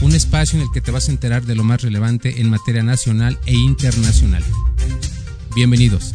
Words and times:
Un 0.00 0.14
espacio 0.14 0.58
en 0.58 0.64
el 0.64 0.70
que 0.72 0.80
te 0.80 0.92
vas 0.92 1.08
a 1.08 1.10
enterar 1.10 1.44
de 1.44 1.56
lo 1.56 1.64
más 1.64 1.82
relevante 1.82 2.40
en 2.40 2.50
materia 2.50 2.84
nacional 2.84 3.36
e 3.46 3.54
internacional. 3.54 4.44
Bienvenidos. 5.56 6.14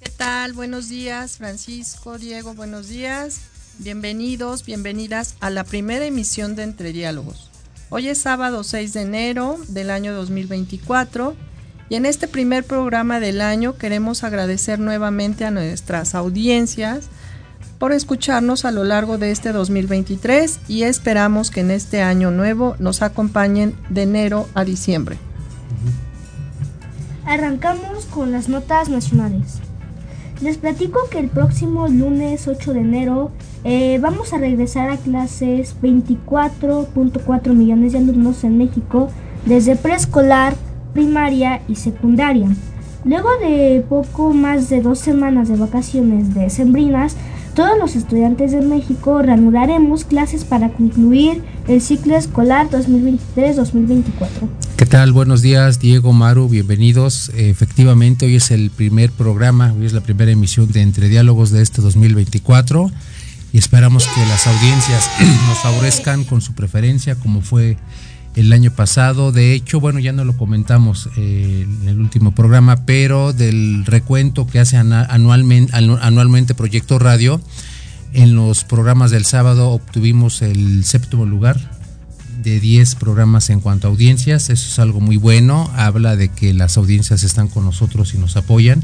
¿Qué 0.00 0.10
tal? 0.16 0.52
Buenos 0.52 0.88
días, 0.88 1.36
Francisco, 1.36 2.18
Diego, 2.18 2.54
buenos 2.54 2.88
días. 2.88 3.42
Bienvenidos, 3.78 4.64
bienvenidas 4.64 5.36
a 5.38 5.50
la 5.50 5.62
primera 5.62 6.04
emisión 6.04 6.56
de 6.56 6.64
Entre 6.64 6.92
Diálogos. 6.92 7.51
Hoy 7.94 8.08
es 8.08 8.16
sábado 8.16 8.64
6 8.64 8.94
de 8.94 9.02
enero 9.02 9.58
del 9.68 9.90
año 9.90 10.14
2024 10.14 11.36
y 11.90 11.96
en 11.96 12.06
este 12.06 12.26
primer 12.26 12.64
programa 12.64 13.20
del 13.20 13.42
año 13.42 13.76
queremos 13.76 14.24
agradecer 14.24 14.78
nuevamente 14.78 15.44
a 15.44 15.50
nuestras 15.50 16.14
audiencias 16.14 17.08
por 17.78 17.92
escucharnos 17.92 18.64
a 18.64 18.70
lo 18.70 18.84
largo 18.84 19.18
de 19.18 19.30
este 19.30 19.52
2023 19.52 20.60
y 20.68 20.84
esperamos 20.84 21.50
que 21.50 21.60
en 21.60 21.70
este 21.70 22.00
año 22.00 22.30
nuevo 22.30 22.76
nos 22.78 23.02
acompañen 23.02 23.76
de 23.90 24.04
enero 24.04 24.48
a 24.54 24.64
diciembre. 24.64 25.18
Arrancamos 27.26 28.06
con 28.06 28.32
las 28.32 28.48
notas 28.48 28.88
nacionales. 28.88 29.60
Les 30.42 30.58
platico 30.58 30.98
que 31.08 31.20
el 31.20 31.28
próximo 31.28 31.86
lunes 31.86 32.48
8 32.48 32.72
de 32.74 32.80
enero 32.80 33.30
eh, 33.62 34.00
vamos 34.02 34.32
a 34.32 34.38
regresar 34.38 34.90
a 34.90 34.96
clases 34.96 35.76
24.4 35.80 37.52
millones 37.54 37.92
de 37.92 37.98
alumnos 37.98 38.42
en 38.42 38.58
México 38.58 39.08
desde 39.46 39.76
preescolar, 39.76 40.56
primaria 40.94 41.62
y 41.68 41.76
secundaria. 41.76 42.48
Luego 43.04 43.28
de 43.40 43.84
poco 43.88 44.32
más 44.32 44.68
de 44.68 44.82
dos 44.82 44.98
semanas 44.98 45.48
de 45.48 45.54
vacaciones 45.54 46.34
de 46.34 46.50
sembrinas, 46.50 47.16
todos 47.54 47.78
los 47.78 47.94
estudiantes 47.94 48.50
de 48.50 48.62
México 48.62 49.22
reanudaremos 49.22 50.04
clases 50.04 50.44
para 50.44 50.70
concluir 50.70 51.44
el 51.68 51.80
ciclo 51.80 52.16
escolar 52.16 52.68
2023-2024. 52.68 54.48
¿Qué 54.76 54.86
tal? 54.86 55.12
Buenos 55.12 55.42
días, 55.42 55.78
Diego, 55.78 56.12
Maru, 56.12 56.48
bienvenidos. 56.48 57.30
Efectivamente, 57.36 58.26
hoy 58.26 58.36
es 58.36 58.50
el 58.50 58.70
primer 58.70 59.10
programa, 59.10 59.72
hoy 59.78 59.86
es 59.86 59.92
la 59.92 60.00
primera 60.00 60.32
emisión 60.32 60.72
de 60.72 60.80
Entre 60.80 61.08
Diálogos 61.08 61.50
de 61.50 61.62
este 61.62 61.82
2024 61.82 62.90
y 63.52 63.58
esperamos 63.58 64.06
que 64.06 64.26
las 64.26 64.46
audiencias 64.46 65.08
nos 65.46 65.58
favorezcan 65.58 66.24
con 66.24 66.40
su 66.40 66.54
preferencia, 66.54 67.14
como 67.14 67.42
fue 67.42 67.76
el 68.34 68.52
año 68.52 68.72
pasado. 68.72 69.30
De 69.30 69.52
hecho, 69.52 69.78
bueno, 69.78 70.00
ya 70.00 70.12
no 70.12 70.24
lo 70.24 70.36
comentamos 70.36 71.10
eh, 71.16 71.66
en 71.82 71.88
el 71.88 72.00
último 72.00 72.34
programa, 72.34 72.84
pero 72.84 73.32
del 73.32 73.84
recuento 73.84 74.46
que 74.46 74.58
hace 74.58 74.78
anualmente, 74.78 75.72
anualmente 75.74 76.54
Proyecto 76.54 76.98
Radio, 76.98 77.40
en 78.14 78.34
los 78.34 78.64
programas 78.64 79.10
del 79.10 79.26
sábado 79.26 79.68
obtuvimos 79.68 80.42
el 80.42 80.84
séptimo 80.84 81.24
lugar 81.24 81.81
de 82.42 82.60
10 82.60 82.96
programas 82.96 83.50
en 83.50 83.60
cuanto 83.60 83.86
a 83.86 83.90
audiencias. 83.90 84.50
Eso 84.50 84.68
es 84.68 84.78
algo 84.78 85.00
muy 85.00 85.16
bueno. 85.16 85.70
Habla 85.74 86.16
de 86.16 86.28
que 86.28 86.52
las 86.52 86.76
audiencias 86.76 87.22
están 87.22 87.48
con 87.48 87.64
nosotros 87.64 88.14
y 88.14 88.18
nos 88.18 88.36
apoyan. 88.36 88.82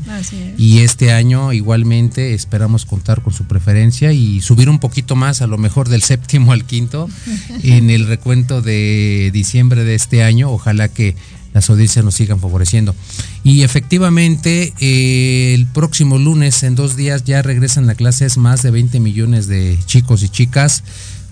Y 0.57 0.79
este 0.79 1.13
año 1.13 1.53
igualmente 1.53 2.35
esperamos 2.35 2.87
contar 2.87 3.23
con 3.23 3.33
su 3.33 3.45
preferencia 3.45 4.13
y 4.13 4.41
subir 4.41 4.69
un 4.69 4.79
poquito 4.79 5.17
más, 5.17 5.43
a 5.43 5.47
lo 5.47 5.59
mejor 5.59 5.89
del 5.89 6.03
séptimo 6.03 6.53
al 6.53 6.65
quinto, 6.65 7.09
en 7.63 7.91
el 7.91 8.07
recuento 8.07 8.63
de 8.63 9.31
diciembre 9.33 9.85
de 9.85 9.95
este 9.95 10.23
año. 10.23 10.51
Ojalá 10.51 10.89
que 10.89 11.17
las 11.53 11.71
audiencias 11.71 12.05
nos 12.05 12.15
sigan 12.15 12.41
favoreciendo. 12.41 12.95
Y 13.43 13.63
efectivamente, 13.63 14.73
eh, 14.81 15.55
el 15.55 15.67
próximo 15.67 16.19
lunes, 16.19 16.63
en 16.63 16.75
dos 16.75 16.97
días, 16.97 17.25
ya 17.25 17.43
regresan 17.43 17.89
a 17.91 17.95
clases 17.95 18.37
más 18.37 18.63
de 18.63 18.71
20 18.71 19.01
millones 19.01 19.47
de 19.47 19.79
chicos 19.87 20.23
y 20.23 20.29
chicas. 20.29 20.85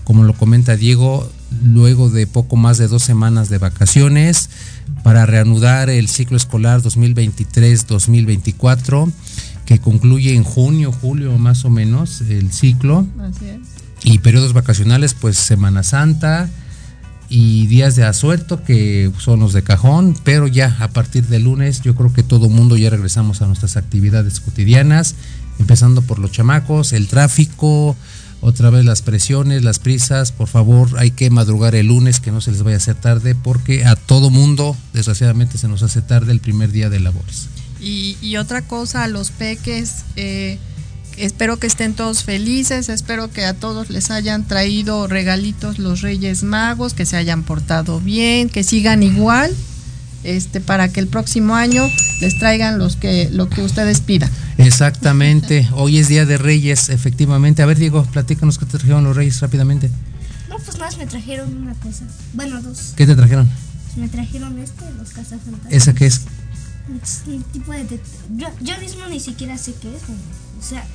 Como 0.07 0.23
lo 0.23 0.31
comenta 0.31 0.77
Diego, 0.77 1.29
luego 1.61 2.09
de 2.09 2.25
poco 2.27 2.55
más 2.55 2.77
de 2.77 2.87
dos 2.87 3.03
semanas 3.03 3.49
de 3.49 3.57
vacaciones 3.57 4.49
para 5.03 5.25
reanudar 5.25 5.89
el 5.89 6.07
ciclo 6.07 6.37
escolar 6.37 6.81
2023-2024 6.81 9.11
que 9.65 9.79
concluye 9.79 10.33
en 10.33 10.45
junio, 10.45 10.93
julio 10.93 11.37
más 11.37 11.65
o 11.65 11.69
menos 11.69 12.21
el 12.21 12.53
ciclo. 12.53 13.05
Así 13.19 13.49
es. 13.49 13.59
Y 14.01 14.19
periodos 14.19 14.53
vacacionales, 14.53 15.13
pues 15.13 15.35
Semana 15.35 15.83
Santa 15.83 16.49
y 17.27 17.67
días 17.67 17.97
de 17.97 18.05
asuerto 18.05 18.63
que 18.63 19.11
son 19.17 19.41
los 19.41 19.51
de 19.51 19.63
cajón, 19.63 20.15
pero 20.23 20.47
ya 20.47 20.77
a 20.79 20.87
partir 20.87 21.27
de 21.27 21.39
lunes 21.39 21.81
yo 21.81 21.95
creo 21.95 22.13
que 22.13 22.23
todo 22.23 22.47
mundo 22.47 22.77
ya 22.77 22.89
regresamos 22.89 23.41
a 23.41 23.47
nuestras 23.47 23.75
actividades 23.75 24.39
cotidianas, 24.39 25.15
empezando 25.59 26.01
por 26.01 26.19
los 26.19 26.31
chamacos, 26.31 26.93
el 26.93 27.09
tráfico, 27.09 27.97
otra 28.47 28.69
vez 28.69 28.85
las 28.85 29.01
presiones, 29.01 29.63
las 29.63 29.79
prisas, 29.79 30.31
por 30.31 30.47
favor 30.47 30.91
hay 30.97 31.11
que 31.11 31.29
madrugar 31.29 31.75
el 31.75 31.87
lunes, 31.87 32.21
que 32.21 32.31
no 32.31 32.39
se 32.39 32.51
les 32.51 32.63
vaya 32.63 32.77
a 32.77 32.77
hacer 32.77 32.95
tarde, 32.95 33.35
porque 33.35 33.83
a 33.85 33.95
todo 33.95 34.29
mundo 34.29 34.75
desgraciadamente 34.93 35.57
se 35.57 35.67
nos 35.67 35.83
hace 35.83 36.01
tarde 36.01 36.31
el 36.31 36.39
primer 36.39 36.71
día 36.71 36.89
de 36.89 37.01
labores. 37.01 37.47
Y, 37.81 38.17
y 38.21 38.37
otra 38.37 38.61
cosa, 38.61 39.03
a 39.03 39.07
los 39.09 39.31
peques, 39.31 40.05
eh, 40.15 40.59
espero 41.17 41.57
que 41.57 41.67
estén 41.67 41.93
todos 41.93 42.23
felices, 42.23 42.87
espero 42.87 43.29
que 43.29 43.43
a 43.43 43.53
todos 43.53 43.89
les 43.89 44.11
hayan 44.11 44.47
traído 44.47 45.07
regalitos 45.07 45.77
los 45.77 46.01
Reyes 46.01 46.43
Magos, 46.43 46.93
que 46.93 47.05
se 47.05 47.17
hayan 47.17 47.43
portado 47.43 47.99
bien, 47.99 48.47
que 48.47 48.63
sigan 48.63 49.03
igual, 49.03 49.53
este, 50.23 50.61
para 50.61 50.89
que 50.89 50.99
el 50.99 51.07
próximo 51.07 51.55
año 51.55 51.83
les 52.21 52.37
traigan 52.37 52.77
los 52.79 52.95
que, 52.95 53.29
lo 53.31 53.49
que 53.49 53.61
ustedes 53.61 54.01
pidan. 54.01 54.29
Exactamente, 54.57 55.67
hoy 55.73 55.97
es 55.99 56.07
Día 56.07 56.25
de 56.25 56.37
Reyes, 56.37 56.89
efectivamente. 56.89 57.61
A 57.61 57.65
ver, 57.65 57.77
Diego, 57.77 58.03
platícanos 58.05 58.57
qué 58.57 58.65
te 58.65 58.77
trajeron 58.77 59.03
los 59.03 59.15
Reyes 59.15 59.39
rápidamente. 59.39 59.89
No, 60.49 60.57
pues 60.57 60.77
nada, 60.77 60.95
me 60.97 61.05
trajeron 61.05 61.55
una 61.55 61.73
cosa. 61.75 62.05
Bueno, 62.33 62.61
dos. 62.61 62.93
¿Qué 62.95 63.05
te 63.05 63.15
trajeron? 63.15 63.47
Me 63.95 64.07
trajeron 64.07 64.57
este, 64.59 64.83
los 64.97 65.09
cazafantasmas. 65.09 65.71
¿Esa 65.73 65.93
qué 65.93 66.05
es? 66.07 66.21
Es 67.03 67.23
un 67.27 67.43
tipo 67.43 67.71
de... 67.71 67.99
Yo, 68.35 68.47
yo 68.61 68.77
mismo 68.79 69.05
ni 69.07 69.19
siquiera 69.19 69.57
sé 69.57 69.73
qué 69.81 69.89
es. 69.89 70.03
O 70.03 70.63
sea, 70.63 70.85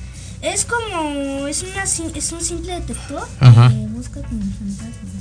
es 0.41 0.65
como... 0.65 1.47
Es, 1.47 1.63
una, 1.63 1.83
es 1.83 2.31
un 2.31 2.41
simple 2.41 2.73
detector 2.73 3.27
Ajá. 3.39 3.69
que 3.69 3.75
busca 3.87 4.21
como 4.21 4.41
fantasmas. 4.41 5.12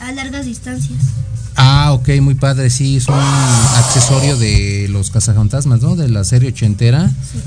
A 0.00 0.12
largas 0.12 0.46
distancias. 0.46 0.98
Ah, 1.56 1.92
ok, 1.92 2.08
muy 2.20 2.34
padre, 2.34 2.70
sí, 2.70 2.96
es 2.96 3.08
un 3.08 3.14
accesorio 3.18 4.36
de 4.36 4.86
los 4.90 5.10
cazafantasmas, 5.10 5.80
¿no? 5.80 5.96
De 5.96 6.08
la 6.08 6.22
serie 6.24 6.50
ochentera, 6.50 7.08
Sí. 7.08 7.38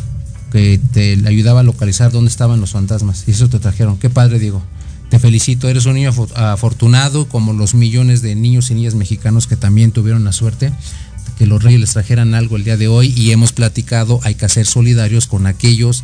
que 0.52 0.80
te 0.92 1.14
ayudaba 1.26 1.62
a 1.62 1.64
localizar 1.64 2.12
dónde 2.12 2.30
estaban 2.30 2.60
los 2.60 2.72
fantasmas. 2.72 3.24
Y 3.28 3.32
eso 3.32 3.48
te 3.50 3.60
trajeron. 3.60 3.98
Qué 3.98 4.10
padre, 4.10 4.38
Diego. 4.38 4.62
Te 5.10 5.18
felicito, 5.20 5.70
eres 5.70 5.86
un 5.86 5.94
niño 5.96 6.12
afo- 6.12 6.30
afortunado, 6.36 7.28
como 7.30 7.54
los 7.54 7.74
millones 7.74 8.22
de 8.22 8.36
niños 8.36 8.70
y 8.70 8.74
niñas 8.76 8.96
mexicanos 8.96 9.48
que 9.48 9.56
también 9.56 9.92
tuvieron 9.92 10.24
la 10.26 10.34
suerte 10.34 10.70
de 10.72 10.76
que 11.38 11.46
los 11.46 11.64
reyes 11.64 11.80
les 11.80 11.92
trajeran 11.94 12.34
algo 12.34 12.56
el 12.58 12.64
día 12.66 12.76
de 12.78 12.88
hoy 12.90 13.14
y 13.16 13.32
hemos 13.32 13.52
platicado, 13.54 14.20
hay 14.24 14.36
que 14.36 14.48
ser 14.50 14.66
solidarios 14.66 15.26
con 15.28 15.48
aquellos 15.48 16.04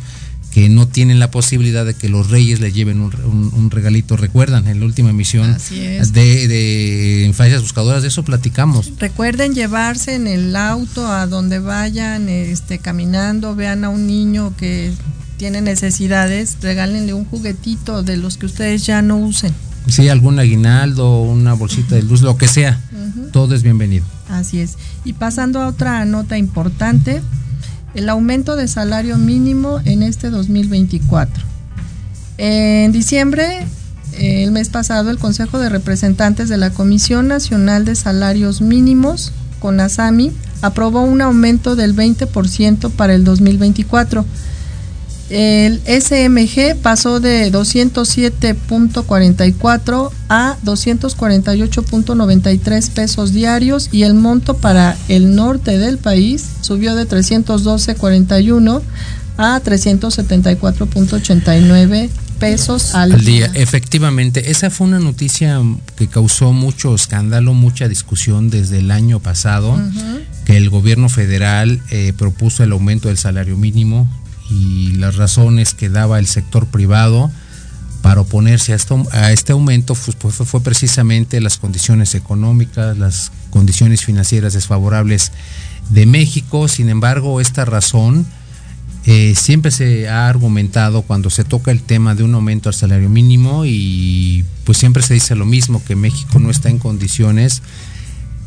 que 0.58 0.68
no 0.68 0.88
tienen 0.88 1.20
la 1.20 1.30
posibilidad 1.30 1.86
de 1.86 1.94
que 1.94 2.08
los 2.08 2.30
reyes 2.30 2.58
le 2.58 2.72
lleven 2.72 3.00
un, 3.00 3.14
un- 3.24 3.50
un 3.54 3.70
regalito. 3.70 4.16
Recuerdan, 4.16 4.66
en 4.66 4.80
la 4.80 4.86
última 4.86 5.10
emisión 5.10 5.56
de, 5.70 6.48
de 6.48 7.24
Infancias 7.26 7.62
Buscadoras, 7.62 8.02
de 8.02 8.08
eso 8.08 8.24
platicamos. 8.24 8.90
Recuerden 8.98 9.54
llevarse 9.54 10.16
en 10.16 10.26
el 10.26 10.56
auto 10.56 11.06
a 11.06 11.28
donde 11.28 11.60
vayan, 11.60 12.28
este, 12.28 12.80
caminando, 12.80 13.54
vean 13.54 13.84
a 13.84 13.88
un 13.88 14.08
niño 14.08 14.52
que 14.56 14.90
tiene 15.36 15.60
necesidades, 15.60 16.56
regálenle 16.60 17.14
un 17.14 17.24
juguetito 17.24 18.02
de 18.02 18.16
los 18.16 18.36
que 18.36 18.46
ustedes 18.46 18.84
ya 18.84 19.00
no 19.00 19.16
usen. 19.18 19.52
Sí, 19.86 20.08
algún 20.08 20.40
aguinaldo, 20.40 21.22
una 21.22 21.52
bolsita 21.54 21.94
de 21.94 22.02
luz, 22.02 22.20
lo 22.22 22.36
que 22.36 22.48
sea, 22.48 22.80
todo 23.32 23.54
es 23.54 23.62
bienvenido. 23.62 24.04
Así 24.28 24.58
es. 24.58 24.74
Y 25.04 25.12
pasando 25.12 25.60
a 25.62 25.68
otra 25.68 26.04
nota 26.04 26.36
importante, 26.36 27.22
el 27.94 28.08
aumento 28.08 28.56
de 28.56 28.68
salario 28.68 29.16
mínimo 29.18 29.80
en 29.84 30.02
este 30.02 30.30
2024. 30.30 31.44
En 32.38 32.92
diciembre 32.92 33.66
el 34.18 34.50
mes 34.50 34.68
pasado 34.68 35.10
el 35.10 35.18
Consejo 35.18 35.58
de 35.58 35.68
Representantes 35.68 36.48
de 36.48 36.56
la 36.56 36.70
Comisión 36.70 37.28
Nacional 37.28 37.84
de 37.84 37.94
Salarios 37.94 38.60
Mínimos, 38.60 39.32
CONASAMI, 39.60 40.32
aprobó 40.62 41.02
un 41.02 41.20
aumento 41.20 41.76
del 41.76 41.94
20% 41.94 42.90
para 42.90 43.14
el 43.14 43.24
2024. 43.24 44.24
El 45.30 45.80
SMG 45.80 46.76
pasó 46.80 47.20
de 47.20 47.52
207.44 47.52 50.10
a 50.28 50.56
248.93 50.64 52.90
pesos 52.90 53.32
diarios 53.32 53.88
y 53.92 54.04
el 54.04 54.14
monto 54.14 54.56
para 54.56 54.96
el 55.08 55.34
norte 55.34 55.76
del 55.78 55.98
país 55.98 56.46
subió 56.62 56.94
de 56.94 57.06
312.41 57.06 58.80
a 59.36 59.60
374.89 59.62 62.08
pesos 62.38 62.94
al, 62.94 63.24
día. 63.24 63.50
Efectivamente, 63.54 64.50
esa 64.50 64.70
fue 64.70 64.86
una 64.86 65.00
noticia 65.00 65.60
que 65.96 66.08
causó 66.08 66.52
mucho 66.52 66.94
escándalo, 66.94 67.52
mucha 67.52 67.88
discusión 67.88 68.48
desde 68.48 68.78
el 68.78 68.90
año 68.90 69.20
pasado, 69.20 69.78
que 70.44 70.56
el 70.56 70.70
gobierno 70.70 71.08
federal 71.08 71.82
eh, 71.90 72.12
propuso 72.16 72.64
el 72.64 72.72
aumento 72.72 73.08
del 73.08 73.18
salario 73.18 73.56
mínimo 73.56 74.08
y 74.50 74.92
las 74.92 75.16
razones 75.16 75.74
que 75.74 75.88
daba 75.88 76.18
el 76.18 76.26
sector 76.26 76.66
privado 76.66 77.30
para 78.02 78.20
oponerse 78.20 78.72
a, 78.72 78.76
esto, 78.76 79.04
a 79.12 79.32
este 79.32 79.52
aumento 79.52 79.94
pues, 79.94 80.16
pues 80.16 80.34
fue, 80.36 80.60
precisamente 80.60 81.40
las 81.40 81.58
condiciones 81.58 82.14
económicas, 82.14 82.96
las 82.96 83.32
condiciones 83.50 84.04
financieras 84.04 84.52
desfavorables 84.52 85.32
de 85.90 86.06
México. 86.06 86.68
Sin 86.68 86.88
embargo, 86.88 87.40
esta 87.40 87.64
razón 87.64 88.26
eh, 89.04 89.34
siempre 89.36 89.70
se 89.70 90.08
ha 90.08 90.28
argumentado 90.28 91.02
cuando 91.02 91.30
se 91.30 91.44
toca 91.44 91.70
el 91.70 91.82
tema 91.82 92.14
de 92.14 92.22
un 92.22 92.34
aumento 92.34 92.68
al 92.68 92.74
salario 92.74 93.08
mínimo 93.08 93.64
y 93.64 94.44
pues 94.64 94.78
siempre 94.78 95.02
se 95.02 95.14
dice 95.14 95.34
lo 95.34 95.46
mismo, 95.46 95.82
que 95.84 95.96
México 95.96 96.38
no 96.38 96.50
está 96.50 96.68
en 96.68 96.78
condiciones 96.78 97.62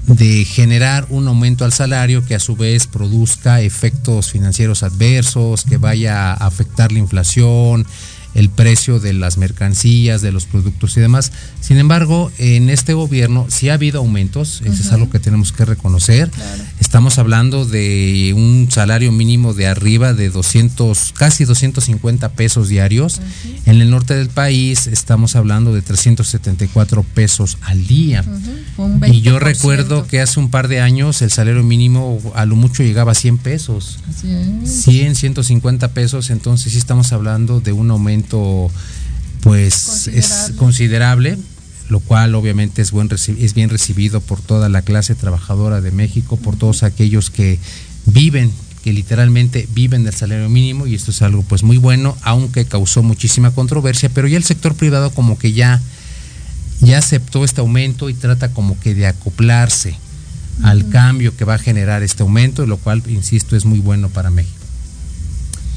de 0.07 0.45
generar 0.45 1.06
un 1.09 1.27
aumento 1.27 1.63
al 1.63 1.74
salario 1.74 2.25
que 2.25 2.36
a 2.36 2.39
su 2.39 2.56
vez 2.56 2.88
produzca 2.88 3.62
efectos 3.62 4.31
financieros 4.31 4.83
adversos, 4.83 5.63
que 5.63 5.77
vaya 5.77 6.31
a 6.31 6.48
afectar 6.48 6.92
la 6.92 7.00
inflación, 7.00 7.86
el 8.33 8.50
precio 8.50 9.00
de 9.00 9.13
las 9.13 9.38
mercancías, 9.38 10.22
de 10.22 10.31
los 10.31 10.45
productos 10.45 10.95
y 10.98 11.01
demás. 11.01 11.31
Sin 11.60 11.78
embargo, 11.78 12.31
en 12.38 12.69
este 12.69 12.94
gobierno 12.94 13.48
sí 13.50 13.69
ha 13.69 13.75
habido 13.75 14.00
aumentos, 14.00 14.62
eso 14.66 14.81
es 14.81 14.92
algo 14.92 15.10
que 15.10 15.19
tenemos 15.19 15.51
que 15.51 15.66
reconocer. 15.66 16.31
Estamos 16.80 17.18
hablando 17.18 17.66
de 17.66 18.33
un 18.36 18.68
salario 18.69 19.12
mínimo 19.12 19.54
de 19.54 19.68
arriba 19.68 20.13
de 20.13 20.30
200, 20.30 21.13
casi 21.18 21.45
250 21.45 22.30
pesos 22.33 22.69
diarios. 22.69 23.22
En 23.66 23.81
el 23.81 23.89
norte 23.89 24.13
del 24.13 24.30
país 24.30 24.88
estamos 24.88 25.36
hablando 25.36 25.74
de 25.74 25.81
374 25.81 27.04
pesos 27.04 27.57
al 27.62 27.86
día. 27.88 28.24
Y 29.07 29.22
yo 29.22 29.39
recuerdo 29.39 30.07
que 30.07 30.22
hace 30.22 30.39
un 30.39 30.50
par 30.50 30.68
de 30.68 30.81
años 30.81 31.22
el 31.22 31.31
salario 31.31 31.63
mínimo 31.63 32.19
a 32.36 32.45
lo 32.45 32.56
mucho 32.56 32.83
llegaba 32.83 33.12
a 33.12 33.16
100 33.16 33.38
pesos. 33.39 34.00
Así 34.10 34.31
es. 34.31 34.83
100, 34.83 35.16
150 35.16 35.89
pesos, 35.89 36.30
entonces 36.30 36.72
sí 36.74 36.78
estamos 36.78 37.12
hablando 37.13 37.60
de 37.60 37.72
un 37.72 37.92
aumento 37.92 38.20
pues 39.41 40.07
es 40.07 40.53
considerable, 40.57 41.38
lo 41.89 42.00
cual 42.00 42.35
obviamente 42.35 42.81
es, 42.81 42.91
buen, 42.91 43.09
es 43.12 43.53
bien 43.53 43.69
recibido 43.69 44.21
por 44.21 44.41
toda 44.41 44.69
la 44.69 44.81
clase 44.81 45.15
trabajadora 45.15 45.81
de 45.81 45.91
México, 45.91 46.38
por 46.38 46.56
todos 46.56 46.83
aquellos 46.83 47.29
que 47.29 47.59
viven 48.06 48.51
que 48.83 48.94
literalmente 48.94 49.68
viven 49.73 50.03
del 50.03 50.13
salario 50.13 50.50
mínimo 50.50 50.88
y 50.88 50.95
esto 50.95 51.12
es 51.12 51.21
algo 51.21 51.44
pues 51.44 51.62
muy 51.62 51.77
bueno, 51.77 52.18
aunque 52.23 52.65
causó 52.65 53.03
muchísima 53.03 53.51
controversia, 53.51 54.09
pero 54.09 54.27
ya 54.27 54.38
el 54.38 54.44
sector 54.44 54.73
privado 54.75 55.12
como 55.12 55.38
que 55.38 55.53
ya 55.53 55.79
ya 56.81 56.97
aceptó 56.97 57.44
este 57.44 57.62
aumento 57.62 58.09
y 58.09 58.15
trata 58.15 58.53
como 58.53 58.79
que 58.79 58.95
de 58.95 59.06
acoplarse 59.06 59.95
al 60.63 60.89
cambio 60.89 61.35
que 61.35 61.45
va 61.45 61.56
a 61.56 61.59
generar 61.59 62.03
este 62.03 62.23
aumento, 62.23 62.65
lo 62.65 62.77
cual 62.77 63.03
insisto 63.07 63.56
es 63.56 63.65
muy 63.65 63.79
bueno 63.79 64.09
para 64.09 64.31
México. 64.31 64.57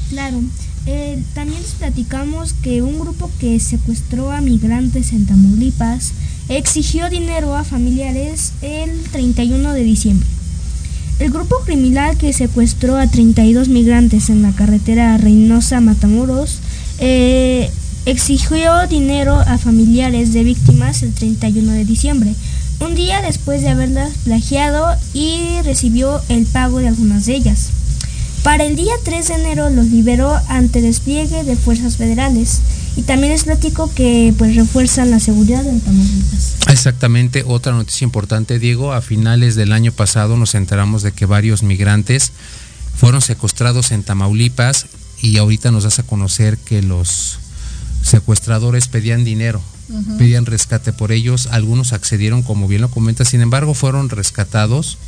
Claro. 0.09 0.41
Eh, 0.87 1.19
también 1.33 1.61
les 1.61 1.71
platicamos 1.71 2.53
que 2.53 2.81
un 2.83 2.99
grupo 2.99 3.31
que 3.39 3.59
secuestró 3.59 4.31
a 4.31 4.41
migrantes 4.41 5.13
en 5.13 5.25
Tamaulipas 5.25 6.11
exigió 6.47 7.09
dinero 7.09 7.55
a 7.55 7.63
familiares 7.63 8.53
el 8.61 8.91
31 9.11 9.73
de 9.73 9.83
diciembre. 9.83 10.27
El 11.17 11.31
grupo 11.31 11.55
criminal 11.65 12.17
que 12.17 12.33
secuestró 12.33 12.97
a 12.97 13.07
32 13.07 13.69
migrantes 13.69 14.29
en 14.29 14.41
la 14.41 14.51
carretera 14.51 15.17
Reynosa-Matamoros 15.17 16.59
eh, 16.99 17.71
exigió 18.05 18.85
dinero 18.87 19.39
a 19.39 19.57
familiares 19.57 20.33
de 20.33 20.43
víctimas 20.43 21.01
el 21.03 21.13
31 21.13 21.71
de 21.71 21.85
diciembre, 21.85 22.35
un 22.79 22.93
día 22.95 23.21
después 23.21 23.61
de 23.61 23.69
haberlas 23.69 24.11
plagiado 24.25 24.95
y 25.13 25.61
recibió 25.63 26.21
el 26.29 26.45
pago 26.45 26.79
de 26.79 26.89
algunas 26.89 27.25
de 27.25 27.35
ellas. 27.35 27.69
Para 28.45 28.65
el 28.65 28.75
día 28.75 28.93
3 29.03 29.27
de 29.27 29.33
enero 29.33 29.71
los 29.71 29.87
liberó 29.87 30.39
ante 30.49 30.79
despliegue 30.79 31.43
de 31.43 31.55
fuerzas 31.55 31.97
federales. 31.97 32.59
Y 32.95 33.01
también 33.01 33.33
les 33.33 33.45
platico 33.45 33.91
que 33.91 34.35
pues 34.37 34.55
refuerzan 34.55 35.09
la 35.09 35.19
seguridad 35.19 35.65
en 35.65 35.81
Tamaulipas. 35.81 36.57
Exactamente, 36.67 37.43
otra 37.47 37.73
noticia 37.73 38.05
importante, 38.05 38.59
Diego, 38.59 38.93
a 38.93 39.01
finales 39.01 39.55
del 39.55 39.71
año 39.71 39.91
pasado 39.91 40.37
nos 40.37 40.53
enteramos 40.53 41.01
de 41.01 41.11
que 41.11 41.25
varios 41.25 41.63
migrantes 41.63 42.33
fueron 42.95 43.21
secuestrados 43.21 43.89
en 43.89 44.03
Tamaulipas 44.03 44.85
y 45.23 45.37
ahorita 45.37 45.71
nos 45.71 45.83
das 45.83 45.97
a 45.97 46.03
conocer 46.03 46.59
que 46.59 46.83
los 46.83 47.39
secuestradores 48.03 48.87
pedían 48.87 49.23
dinero, 49.23 49.59
pedían 50.19 50.45
rescate 50.45 50.93
por 50.93 51.11
ellos, 51.11 51.47
algunos 51.47 51.93
accedieron 51.93 52.43
como 52.43 52.67
bien 52.67 52.83
lo 52.83 52.91
comenta, 52.91 53.25
sin 53.25 53.41
embargo 53.41 53.73
fueron 53.73 54.09
rescatados 54.09 54.99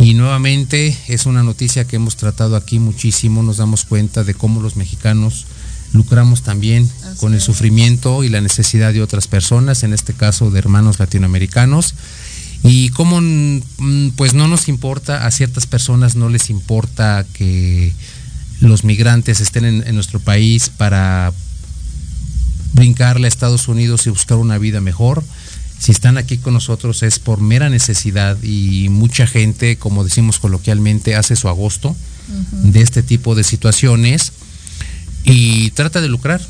y 0.00 0.14
nuevamente 0.14 0.96
es 1.08 1.26
una 1.26 1.42
noticia 1.42 1.86
que 1.86 1.96
hemos 1.96 2.16
tratado 2.16 2.56
aquí 2.56 2.78
muchísimo, 2.78 3.42
nos 3.42 3.58
damos 3.58 3.84
cuenta 3.84 4.24
de 4.24 4.32
cómo 4.32 4.62
los 4.62 4.76
mexicanos 4.76 5.44
lucramos 5.92 6.42
también 6.42 6.90
con 7.18 7.34
el 7.34 7.40
sufrimiento 7.42 8.24
y 8.24 8.30
la 8.30 8.40
necesidad 8.40 8.94
de 8.94 9.02
otras 9.02 9.28
personas, 9.28 9.82
en 9.82 9.92
este 9.92 10.14
caso 10.14 10.50
de 10.50 10.58
hermanos 10.58 10.98
latinoamericanos. 10.98 11.94
Y 12.62 12.88
cómo 12.90 13.20
mm, 13.20 14.12
pues 14.16 14.32
no 14.32 14.48
nos 14.48 14.68
importa, 14.68 15.26
a 15.26 15.30
ciertas 15.30 15.66
personas 15.66 16.16
no 16.16 16.30
les 16.30 16.48
importa 16.48 17.26
que 17.34 17.92
los 18.60 18.84
migrantes 18.84 19.40
estén 19.40 19.66
en, 19.66 19.86
en 19.86 19.94
nuestro 19.94 20.18
país 20.18 20.70
para 20.70 21.30
brincarle 22.72 23.26
a 23.26 23.28
Estados 23.28 23.68
Unidos 23.68 24.06
y 24.06 24.10
buscar 24.10 24.38
una 24.38 24.56
vida 24.56 24.80
mejor 24.80 25.22
si 25.80 25.92
están 25.92 26.18
aquí 26.18 26.36
con 26.36 26.52
nosotros 26.52 27.02
es 27.02 27.18
por 27.18 27.40
mera 27.40 27.70
necesidad 27.70 28.36
y 28.42 28.90
mucha 28.90 29.26
gente, 29.26 29.76
como 29.76 30.04
decimos 30.04 30.38
coloquialmente, 30.38 31.16
hace 31.16 31.36
su 31.36 31.48
agosto 31.48 31.96
de 32.52 32.82
este 32.82 33.02
tipo 33.02 33.34
de 33.34 33.44
situaciones 33.44 34.32
y 35.24 35.70
trata 35.70 36.02
de 36.02 36.08
lucrar. 36.08 36.42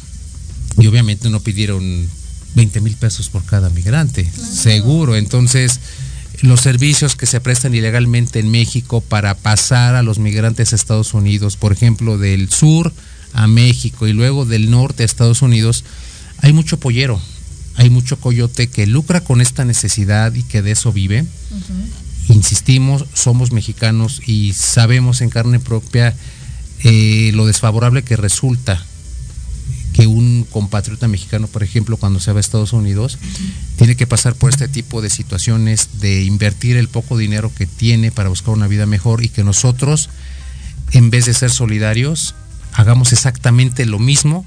Y 0.78 0.88
obviamente 0.88 1.30
no 1.30 1.38
pidieron 1.38 2.08
20 2.56 2.80
mil 2.80 2.96
pesos 2.96 3.28
por 3.28 3.44
cada 3.44 3.70
migrante, 3.70 4.28
seguro. 4.32 5.14
Entonces, 5.14 5.78
los 6.42 6.60
servicios 6.60 7.14
que 7.14 7.26
se 7.26 7.40
prestan 7.40 7.72
ilegalmente 7.72 8.40
en 8.40 8.50
México 8.50 9.00
para 9.00 9.36
pasar 9.36 9.94
a 9.94 10.02
los 10.02 10.18
migrantes 10.18 10.72
a 10.72 10.76
Estados 10.76 11.14
Unidos, 11.14 11.56
por 11.56 11.72
ejemplo, 11.72 12.18
del 12.18 12.50
sur 12.50 12.92
a 13.32 13.46
México 13.46 14.08
y 14.08 14.12
luego 14.12 14.44
del 14.44 14.72
norte 14.72 15.04
a 15.04 15.06
Estados 15.06 15.40
Unidos, 15.40 15.84
hay 16.38 16.52
mucho 16.52 16.80
pollero 16.80 17.20
hay 17.76 17.90
mucho 17.90 18.18
coyote 18.18 18.68
que 18.68 18.86
lucra 18.86 19.22
con 19.22 19.40
esta 19.40 19.64
necesidad 19.64 20.34
y 20.34 20.42
que 20.42 20.62
de 20.62 20.72
eso 20.72 20.92
vive. 20.92 21.24
Insistimos, 22.28 23.06
somos 23.14 23.52
mexicanos 23.52 24.20
y 24.26 24.52
sabemos 24.52 25.20
en 25.20 25.30
carne 25.30 25.58
propia 25.58 26.14
eh, 26.82 27.30
lo 27.34 27.46
desfavorable 27.46 28.02
que 28.02 28.16
resulta 28.16 28.84
que 29.92 30.06
un 30.06 30.46
compatriota 30.48 31.08
mexicano, 31.08 31.48
por 31.48 31.62
ejemplo, 31.62 31.96
cuando 31.96 32.20
se 32.20 32.32
va 32.32 32.38
a 32.38 32.40
Estados 32.40 32.72
Unidos, 32.72 33.18
tiene 33.76 33.96
que 33.96 34.06
pasar 34.06 34.34
por 34.34 34.50
este 34.50 34.68
tipo 34.68 35.02
de 35.02 35.10
situaciones 35.10 36.00
de 36.00 36.22
invertir 36.22 36.76
el 36.76 36.88
poco 36.88 37.18
dinero 37.18 37.52
que 37.52 37.66
tiene 37.66 38.12
para 38.12 38.28
buscar 38.28 38.54
una 38.54 38.68
vida 38.68 38.86
mejor 38.86 39.24
y 39.24 39.28
que 39.28 39.42
nosotros, 39.42 40.08
en 40.92 41.10
vez 41.10 41.26
de 41.26 41.34
ser 41.34 41.50
solidarios, 41.50 42.34
hagamos 42.72 43.12
exactamente 43.12 43.84
lo 43.84 43.98
mismo 43.98 44.46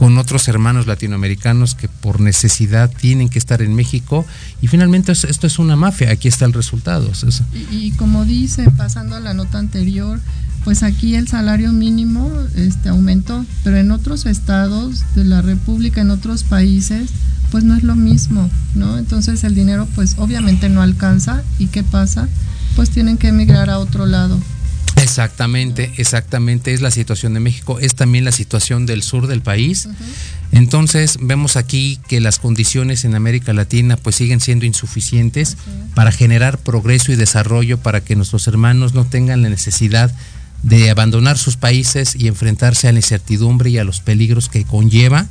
con 0.00 0.16
otros 0.16 0.48
hermanos 0.48 0.86
latinoamericanos 0.86 1.74
que 1.74 1.86
por 1.86 2.20
necesidad 2.20 2.90
tienen 2.90 3.28
que 3.28 3.38
estar 3.38 3.60
en 3.60 3.74
México 3.74 4.24
y 4.62 4.66
finalmente 4.66 5.12
esto 5.12 5.46
es 5.46 5.58
una 5.58 5.76
mafia, 5.76 6.10
aquí 6.10 6.26
está 6.26 6.46
el 6.46 6.54
resultado. 6.54 7.12
Y, 7.70 7.90
como 7.92 8.24
dice, 8.24 8.64
pasando 8.78 9.16
a 9.16 9.20
la 9.20 9.34
nota 9.34 9.58
anterior, 9.58 10.18
pues 10.64 10.84
aquí 10.84 11.16
el 11.16 11.28
salario 11.28 11.70
mínimo 11.72 12.32
este, 12.56 12.88
aumentó, 12.88 13.44
pero 13.62 13.76
en 13.76 13.90
otros 13.90 14.24
estados 14.24 15.02
de 15.14 15.24
la 15.24 15.42
República, 15.42 16.00
en 16.00 16.12
otros 16.12 16.44
países, 16.44 17.10
pues 17.50 17.64
no 17.64 17.76
es 17.76 17.82
lo 17.82 17.94
mismo, 17.94 18.48
¿no? 18.74 18.96
Entonces 18.96 19.44
el 19.44 19.54
dinero 19.54 19.86
pues 19.94 20.14
obviamente 20.16 20.70
no 20.70 20.80
alcanza 20.80 21.42
y 21.58 21.66
¿qué 21.66 21.82
pasa? 21.82 22.26
Pues 22.74 22.88
tienen 22.88 23.18
que 23.18 23.28
emigrar 23.28 23.68
a 23.68 23.78
otro 23.78 24.06
lado. 24.06 24.40
Exactamente, 24.96 25.92
exactamente, 25.96 26.72
es 26.72 26.80
la 26.80 26.90
situación 26.90 27.34
de 27.34 27.40
México, 27.40 27.78
es 27.80 27.94
también 27.94 28.24
la 28.24 28.32
situación 28.32 28.86
del 28.86 29.02
sur 29.02 29.26
del 29.26 29.40
país. 29.40 29.88
Entonces 30.52 31.18
vemos 31.20 31.56
aquí 31.56 31.98
que 32.08 32.20
las 32.20 32.38
condiciones 32.38 33.04
en 33.04 33.14
América 33.14 33.52
Latina 33.52 33.96
pues 33.96 34.16
siguen 34.16 34.40
siendo 34.40 34.66
insuficientes 34.66 35.56
para 35.94 36.12
generar 36.12 36.58
progreso 36.58 37.12
y 37.12 37.16
desarrollo 37.16 37.78
para 37.78 38.02
que 38.02 38.16
nuestros 38.16 38.46
hermanos 38.46 38.94
no 38.94 39.04
tengan 39.04 39.42
la 39.42 39.48
necesidad 39.48 40.12
de 40.62 40.90
abandonar 40.90 41.38
sus 41.38 41.56
países 41.56 42.14
y 42.16 42.28
enfrentarse 42.28 42.88
a 42.88 42.92
la 42.92 42.98
incertidumbre 42.98 43.70
y 43.70 43.78
a 43.78 43.84
los 43.84 44.00
peligros 44.00 44.48
que 44.48 44.64
conlleva 44.64 45.26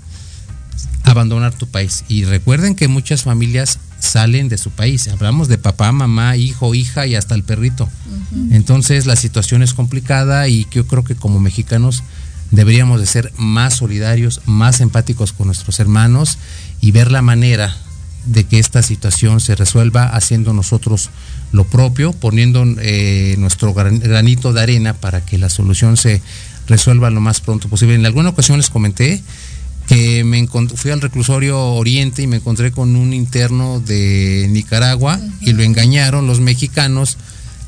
abandonar 1.03 1.53
tu 1.53 1.67
país. 1.67 2.03
Y 2.07 2.23
recuerden 2.23 2.75
que 2.75 2.87
muchas 2.87 3.23
familias 3.23 3.79
salen 3.99 4.49
de 4.49 4.57
su 4.57 4.71
país. 4.71 5.07
Hablamos 5.07 5.47
de 5.47 5.57
papá, 5.57 5.91
mamá, 5.91 6.35
hijo, 6.35 6.73
hija 6.75 7.05
y 7.05 7.15
hasta 7.15 7.35
el 7.35 7.43
perrito. 7.43 7.89
Entonces 8.51 9.05
la 9.05 9.15
situación 9.15 9.63
es 9.63 9.73
complicada 9.73 10.47
y 10.47 10.67
yo 10.71 10.87
creo 10.87 11.03
que 11.03 11.15
como 11.15 11.39
mexicanos 11.39 12.03
deberíamos 12.51 12.99
de 12.99 13.05
ser 13.05 13.31
más 13.37 13.75
solidarios, 13.75 14.41
más 14.45 14.81
empáticos 14.81 15.33
con 15.33 15.47
nuestros 15.47 15.79
hermanos 15.79 16.37
y 16.81 16.91
ver 16.91 17.11
la 17.11 17.21
manera 17.21 17.75
de 18.25 18.43
que 18.45 18.59
esta 18.59 18.83
situación 18.83 19.39
se 19.39 19.55
resuelva 19.55 20.05
haciendo 20.05 20.53
nosotros 20.53 21.09
lo 21.51 21.63
propio, 21.63 22.13
poniendo 22.13 22.63
eh, 22.79 23.35
nuestro 23.39 23.73
granito 23.73 24.53
de 24.53 24.61
arena 24.61 24.93
para 24.93 25.25
que 25.25 25.37
la 25.37 25.49
solución 25.49 25.97
se 25.97 26.21
resuelva 26.67 27.09
lo 27.09 27.21
más 27.21 27.41
pronto 27.41 27.69
posible. 27.69 27.95
En 27.95 28.05
alguna 28.05 28.29
ocasión 28.29 28.57
les 28.57 28.69
comenté 28.69 29.23
que 29.89 30.23
me 30.23 30.47
fui 30.47 30.91
al 30.91 31.01
reclusorio 31.01 31.59
Oriente 31.59 32.21
y 32.21 32.27
me 32.27 32.37
encontré 32.37 32.71
con 32.71 32.95
un 32.95 33.11
interno 33.11 33.79
de 33.79 34.45
Nicaragua 34.51 35.19
y 35.41 35.53
lo 35.53 35.63
engañaron 35.63 36.27
los 36.27 36.39
mexicanos, 36.39 37.17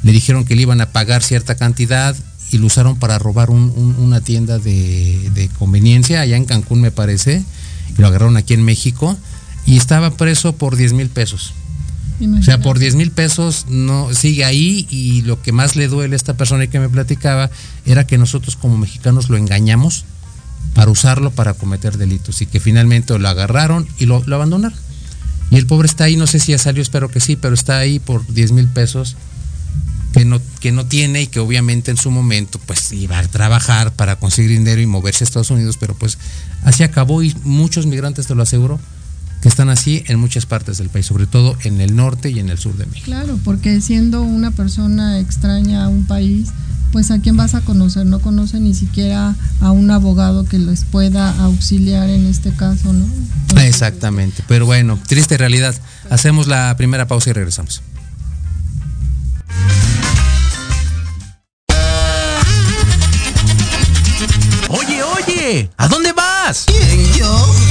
le 0.04 0.12
dijeron 0.12 0.46
que 0.46 0.56
le 0.56 0.62
iban 0.62 0.82
a 0.82 0.92
pagar 0.92 1.24
cierta 1.24 1.56
cantidad 1.56 2.16
y 2.52 2.60
lo 2.60 2.68
usaron 2.68 3.00
para 3.00 3.18
robar 3.18 3.50
una 3.50 4.22
tienda 4.22 4.60
de, 4.60 5.50
conveniencia 5.58 6.22
allá 6.22 6.38
en 6.38 6.46
Cancún 6.46 6.80
me 6.80 6.92
parece, 6.92 7.44
y 7.98 8.00
lo 8.00 8.06
agarraron 8.06 8.38
aquí 8.38 8.54
en 8.54 8.64
México 8.64 9.18
y 9.66 9.78
estaba 9.78 10.12
preso 10.12 10.54
por 10.54 10.76
10 10.76 10.94
mil 10.94 11.10
pesos. 11.10 11.56
O 12.40 12.44
sea, 12.44 12.60
por 12.60 12.78
10 12.78 12.96
mil 12.96 13.10
pesos 13.10 13.66
no 13.68 14.14
sigue 14.14 14.46
ahí 14.46 14.86
y 14.92 15.24
lo 15.24 15.42
que 15.42 15.52
más 15.52 15.76
le 15.76 15.88
duele 15.88 16.14
a 16.14 16.18
esta 16.18 16.36
persona 16.36 16.68
que 16.68 16.80
me 16.80 16.88
platicaba 16.88 17.50
era 17.88 18.06
que 18.06 18.20
nosotros 18.20 18.56
como 18.58 18.78
mexicanos 18.78 19.30
lo 19.30 19.38
engañamos 19.38 20.06
para 20.74 20.92
usarlo 20.92 21.32
para 21.32 21.54
cometer 21.54 21.98
delitos 21.98 22.42
y 22.42 22.46
que 22.46 22.60
finalmente 22.60 23.18
lo 23.18 23.28
agarraron 23.28 23.88
y 23.98 24.06
lo, 24.06 24.24
abandonaron. 24.34 24.78
Y 25.50 25.58
el 25.58 25.68
pobre 25.68 25.88
está 25.88 26.06
ahí, 26.06 26.16
no 26.16 26.28
sé 26.28 26.40
si 26.40 26.54
ya 26.54 26.58
salió, 26.58 26.82
espero 26.82 27.10
que 27.10 27.20
sí, 27.20 27.36
pero 27.36 27.54
está 27.54 27.78
ahí 27.78 28.00
por 28.00 28.26
10 28.26 28.54
mil 28.54 28.68
pesos 28.68 29.18
que 30.14 30.26
no, 30.26 30.42
que 30.60 30.72
no 30.72 30.86
tiene 30.86 31.24
y 31.24 31.28
que 31.28 31.40
obviamente 31.40 31.92
en 31.92 31.98
su 31.98 32.12
momento 32.12 32.60
pues 32.66 32.92
iba 32.94 33.20
a 33.20 33.28
trabajar 33.28 33.94
para 33.94 34.18
conseguir 34.18 34.52
dinero 34.52 34.82
y 34.82 34.86
moverse 34.86 35.24
a 35.24 35.26
Estados 35.26 35.52
Unidos, 35.52 35.78
pero 35.78 35.96
pues 35.96 36.18
así 36.64 36.84
acabó 36.84 37.22
y 37.22 37.36
muchos 37.44 37.86
migrantes, 37.86 38.28
te 38.28 38.36
lo 38.36 38.44
aseguro, 38.44 38.80
que 39.42 39.50
están 39.50 39.70
así 39.70 40.04
en 40.08 40.20
muchas 40.20 40.46
partes 40.46 40.78
del 40.78 40.90
país, 40.90 41.06
sobre 41.06 41.26
todo 41.26 41.58
en 41.64 41.82
el 41.82 41.96
norte 41.96 42.30
y 42.30 42.40
en 42.40 42.50
el 42.50 42.58
sur 42.58 42.78
de 42.78 42.86
México. 42.86 43.06
Claro, 43.06 43.40
porque 43.44 43.82
siendo 43.82 44.22
una 44.22 44.52
persona 44.52 45.20
extraña 45.20 45.86
a 45.86 45.88
un 45.90 46.06
país, 46.06 46.50
pues 46.92 47.12
a 47.12 47.20
quién 47.20 47.38
vas 47.38 47.56
a 47.56 47.62
conocer, 47.62 48.06
no 48.06 48.20
conoce 48.20 48.60
ni 48.60 48.74
siquiera 48.74 49.36
a 49.62 49.72
un 49.72 49.92
abogado 49.92 50.46
que 50.46 50.60
les 50.60 50.84
pueda 50.84 51.32
auxiliar 51.44 52.10
en 52.10 52.26
este 52.26 52.52
caso, 52.52 52.94
¿no? 52.94 53.06
Exactamente, 53.62 54.44
pero 54.48 54.66
bueno, 54.66 55.00
triste 55.08 55.38
realidad. 55.38 55.76
Hacemos 56.10 56.48
la 56.48 56.76
primera 56.78 57.08
pausa 57.08 57.30
y 57.30 57.34
regresamos. 57.34 57.82
Oye, 64.70 65.04
oye, 65.04 65.70
¿a 65.78 65.88
dónde 65.88 66.12
vas? 66.14 66.66
¿Quién, 66.68 67.14
yo? 67.14 67.71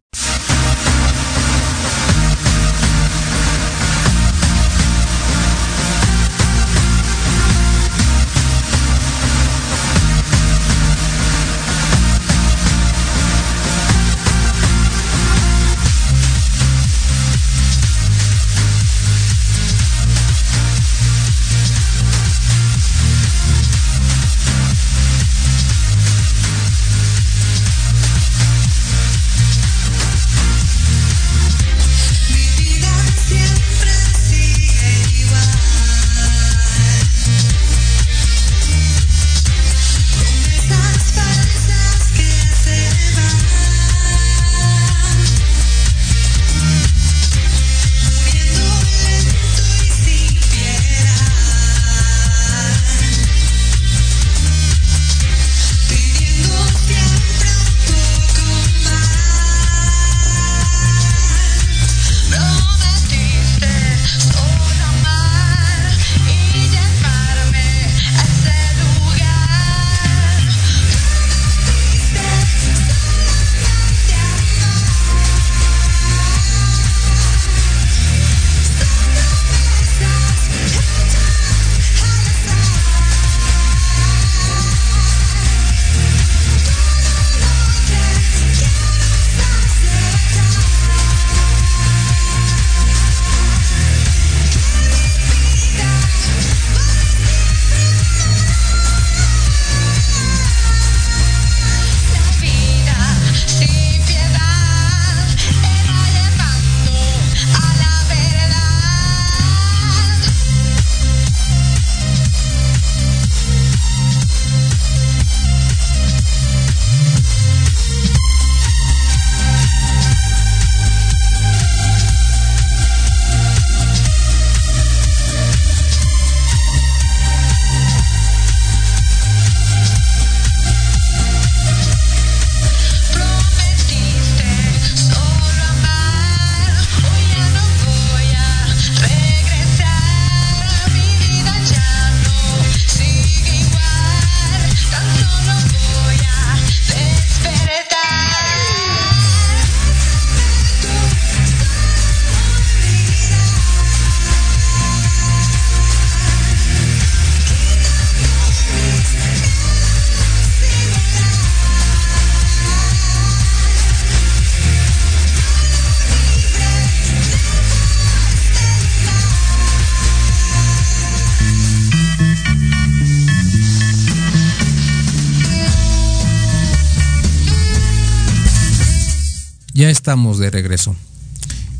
Estamos 180.01 180.39
de 180.39 180.49
regreso. 180.49 180.95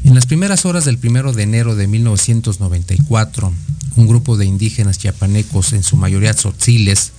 En 0.04 0.14
las 0.14 0.28
primeras 0.28 0.68
horas 0.68 0.86
del 0.86 1.00
primero 1.00 1.34
de 1.34 1.42
enero 1.42 1.74
de 1.74 1.88
1994, 1.88 3.52
un 3.96 4.08
grupo 4.08 4.38
de 4.38 4.46
indígenas 4.46 5.00
chiapanecos, 5.00 5.74
en 5.74 5.82
su 5.82 5.98
mayoría 5.98 6.36
tzotziles, 6.36 7.14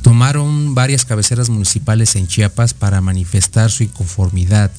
tomaron 0.00 0.74
varias 0.74 1.04
cabeceras 1.04 1.50
municipales 1.50 2.16
en 2.16 2.26
Chiapas 2.26 2.72
para 2.72 3.02
manifestar 3.02 3.70
su 3.70 3.82
inconformidad 3.82 4.70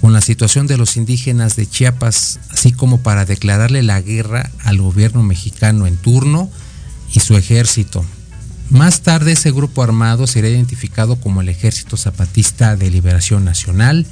con 0.00 0.12
la 0.12 0.20
situación 0.20 0.66
de 0.66 0.76
los 0.76 0.96
indígenas 0.96 1.54
de 1.54 1.68
Chiapas, 1.68 2.40
así 2.50 2.72
como 2.72 2.98
para 2.98 3.24
declararle 3.24 3.84
la 3.84 4.00
guerra 4.00 4.50
al 4.64 4.78
gobierno 4.78 5.22
mexicano 5.22 5.86
en 5.86 5.96
turno 5.98 6.50
y 7.14 7.20
su 7.20 7.36
ejército. 7.36 8.04
Más 8.70 9.02
tarde 9.02 9.32
ese 9.32 9.52
grupo 9.52 9.84
armado 9.84 10.26
será 10.26 10.48
identificado 10.48 11.14
como 11.14 11.42
el 11.42 11.48
Ejército 11.48 11.96
Zapatista 11.96 12.74
de 12.74 12.90
Liberación 12.90 13.44
Nacional, 13.44 14.04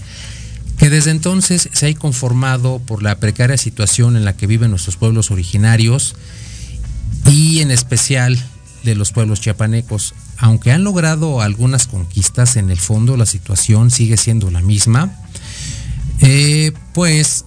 que 0.84 0.90
desde 0.90 1.12
entonces 1.12 1.70
se 1.72 1.86
ha 1.86 1.94
conformado 1.94 2.78
por 2.78 3.02
la 3.02 3.18
precaria 3.18 3.56
situación 3.56 4.18
en 4.18 4.26
la 4.26 4.36
que 4.36 4.46
viven 4.46 4.68
nuestros 4.68 4.98
pueblos 4.98 5.30
originarios 5.30 6.14
y 7.24 7.60
en 7.60 7.70
especial 7.70 8.38
de 8.82 8.94
los 8.94 9.10
pueblos 9.10 9.40
chiapanecos. 9.40 10.12
Aunque 10.36 10.72
han 10.72 10.84
logrado 10.84 11.40
algunas 11.40 11.86
conquistas, 11.86 12.56
en 12.56 12.68
el 12.68 12.78
fondo 12.78 13.16
la 13.16 13.24
situación 13.24 13.90
sigue 13.90 14.18
siendo 14.18 14.50
la 14.50 14.60
misma. 14.60 15.10
Eh, 16.20 16.72
pues 16.92 17.46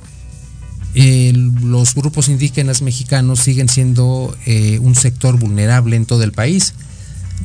eh, 0.95 1.31
los 1.35 1.93
grupos 1.93 2.29
indígenas 2.29 2.81
mexicanos 2.81 3.41
siguen 3.41 3.69
siendo 3.69 4.35
eh, 4.47 4.79
un 4.81 4.95
sector 4.95 5.37
vulnerable 5.37 5.95
en 5.95 6.07
todo 6.07 6.23
el 6.23 6.31
país. 6.31 6.73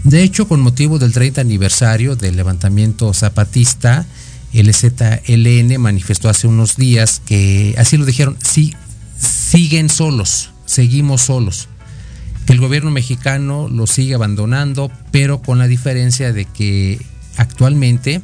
De 0.04 0.22
hecho, 0.22 0.48
con 0.48 0.62
motivo 0.62 0.98
del 0.98 1.12
30 1.12 1.42
aniversario 1.42 2.16
del 2.16 2.36
levantamiento 2.36 3.12
zapatista, 3.12 4.06
el 4.60 4.72
ZLN 4.74 5.80
manifestó 5.80 6.28
hace 6.28 6.46
unos 6.46 6.76
días 6.76 7.22
que, 7.24 7.74
así 7.78 7.96
lo 7.96 8.04
dijeron, 8.04 8.36
sí, 8.42 8.74
siguen 9.18 9.88
solos, 9.88 10.50
seguimos 10.66 11.22
solos, 11.22 11.68
que 12.46 12.52
el 12.52 12.60
gobierno 12.60 12.90
mexicano 12.90 13.68
los 13.68 13.90
sigue 13.90 14.14
abandonando, 14.14 14.90
pero 15.10 15.42
con 15.42 15.58
la 15.58 15.68
diferencia 15.68 16.32
de 16.32 16.44
que 16.44 17.00
actualmente 17.36 18.20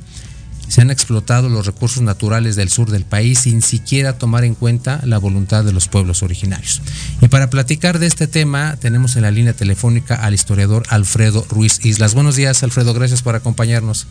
se 0.69 0.83
han 0.83 0.91
explotado 0.91 1.49
los 1.49 1.67
recursos 1.67 2.03
naturales 2.03 2.55
del 2.55 2.69
sur 2.69 2.91
del 2.91 3.05
país 3.05 3.41
sin 3.41 3.62
siquiera 3.62 4.19
tomar 4.19 4.45
en 4.45 4.55
cuenta 4.55 5.01
la 5.05 5.19
voluntad 5.19 5.64
de 5.64 5.73
los 5.73 5.88
pueblos 5.88 6.23
originarios. 6.23 6.83
Y 7.23 7.29
para 7.29 7.49
platicar 7.49 7.99
de 7.99 8.07
este 8.07 8.27
tema 8.27 8.77
tenemos 8.77 9.17
en 9.17 9.23
la 9.23 9.31
línea 9.31 9.55
telefónica 9.55 10.14
al 10.17 10.35
historiador 10.35 10.85
Alfredo 10.91 11.47
Ruiz 11.49 11.85
Islas. 11.85 12.14
Buenos 12.14 12.37
días 12.37 12.62
Alfredo, 12.62 12.93
gracias 12.93 13.23
por 13.23 13.35
acompañarnos. 13.35 14.07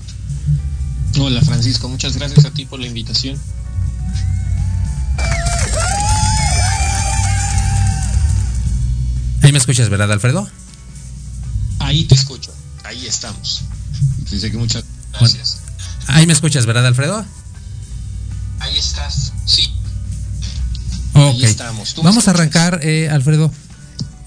Hola 1.20 1.42
Francisco, 1.42 1.90
muchas 1.90 2.16
gracias 2.16 2.46
a 2.46 2.52
ti 2.52 2.66
por 2.66 2.80
la 2.80 2.88
invitación. 2.88 3.40
Ahí 9.42 9.52
me 9.52 9.58
escuchas, 9.58 9.90
¿verdad 9.90 10.12
Alfredo? 10.12 10.48
Ahí 11.80 12.04
te 12.04 12.16
escucho, 12.16 12.54
ahí 12.84 13.08
estamos. 13.08 13.64
Dice 14.30 14.52
que 14.52 14.58
muchas 14.58 14.84
gracias. 15.14 15.60
Ahí 16.08 16.28
me 16.28 16.34
escuchas, 16.34 16.66
¿verdad, 16.66 16.86
Alfredo? 16.86 17.26
Ahí 18.60 18.78
estás, 18.78 19.34
sí. 19.46 19.74
Ok. 21.14 21.34
Ahí 21.34 21.46
estamos. 21.46 21.96
Vamos 22.04 22.28
a 22.28 22.32
arrancar, 22.32 22.80
eh, 22.84 23.10
Alfredo. 23.10 23.52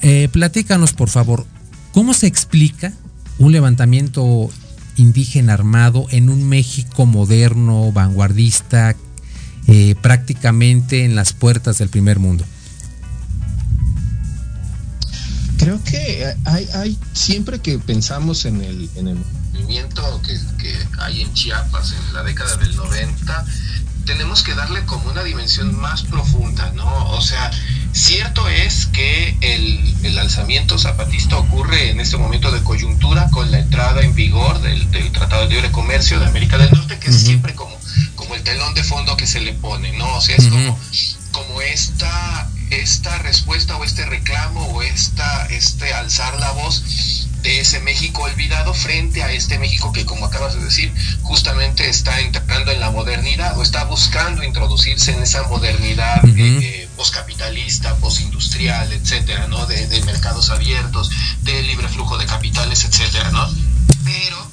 Eh, 0.02 0.28
platícanos, 0.32 0.92
por 0.92 1.10
favor, 1.10 1.46
¿cómo 1.92 2.14
se 2.14 2.26
explica 2.26 2.92
un 3.38 3.52
levantamiento 3.52 4.50
indígena 5.00 5.54
armado 5.54 6.06
en 6.10 6.28
un 6.30 6.48
México 6.48 7.06
moderno, 7.06 7.90
vanguardista, 7.92 8.96
eh, 9.66 9.94
prácticamente 10.00 11.04
en 11.04 11.14
las 11.14 11.32
puertas 11.32 11.78
del 11.78 11.88
primer 11.88 12.18
mundo? 12.18 12.44
Creo 15.58 15.82
que 15.84 16.34
hay, 16.44 16.68
hay 16.74 16.98
siempre 17.12 17.58
que 17.58 17.78
pensamos 17.78 18.44
en 18.46 18.62
el, 18.62 18.88
en 18.96 19.08
el 19.08 19.18
movimiento 19.52 20.20
que, 20.22 20.38
hay 20.98 21.22
en 21.22 21.32
Chiapas 21.32 21.92
en 21.92 22.14
la 22.14 22.22
década 22.22 22.56
del 22.56 22.76
90, 22.76 23.44
tenemos 24.04 24.42
que 24.42 24.54
darle 24.54 24.84
como 24.84 25.10
una 25.10 25.22
dimensión 25.22 25.78
más 25.80 26.02
profunda, 26.02 26.72
¿no? 26.72 27.10
O 27.10 27.20
sea, 27.20 27.50
cierto 27.92 28.48
es 28.48 28.86
que 28.86 29.36
el, 29.40 30.18
alzamiento 30.18 30.78
zapatista 30.78 31.38
ocurre 31.38 31.90
en 31.90 32.00
este 32.00 32.18
momento 32.18 32.50
de 32.50 32.62
coyuntura 32.62 33.30
con 33.30 33.50
la 33.50 33.60
entrada 33.60 34.02
en 34.02 34.14
vigor 34.14 34.60
del, 34.60 34.90
Tratado 35.12 35.42
de 35.42 35.54
Libre 35.54 35.70
Comercio 35.70 36.20
de 36.20 36.26
América 36.26 36.58
del 36.58 36.70
Norte, 36.72 36.98
que 36.98 37.08
es 37.08 37.22
siempre 37.22 37.54
como, 37.54 37.74
como 38.16 38.34
el 38.34 38.42
telón 38.42 38.74
de 38.74 38.84
fondo 38.84 39.16
que 39.16 39.26
se 39.26 39.40
le 39.40 39.54
pone, 39.54 39.96
¿no? 39.96 40.16
O 40.16 40.20
sea, 40.20 40.36
es 40.36 40.46
como, 40.46 40.78
como 41.30 41.62
esta, 41.62 42.50
esta 42.70 43.18
respuesta 43.18 43.76
o 43.76 43.84
este 43.84 44.04
reclamo 44.04 44.60
o 44.66 44.82
esta, 44.82 45.46
este 45.46 45.94
alzar 45.94 46.38
la 46.38 46.50
voz 46.52 47.28
de 47.42 47.60
ese 47.60 47.80
México 47.80 48.22
olvidado 48.22 48.74
frente 48.74 49.22
a 49.22 49.32
este 49.32 49.58
México 49.58 49.92
que, 49.92 50.04
como 50.04 50.26
acabas 50.26 50.54
de 50.54 50.64
decir, 50.64 50.92
justamente 51.22 51.88
está 51.88 52.20
entrando 52.20 52.70
en 52.70 52.80
la 52.80 52.90
modernidad 52.90 53.58
o 53.58 53.62
está 53.62 53.84
buscando 53.84 54.42
introducirse 54.42 55.12
en 55.12 55.22
esa 55.22 55.44
modernidad 55.44 56.22
eh, 56.36 56.88
postcapitalista, 56.96 57.96
postindustrial, 57.96 58.92
etcétera, 58.92 59.46
¿no? 59.48 59.66
De, 59.66 60.00
mercados 60.02 60.50
abiertos, 60.50 61.10
de 61.42 61.62
libre 61.62 61.88
flujo 61.88 62.18
de 62.18 62.26
capitales, 62.26 62.84
etcétera, 62.84 63.30
¿no? 63.30 63.48
Pero 64.04 64.50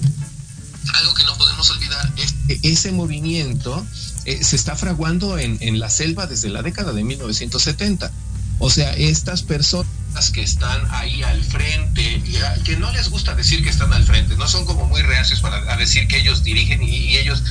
algo 0.93 1.13
que 1.13 1.23
no 1.23 1.37
podemos 1.37 1.69
olvidar 1.71 2.11
es 2.17 2.33
que 2.47 2.59
ese 2.63 2.91
movimiento 2.91 3.85
eh, 4.25 4.43
se 4.43 4.55
está 4.55 4.75
fraguando 4.75 5.37
en, 5.37 5.57
en 5.61 5.79
la 5.79 5.89
selva 5.89 6.27
desde 6.27 6.49
la 6.49 6.61
década 6.61 6.93
de 6.93 7.03
1970. 7.03 8.11
O 8.59 8.69
sea, 8.69 8.93
estas 8.93 9.43
personas 9.43 9.87
que 10.33 10.41
están 10.41 10.81
ahí 10.91 11.21
al 11.21 11.43
frente, 11.43 12.01
y 12.01 12.63
que 12.63 12.75
no 12.77 12.91
les 12.91 13.09
gusta 13.09 13.35
decir 13.35 13.63
que 13.63 13.69
están 13.69 13.93
al 13.93 14.03
frente, 14.03 14.35
no 14.35 14.47
son 14.47 14.65
como 14.65 14.85
muy 14.85 15.01
reacios 15.03 15.41
para 15.41 15.77
decir 15.77 16.07
que 16.07 16.17
ellos 16.17 16.43
dirigen 16.43 16.81
y, 16.81 17.17
ellos 17.17 17.43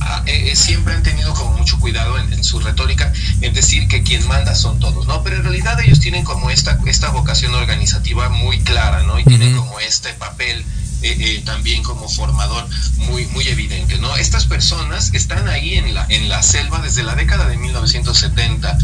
ah, 0.00 0.22
eh, 0.26 0.50
eh, 0.50 0.56
siempre 0.56 0.94
han 0.94 1.02
tenido 1.02 1.32
como 1.32 1.56
mucho 1.56 1.78
cuidado 1.80 2.18
en, 2.18 2.44
su 2.44 2.60
retórica 2.60 3.12
en 3.40 3.54
decir 3.54 3.88
que 3.88 4.02
quien 4.02 4.26
manda 4.28 4.54
son 4.54 4.78
todos, 4.78 5.06
¿no? 5.06 5.22
Pero 5.22 5.36
en 5.36 5.42
realidad 5.44 5.80
ellos 5.80 6.00
tienen 6.00 6.24
como 6.24 6.50
esta, 6.50 6.78
esta 6.86 7.10
vocación 7.10 7.54
organizativa 7.54 8.28
muy 8.28 8.60
clara, 8.60 9.02
¿no? 9.04 9.18
Y 9.18 9.24
tienen 9.24 9.56
como 9.56 9.80
este 9.80 10.12
papel 10.14 10.64
eh, 11.02 11.16
eh, 11.18 11.42
también 11.44 11.82
como 11.82 12.08
formador 12.08 12.66
muy, 12.96 13.26
muy 13.26 13.46
evidente, 13.48 13.98
¿no? 13.98 14.16
Estas 14.16 14.46
personas 14.46 15.12
están 15.14 15.48
ahí 15.48 15.74
en 15.74 15.94
la, 15.94 16.06
en 16.08 16.28
la 16.28 16.42
selva 16.42 16.80
desde 16.80 17.02
la 17.02 17.14
década 17.14 17.48
de 17.48 17.56
1970, 17.56 18.78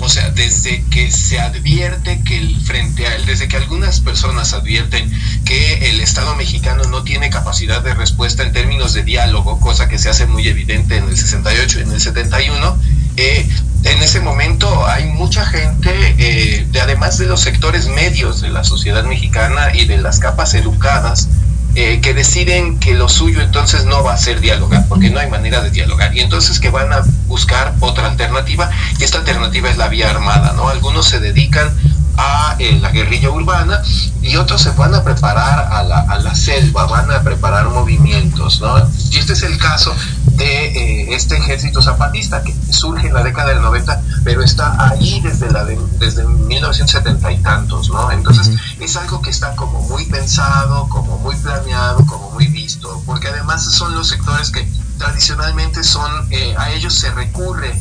o 0.00 0.08
sea, 0.08 0.30
desde 0.30 0.82
que 0.90 1.10
se 1.10 1.38
advierte 1.38 2.22
que 2.24 2.38
el 2.38 2.60
frente 2.60 3.06
a 3.06 3.14
él, 3.14 3.26
desde 3.26 3.48
que 3.48 3.56
algunas 3.56 4.00
personas 4.00 4.52
advierten 4.52 5.10
que 5.44 5.90
el 5.90 6.00
Estado 6.00 6.34
mexicano 6.36 6.84
no 6.84 7.02
tiene 7.02 7.30
capacidad 7.30 7.82
de 7.82 7.94
respuesta 7.94 8.42
en 8.42 8.52
términos 8.52 8.94
de 8.94 9.02
diálogo, 9.02 9.60
cosa 9.60 9.88
que 9.88 9.98
se 9.98 10.08
hace 10.08 10.26
muy 10.26 10.46
evidente 10.48 10.96
en 10.96 11.04
el 11.04 11.16
68 11.16 11.80
y 11.80 11.82
en 11.82 11.92
el 11.92 12.00
71, 12.00 12.78
eh, 13.16 13.48
en 13.84 14.02
ese 14.02 14.20
momento 14.20 14.86
hay 14.86 15.06
mucha 15.06 15.44
gente, 15.46 15.90
de, 15.90 16.80
además 16.80 17.18
de 17.18 17.26
los 17.26 17.40
sectores 17.40 17.88
medios 17.88 18.40
de 18.40 18.50
la 18.50 18.62
sociedad 18.62 19.04
mexicana 19.04 19.74
y 19.74 19.86
de 19.86 19.98
las 19.98 20.18
capas 20.18 20.54
educadas, 20.54 21.28
eh, 21.74 22.00
que 22.00 22.14
deciden 22.14 22.78
que 22.78 22.94
lo 22.94 23.08
suyo 23.08 23.40
entonces 23.40 23.84
no 23.84 24.02
va 24.02 24.14
a 24.14 24.18
ser 24.18 24.40
dialogar, 24.40 24.86
porque 24.88 25.10
no 25.10 25.20
hay 25.20 25.30
manera 25.30 25.60
de 25.62 25.70
dialogar, 25.70 26.16
y 26.16 26.20
entonces 26.20 26.58
que 26.58 26.70
van 26.70 26.92
a 26.92 27.02
buscar 27.26 27.74
otra 27.80 28.08
alternativa, 28.08 28.70
y 28.98 29.04
esta 29.04 29.18
alternativa 29.18 29.70
es 29.70 29.76
la 29.76 29.88
vía 29.88 30.10
armada, 30.10 30.52
¿no? 30.54 30.68
Algunos 30.68 31.06
se 31.06 31.20
dedican 31.20 31.72
a 32.16 32.56
eh, 32.58 32.78
la 32.80 32.90
guerrilla 32.90 33.30
urbana 33.30 33.80
y 34.20 34.36
otros 34.36 34.60
se 34.62 34.70
van 34.70 34.94
a 34.94 35.02
preparar 35.02 35.72
a 35.72 35.82
la, 35.82 36.00
a 36.00 36.18
la, 36.18 36.34
selva, 36.34 36.86
van 36.86 37.10
a 37.10 37.22
preparar 37.22 37.68
movimientos, 37.70 38.60
¿no? 38.60 38.78
Y 39.10 39.18
este 39.18 39.32
es 39.32 39.42
el 39.42 39.56
caso 39.56 39.94
de 40.40 40.68
eh, 40.68 41.14
este 41.14 41.36
ejército 41.36 41.82
zapatista 41.82 42.42
que 42.42 42.54
surge 42.72 43.08
en 43.08 43.14
la 43.14 43.22
década 43.22 43.50
del 43.50 43.60
90, 43.60 44.02
pero 44.24 44.42
está 44.42 44.74
ahí 44.90 45.20
desde, 45.20 45.50
la 45.50 45.66
desde 45.66 46.24
1970 46.24 47.32
y 47.32 47.38
tantos, 47.42 47.90
¿no? 47.90 48.10
Entonces 48.10 48.56
es 48.80 48.96
algo 48.96 49.20
que 49.20 49.28
está 49.28 49.54
como 49.54 49.82
muy 49.82 50.06
pensado, 50.06 50.88
como 50.88 51.18
muy 51.18 51.36
planeado, 51.36 52.06
como 52.06 52.30
muy 52.30 52.46
visto, 52.46 53.02
porque 53.04 53.28
además 53.28 53.62
son 53.62 53.94
los 53.94 54.08
sectores 54.08 54.50
que 54.50 54.66
tradicionalmente 54.96 55.84
son, 55.84 56.10
eh, 56.30 56.54
a 56.56 56.70
ellos 56.72 56.94
se 56.94 57.10
recurre 57.10 57.78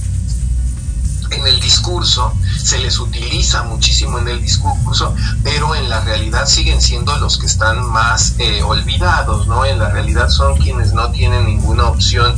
en 1.32 1.48
el 1.48 1.60
discurso, 1.60 2.34
se 2.64 2.80
les 2.80 3.00
utiliza 3.00 3.64
muchísimo 3.64 4.20
en 4.20 4.28
el 4.28 4.42
discurso, 4.42 5.16
pero 5.44 5.76
en 5.76 5.90
la 5.90 6.02
realidad 6.02 6.46
siguen 6.46 6.82
siendo 6.82 7.16
los 7.18 7.38
que 7.38 7.46
están 7.46 7.86
más 7.90 8.36
eh, 8.40 8.62
olvidados, 8.64 9.48
¿no? 9.48 9.66
En 9.66 9.80
la 9.80 9.90
realidad 9.90 10.30
son 10.30 10.58
quienes 10.58 10.94
no 10.94 11.12
tienen 11.12 11.46
ninguna 11.46 11.86
opción 11.86 12.36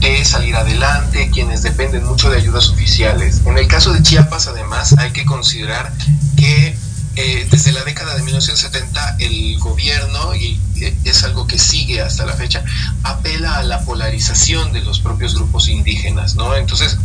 de 0.00 0.24
salir 0.24 0.56
adelante, 0.56 1.30
quienes 1.32 1.62
dependen 1.62 2.04
mucho 2.04 2.30
de 2.30 2.38
ayudas 2.38 2.70
oficiales. 2.70 3.42
En 3.46 3.56
el 3.56 3.68
caso 3.68 3.92
de 3.92 4.02
Chiapas, 4.02 4.48
además, 4.48 4.94
hay 4.98 5.12
que 5.12 5.24
considerar 5.24 5.92
que 6.36 6.76
eh, 7.14 7.46
desde 7.50 7.72
la 7.72 7.84
década 7.84 8.16
de 8.16 8.22
1970 8.22 9.16
el 9.18 9.58
gobierno, 9.58 10.34
y 10.34 10.58
eh, 10.76 10.96
es 11.04 11.24
algo 11.24 11.46
que 11.46 11.58
sigue 11.58 12.00
hasta 12.00 12.24
la 12.24 12.32
fecha, 12.32 12.64
apela 13.02 13.58
a 13.58 13.62
la 13.62 13.84
polarización 13.84 14.72
de 14.72 14.80
los 14.80 15.00
propios 15.00 15.34
grupos 15.34 15.68
indígenas, 15.68 16.36
¿no? 16.36 16.56
Entonces, 16.56 16.96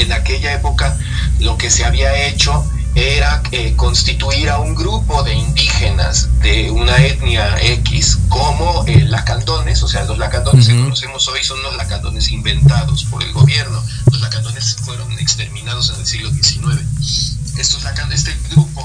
en 0.00 0.12
aquella 0.12 0.54
época 0.54 0.96
lo 1.40 1.56
que 1.56 1.70
se 1.70 1.84
había 1.84 2.26
hecho 2.26 2.64
era 2.94 3.42
eh, 3.52 3.74
constituir 3.76 4.50
a 4.50 4.58
un 4.58 4.74
grupo 4.74 5.22
de 5.22 5.34
indígenas 5.34 6.28
de 6.40 6.70
una 6.70 6.96
etnia 6.96 7.56
X 7.60 8.18
como 8.28 8.84
eh, 8.86 9.04
lacandones, 9.06 9.82
o 9.82 9.88
sea, 9.88 10.04
los 10.04 10.18
lacandones 10.18 10.66
que 10.66 10.74
conocemos 10.74 11.28
hoy 11.28 11.44
son 11.44 11.62
los 11.62 11.76
lacandones 11.76 12.30
inventados 12.30 13.04
por 13.04 13.22
el 13.22 13.32
gobierno. 13.32 13.82
Los 14.10 14.20
lacandones 14.20 14.76
fueron 14.84 15.12
exterminados 15.18 15.90
en 15.90 16.00
el 16.00 16.06
siglo 16.06 16.30
XIX. 16.30 16.82
Estos 17.56 17.84
lacandones, 17.84 18.26
este 18.26 18.36
grupo 18.50 18.82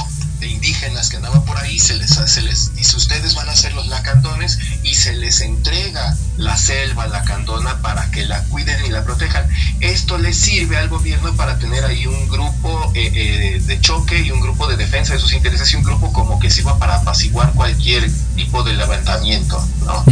indígenas 0.47 1.09
que 1.09 1.17
andaban 1.17 1.43
por 1.45 1.57
ahí, 1.57 1.79
se 1.79 1.95
les, 1.95 2.11
se 2.11 2.41
les 2.41 2.75
dice 2.75 2.97
ustedes 2.97 3.35
van 3.35 3.49
a 3.49 3.55
ser 3.55 3.73
los 3.73 3.87
lacandones 3.87 4.59
y 4.83 4.95
se 4.95 5.13
les 5.13 5.41
entrega 5.41 6.15
la 6.37 6.57
selva 6.57 7.07
lacandona 7.07 7.81
para 7.81 8.09
que 8.11 8.25
la 8.25 8.43
cuiden 8.45 8.85
y 8.85 8.89
la 8.89 9.03
protejan. 9.03 9.47
Esto 9.79 10.17
les 10.17 10.37
sirve 10.37 10.77
al 10.77 10.89
gobierno 10.89 11.33
para 11.35 11.59
tener 11.59 11.85
ahí 11.85 12.07
un 12.07 12.27
grupo 12.29 12.91
eh, 12.95 13.11
eh, 13.13 13.61
de 13.65 13.81
choque 13.81 14.21
y 14.21 14.31
un 14.31 14.41
grupo 14.41 14.67
de 14.67 14.77
defensa 14.77 15.13
de 15.13 15.19
sus 15.19 15.33
intereses 15.33 15.71
y 15.73 15.75
un 15.75 15.83
grupo 15.83 16.11
como 16.13 16.39
que 16.39 16.49
sirva 16.49 16.77
para 16.79 16.95
apaciguar 16.95 17.53
cualquier 17.53 18.09
tipo 18.35 18.63
de 18.63 18.73
levantamiento, 18.73 19.65
¿no? 19.85 20.03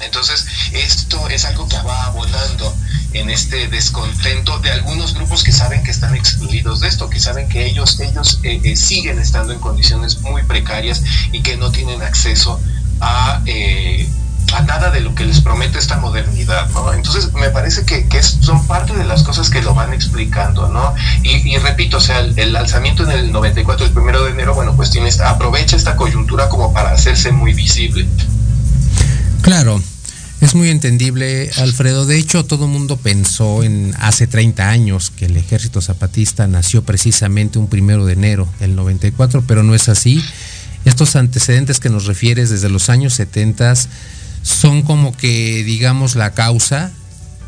Entonces, 0.00 0.46
esto 0.72 1.28
es 1.28 1.44
algo 1.44 1.68
que 1.68 1.78
va 1.78 2.06
abonando 2.06 2.74
en 3.12 3.30
este 3.30 3.68
descontento 3.68 4.58
de 4.58 4.70
algunos 4.70 5.14
grupos 5.14 5.42
que 5.42 5.52
saben 5.52 5.82
que 5.82 5.90
están 5.90 6.14
excluidos 6.14 6.80
de 6.80 6.88
esto, 6.88 7.08
que 7.08 7.20
saben 7.20 7.48
que 7.48 7.66
ellos, 7.66 7.98
ellos 8.00 8.40
eh, 8.42 8.60
eh, 8.62 8.76
siguen 8.76 9.18
estando 9.18 9.52
en 9.52 9.58
condiciones 9.58 10.20
muy 10.20 10.42
precarias 10.42 11.02
y 11.32 11.42
que 11.42 11.56
no 11.56 11.70
tienen 11.70 12.02
acceso 12.02 12.60
a, 13.00 13.42
eh, 13.46 14.08
a 14.54 14.62
nada 14.62 14.90
de 14.90 15.00
lo 15.00 15.14
que 15.14 15.24
les 15.24 15.40
promete 15.40 15.78
esta 15.78 15.96
modernidad, 15.98 16.68
¿no? 16.70 16.92
Entonces, 16.92 17.32
me 17.32 17.50
parece 17.50 17.84
que, 17.84 18.06
son 18.22 18.66
parte 18.66 18.94
de 18.94 19.04
las 19.04 19.22
cosas 19.22 19.50
que 19.50 19.62
lo 19.62 19.74
van 19.74 19.92
explicando, 19.92 20.68
¿no? 20.68 20.94
Y, 21.22 21.56
repito, 21.58 21.96
o 21.96 22.00
sea, 22.00 22.20
el, 22.20 22.56
alzamiento 22.56 23.04
en 23.04 23.10
el 23.10 23.32
94, 23.32 23.86
el 23.86 23.92
primero 23.92 24.24
de 24.24 24.30
enero, 24.30 24.54
bueno, 24.54 24.76
pues 24.76 24.90
tiene 24.90 25.10
aprovecha 25.24 25.76
esta 25.76 25.96
coyuntura 25.96 26.48
como 26.48 26.72
para 26.72 26.92
hacerse 26.92 27.32
muy 27.32 27.54
visible. 27.54 28.06
Claro, 29.46 29.80
es 30.40 30.56
muy 30.56 30.70
entendible, 30.70 31.52
Alfredo. 31.58 32.04
De 32.04 32.18
hecho, 32.18 32.44
todo 32.44 32.64
el 32.64 32.72
mundo 32.72 32.96
pensó 32.96 33.62
en 33.62 33.94
hace 34.00 34.26
30 34.26 34.68
años 34.68 35.12
que 35.12 35.26
el 35.26 35.36
ejército 35.36 35.80
zapatista 35.80 36.48
nació 36.48 36.82
precisamente 36.82 37.60
un 37.60 37.68
primero 37.68 38.04
de 38.06 38.14
enero 38.14 38.48
del 38.58 38.74
94, 38.74 39.44
pero 39.46 39.62
no 39.62 39.76
es 39.76 39.88
así. 39.88 40.20
Estos 40.84 41.14
antecedentes 41.14 41.78
que 41.78 41.90
nos 41.90 42.06
refieres 42.06 42.50
desde 42.50 42.68
los 42.68 42.90
años 42.90 43.14
70 43.14 43.72
son 44.42 44.82
como 44.82 45.16
que, 45.16 45.62
digamos, 45.62 46.16
la 46.16 46.34
causa 46.34 46.90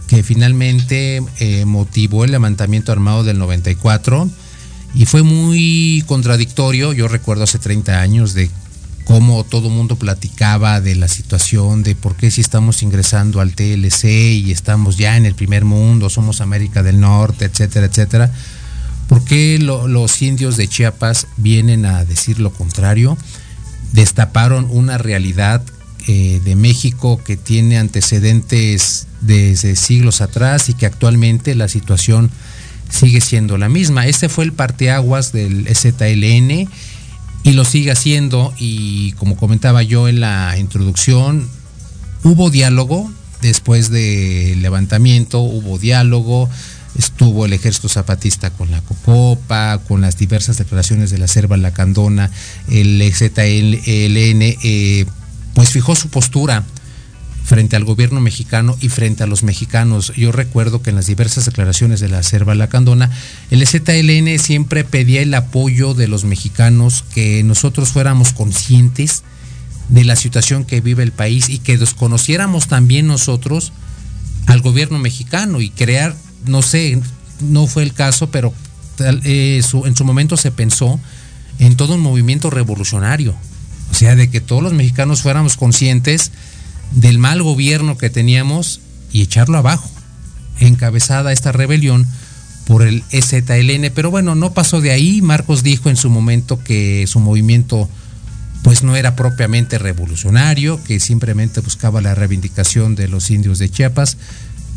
que 0.07 0.23
finalmente 0.23 1.21
eh, 1.41 1.65
motivó 1.65 2.25
el 2.25 2.31
levantamiento 2.31 2.93
armado 2.93 3.25
del 3.25 3.41
94 3.41 4.31
y 4.95 5.07
fue 5.07 5.25
muy 5.25 6.05
contradictorio, 6.07 6.93
yo 6.93 7.09
recuerdo 7.09 7.43
hace 7.43 7.59
30 7.59 8.01
años, 8.01 8.35
de 8.35 8.51
cómo 9.09 9.43
todo 9.43 9.71
mundo 9.71 9.97
platicaba 9.97 10.83
de 10.83 10.95
la 10.95 11.09
situación, 11.09 11.83
de 11.83 11.97
por 11.97 12.15
qué 12.15 12.31
si 12.31 12.43
estamos 12.43 12.83
ingresando 12.83 13.41
al 13.41 13.55
TLC 13.55 14.05
y 14.05 14.53
estamos 14.53 14.99
ya 14.99 15.17
en 15.17 15.25
el 15.25 15.35
primer 15.35 15.65
mundo, 15.65 16.11
somos 16.11 16.43
América 16.43 16.83
del 16.83 17.01
Norte, 17.01 17.47
etcétera, 17.47 17.87
etcétera. 17.87 18.31
¿Por 19.09 19.25
qué 19.25 19.59
los 19.59 20.21
indios 20.21 20.59
de 20.59 20.69
Chiapas 20.69 21.27
vienen 21.39 21.87
a 21.87 22.05
decir 22.05 22.39
lo 22.39 22.53
contrario? 22.53 23.17
Destaparon 23.93 24.69
una 24.71 24.99
realidad 24.99 25.63
eh, 26.07 26.43
de 26.45 26.55
México 26.55 27.19
que 27.25 27.39
tiene 27.39 27.79
antecedentes 27.79 29.07
desde 29.23 29.75
siglos 29.77 30.21
atrás 30.21 30.69
y 30.69 30.75
que 30.75 30.85
actualmente 30.85 31.55
la 31.55 31.69
situación 31.69 32.31
sigue 32.91 33.23
siendo 33.23 33.57
la 33.57 33.71
misma. 33.71 34.07
Este 34.07 34.29
fue 34.29 34.45
el 34.45 34.53
parteaguas 34.53 35.33
del 35.33 35.67
ZLN 35.75 36.69
y 37.43 37.53
lo 37.53 37.65
sigue 37.65 37.91
haciendo. 37.91 38.53
Y 38.59 39.13
como 39.13 39.37
comentaba 39.37 39.83
yo 39.83 40.09
en 40.09 40.21
la 40.21 40.57
introducción, 40.59 41.49
hubo 42.25 42.51
diálogo 42.51 43.11
después 43.41 43.91
del 43.91 44.61
levantamiento, 44.63 45.41
hubo 45.41 45.79
diálogo, 45.79 46.49
estuvo 46.97 47.47
el 47.47 47.53
ejército 47.53 47.89
zapatista 47.89 48.51
con 48.51 48.71
la 48.71 48.81
Cocopa, 48.81 49.79
con 49.87 50.01
las 50.01 50.17
diversas 50.17 50.59
declaraciones 50.59 51.11
de 51.11 51.19
la 51.19 51.29
Serva 51.29 51.57
Lacandona, 51.57 52.31
el 52.69 53.01
ZLN 53.13 54.43
eh, 54.63 55.07
pues 55.55 55.71
fijó 55.71 55.95
su 55.95 56.09
postura 56.09 56.65
frente 57.49 57.77
al 57.77 57.85
gobierno 57.85 58.21
mexicano 58.21 58.77
y 58.79 58.91
frente 58.91 59.23
a 59.23 59.27
los 59.27 59.43
mexicanos. 59.43 60.13
Yo 60.15 60.33
recuerdo 60.33 60.83
que 60.83 60.91
en 60.91 60.97
las 60.97 61.07
diversas 61.07 61.47
declaraciones 61.47 61.99
de 61.99 62.11
la 62.11 62.23
Serva 62.23 62.55
Lacandona, 62.55 63.11
el 63.51 63.67
ZLN 63.67 64.39
siempre 64.39 64.85
pedía 64.85 65.23
el 65.23 65.33
apoyo 65.33 65.95
de 65.95 66.09
los 66.09 66.25
mexicanos, 66.25 67.07
que 67.15 67.43
nosotros 67.45 67.89
fuéramos 67.89 68.35
conscientes 68.35 69.23
de 69.89 70.05
la 70.05 70.15
situación 70.15 70.67
que 70.67 70.83
vive 70.83 71.03
el 71.03 71.13
país 71.13 71.49
y 71.49 71.59
que 71.59 71.79
desconociéramos 71.79 72.69
también 72.69 73.07
nosotros 73.07 73.73
al 74.45 74.61
gobierno 74.61 74.99
mexicano 74.99 75.63
y 75.63 75.71
crear, 75.71 76.15
no 76.45 76.61
sé, 76.61 77.01
no 77.41 77.67
fue 77.67 77.83
el 77.83 77.95
caso, 77.95 78.31
pero 78.31 78.53
eh, 79.25 79.63
en 79.85 79.97
su 79.97 80.05
momento 80.05 80.37
se 80.37 80.51
pensó 80.51 81.01
en 81.59 81.77
todo 81.77 81.95
un 81.95 82.01
movimiento 82.01 82.51
revolucionario. 82.51 83.35
O 83.91 83.95
sea, 83.95 84.17
de 84.17 84.29
que 84.29 84.43
todos 84.43 84.63
los 84.63 84.75
mexicanos 84.75 85.23
fuéramos 85.23 85.57
conscientes 85.57 86.31
del 86.93 87.19
mal 87.19 87.43
gobierno 87.43 87.99
que 87.99 88.11
teníamos 88.11 88.81
y 89.13 89.23
echarlo 89.23 89.59
abajo. 89.59 89.91
Encabezada 90.59 91.33
esta 91.33 91.53
rebelión 91.53 92.07
por 92.67 92.83
el 92.83 93.03
EZLN, 93.11 93.91
pero 93.95 94.11
bueno, 94.11 94.35
no 94.35 94.53
pasó 94.53 94.81
de 94.81 94.91
ahí. 94.91 95.23
Marcos 95.23 95.63
dijo 95.63 95.89
en 95.89 95.97
su 95.97 96.11
momento 96.11 96.63
que 96.63 97.07
su 97.07 97.21
movimiento 97.21 97.89
pues 98.63 98.83
no 98.83 98.97
era 98.97 99.17
propiamente 99.17 99.79
revolucionario, 99.79 100.83
que 100.85 101.01
simplemente 101.01 101.61
buscaba 101.61 102.01
la 102.01 102.15
reivindicación 102.15 102.97
de 102.97 103.09
los 103.09 103.31
indios 103.31 103.59
de 103.59 103.71
Chiapas, 103.71 104.17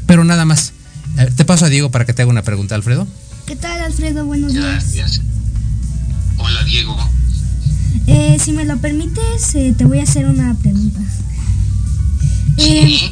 pero 0.05 0.23
nada 0.23 0.45
más. 0.45 0.73
Eh, 1.17 1.29
te 1.35 1.43
paso 1.43 1.65
a 1.65 1.69
Diego 1.69 1.91
para 1.91 2.05
que 2.05 2.13
te 2.13 2.21
haga 2.21 2.31
una 2.31 2.43
pregunta, 2.43 2.75
Alfredo. 2.75 3.07
¿Qué 3.45 3.55
tal, 3.55 3.81
Alfredo? 3.81 4.25
Buenos 4.25 4.53
días. 4.53 5.21
Hola, 6.37 6.63
Diego. 6.63 6.95
Eh, 8.07 8.37
si 8.39 8.51
me 8.53 8.63
lo 8.63 8.77
permites, 8.77 9.55
eh, 9.55 9.75
te 9.77 9.85
voy 9.85 9.99
a 9.99 10.03
hacer 10.03 10.25
una 10.25 10.55
pregunta. 10.55 10.99
Eh, 12.63 13.11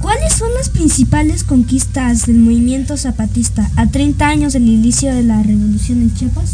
¿Cuáles 0.00 0.34
son 0.34 0.52
las 0.54 0.68
principales 0.68 1.44
conquistas 1.44 2.26
del 2.26 2.36
movimiento 2.36 2.96
zapatista 2.98 3.70
a 3.76 3.86
30 3.86 4.26
años 4.26 4.52
del 4.52 4.68
inicio 4.68 5.14
de 5.14 5.22
la 5.22 5.42
revolución 5.42 6.02
en 6.02 6.14
Chiapas? 6.14 6.50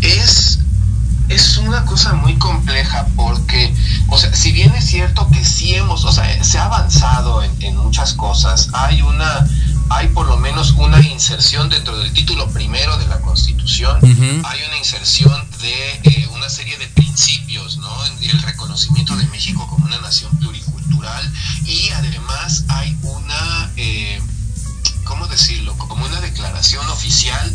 Es, 0.00 0.60
es 1.28 1.56
una 1.58 1.84
cosa 1.84 2.14
muy 2.14 2.36
compleja 2.38 3.08
porque, 3.16 3.74
o 4.08 4.16
sea, 4.16 4.32
si 4.32 4.52
bien 4.52 4.72
es 4.74 4.84
cierto 4.84 5.28
que 5.30 5.44
sí 5.44 5.74
hemos, 5.74 6.04
o 6.04 6.12
sea, 6.12 6.42
se 6.44 6.58
ha 6.58 6.66
avanzado 6.66 7.42
en, 7.42 7.76
muchas 7.76 8.14
cosas, 8.14 8.70
hay 8.72 9.02
una, 9.02 9.46
hay 9.88 10.08
por 10.08 10.26
lo 10.26 10.36
menos 10.36 10.72
una 10.72 11.00
inserción 11.00 11.68
dentro 11.68 11.96
del 11.98 12.12
título 12.12 12.48
primero 12.50 12.96
de 12.98 13.06
la 13.06 13.20
Constitución, 13.20 13.98
hay 14.02 14.60
una 14.68 14.78
inserción 14.78 15.32
de 15.60 16.10
eh, 16.10 16.28
una 16.34 16.48
serie 16.48 16.76
de 16.78 16.86
principios, 16.88 17.33
¿no? 17.54 18.04
El 18.20 18.42
reconocimiento 18.42 19.16
de 19.16 19.26
México 19.26 19.66
como 19.68 19.86
una 19.86 19.98
nación 20.00 20.36
pluricultural 20.38 21.32
y 21.64 21.88
además 21.90 22.64
hay 22.68 22.98
una, 23.02 23.70
eh, 23.76 24.20
¿cómo 25.04 25.28
decirlo? 25.28 25.76
Como 25.78 26.04
una 26.04 26.20
declaración 26.20 26.84
oficial 26.88 27.54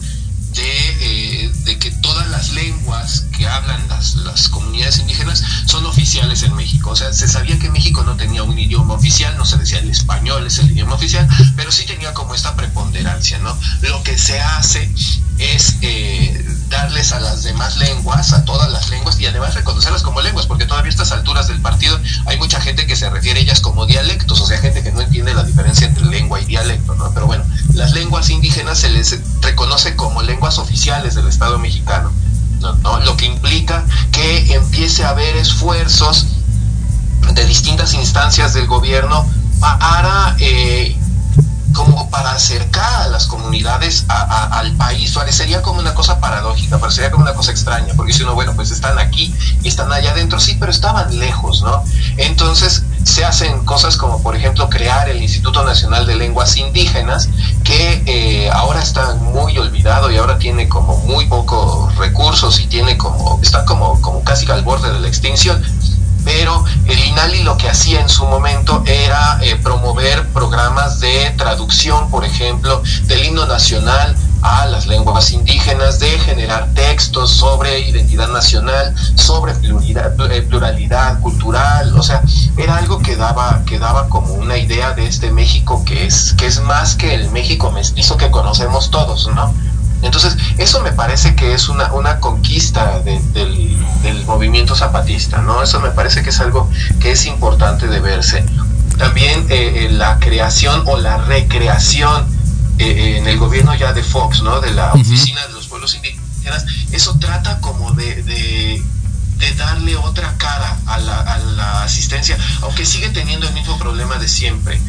de, 0.60 1.46
eh, 1.46 1.52
de, 1.66 1.78
que 1.78 1.92
todas 1.92 2.28
las 2.30 2.52
lenguas 2.52 3.26
que 3.38 3.48
hablan 3.48 3.88
las, 3.88 4.16
las, 4.16 4.50
comunidades 4.50 5.00
indígenas 5.00 5.44
son 5.66 5.86
oficiales 5.86 6.44
en 6.44 6.56
México. 6.56 6.92
O 6.92 6.96
sea, 6.96 7.14
se 7.14 7.28
sabía 7.28 7.58
que 7.60 7.70
México 7.70 8.04
no 8.04 8.16
tenía 8.16 8.44
un 8.44 8.58
idioma 8.58 8.94
oficial, 8.94 9.38
no 9.38 9.46
se 9.46 9.58
decía 9.58 9.80
el 9.80 9.90
español 9.90 10.46
es 10.46 10.60
el 10.60 10.72
idioma 10.72 10.96
oficial, 10.96 11.28
pero 11.56 11.72
sí 11.72 11.86
tenía 11.86 12.14
como 12.14 12.36
esta 12.36 12.56
preponderancia, 12.56 13.38
¿no? 13.40 13.58
Lo 13.82 14.04
que 14.04 14.18
se 14.18 14.40
hace 14.40 14.92
es 15.38 15.78
eh, 15.82 16.46
darles 16.70 17.14
a 17.14 17.20
las 17.20 17.44
demás 17.44 17.78
lenguas, 17.78 18.34
a 18.34 18.44
todas 18.44 18.70
las 18.72 18.90
lenguas, 18.90 19.20
y 19.20 19.26
además 19.26 19.56
reconocerlas 19.56 20.04
como 20.04 20.22
lenguas, 20.22 20.46
porque 20.46 20.66
todavía 20.66 20.90
a 20.90 20.92
estas 20.92 21.12
alturas 21.12 21.48
del 21.48 21.62
partido 21.62 22.00
hay 22.26 22.38
mucha 22.38 22.60
gente 22.60 22.86
que 22.86 22.96
se 22.96 23.10
refiere 23.10 23.40
a 23.40 23.44
ellas 23.44 23.62
como 23.62 23.86
dialectos, 23.86 24.42
o 24.42 24.46
sea, 24.46 24.58
gente 24.60 24.84
que 24.84 24.92
no 24.92 25.02
entiende 25.02 25.34
la 25.34 25.44
diferencia 25.44 25.88
entre 25.88 26.06
lengua 26.06 26.42
y 26.42 26.46
dialecto, 26.46 26.96
¿no? 26.96 27.14
Pero 27.14 27.26
bueno, 27.26 27.46
las 27.74 27.94
lenguas 27.94 28.30
indígenas 28.30 28.80
se 28.80 28.90
les 28.90 29.18
reconoce 29.42 29.96
como 29.96 30.22
lenguas 30.22 30.49
oficiales 30.58 31.16
del 31.16 31.28
Estado 31.28 31.60
mexicano, 31.60 32.12
¿no? 32.60 33.00
Lo 33.02 33.16
que 33.18 33.26
implica 33.26 33.86
que 34.12 34.54
empiece 34.54 35.06
a 35.06 35.10
haber 35.10 35.36
esfuerzos 35.38 36.28
de 37.34 37.46
distintas 37.46 37.94
instancias 37.94 38.54
del 38.54 38.68
gobierno 38.68 39.26
para 39.60 40.36
eh, 40.40 40.98
como 41.74 42.10
para 42.10 42.32
acercar 42.32 43.04
a 43.04 43.08
las 43.08 43.28
comunidades 43.28 44.06
al 44.10 44.74
país. 44.74 45.12
Parecería 45.14 45.62
como 45.62 45.80
una 45.80 45.94
cosa 45.94 46.20
paradójica, 46.20 46.78
parecería 46.78 47.12
como 47.12 47.24
una 47.24 47.34
cosa 47.34 47.52
extraña, 47.52 47.94
porque 47.96 48.14
si 48.14 48.24
uno, 48.24 48.34
bueno, 48.34 48.54
pues 48.56 48.72
están 48.72 48.98
aquí 49.00 49.34
y 49.62 49.68
están 49.68 49.92
allá 49.92 50.12
adentro, 50.12 50.40
sí, 50.40 50.58
pero 50.60 50.72
estaban 50.72 51.18
lejos, 51.20 51.62
¿no? 51.62 51.84
Entonces 52.18 52.84
se 53.04 53.24
hacen 53.24 53.64
cosas 53.66 53.98
como, 53.98 54.22
por 54.22 54.36
ejemplo, 54.36 54.70
crear 54.70 55.10
el 55.10 55.22
Instituto 55.22 55.64
Nacional 55.64 56.06
de 56.06 56.16
Lenguas 56.16 56.58
Indígenas, 56.58 57.30
que 57.64 58.04
eh, 58.06 58.50
ahora 58.52 58.82
está 58.82 59.16
muy 59.16 59.39
como 60.70 60.98
muy 61.00 61.26
pocos 61.26 61.96
recursos 61.98 62.60
y 62.60 62.68
tiene 62.68 62.98
como, 62.98 63.40
está 63.42 63.66
como, 63.66 64.00
como 64.02 64.24
casi 64.24 64.50
al 64.52 64.64
borde 64.64 64.92
de 64.92 65.00
la 65.00 65.08
extinción 65.08 65.64
pero 66.24 66.64
el 66.86 67.00
INALI 67.00 67.44
lo 67.44 67.58
que 67.58 67.70
hacía 67.70 68.02
en 68.02 68.10
su 68.10 68.26
momento 68.26 68.84
era 68.86 69.40
eh, 69.42 69.56
promover 69.56 70.28
programas 70.30 71.00
de 71.00 71.34
traducción, 71.38 72.10
por 72.10 72.26
ejemplo, 72.26 72.84
del 73.06 73.26
himno 73.26 73.46
nacional 73.46 74.16
a 74.42 74.68
las 74.68 74.88
lenguas 74.88 75.32
indígenas, 75.32 76.00
de 76.00 76.18
generar 76.20 76.70
textos 76.74 77.32
sobre 77.32 77.80
identidad 77.80 78.30
nacional, 78.30 78.96
sobre 79.16 79.54
pluralidad, 79.56 80.32
eh, 80.32 80.42
pluralidad 80.44 81.20
cultural, 81.20 81.98
o 81.98 82.04
sea, 82.04 82.22
era 82.58 82.78
algo 82.78 83.00
que 83.00 83.16
daba, 83.16 83.64
que 83.66 83.80
daba 83.80 84.08
como 84.08 84.34
una 84.34 84.58
idea 84.58 84.94
de 84.94 85.08
este 85.08 85.32
México 85.32 85.84
que 85.84 86.06
es, 86.06 86.34
que 86.38 86.46
es 86.46 86.62
más 86.62 86.96
que 86.96 87.14
el 87.14 87.30
México 87.32 87.72
mestizo 87.72 88.18
que 88.18 88.32
conocemos 88.32 88.90
todos, 88.92 89.28
¿no? 89.28 89.54
Entonces, 90.02 90.38
eso 90.58 90.82
me 90.82 90.92
parece 90.92 91.36
que 91.36 91.54
es 91.54 91.70
una, 91.70 91.92
una 91.94 92.20
conquista 92.20 93.00
del, 93.00 93.20
movimiento 94.26 94.76
zapatista, 94.76 95.40
¿no? 95.42 95.62
Eso 95.64 95.80
me 95.80 95.90
parece 95.90 96.22
que 96.22 96.30
es 96.30 96.40
algo 96.40 96.70
que 97.00 97.12
es 97.12 97.26
importante 97.26 97.88
de 97.88 98.00
verse. 98.00 98.46
También 98.98 99.46
eh, 99.50 99.86
eh, 99.86 99.90
la 99.92 100.20
creación 100.20 100.84
o 100.86 100.98
la 100.98 101.18
recreación 101.18 102.28
eh, 102.78 103.18
en 103.18 103.28
el 103.28 103.38
gobierno 103.38 103.74
ya 103.76 103.92
de 103.92 104.04
Fox, 104.04 104.42
¿no? 104.42 104.62
De 104.62 104.72
la 104.72 104.94
Oficina 104.94 105.46
de 105.48 105.54
los 105.54 105.68
Pueblos 105.68 105.96
Indígenas, 105.96 106.66
eso 106.92 107.18
trata 107.20 107.60
como 107.60 107.92
de, 107.92 108.24
de, 108.24 108.84
darle 109.58 109.98
otra 109.98 110.36
cara 110.38 110.78
a 110.86 111.00
la, 111.00 111.20
a 111.20 111.38
la 111.40 111.84
asistencia, 111.84 112.38
aunque 112.62 112.86
sigue 112.86 113.10
teniendo 113.10 113.48
el 113.48 113.54
mismo 113.54 113.78
problema 113.78 114.18
de 114.18 114.28
siempre 114.28 114.80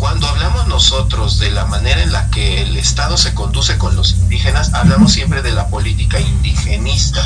cuando 0.00 0.26
hablamos 0.26 0.66
nosotros 0.66 1.38
de 1.38 1.50
la 1.50 1.66
manera 1.66 2.02
en 2.02 2.10
la 2.10 2.30
que 2.30 2.62
el 2.62 2.76
Estado 2.78 3.18
se 3.18 3.34
conduce 3.34 3.76
con 3.76 3.94
los 3.94 4.14
indígenas, 4.14 4.72
hablamos 4.72 5.12
siempre 5.12 5.42
de 5.42 5.52
la 5.52 5.68
política 5.68 6.18
indigenista. 6.18 7.22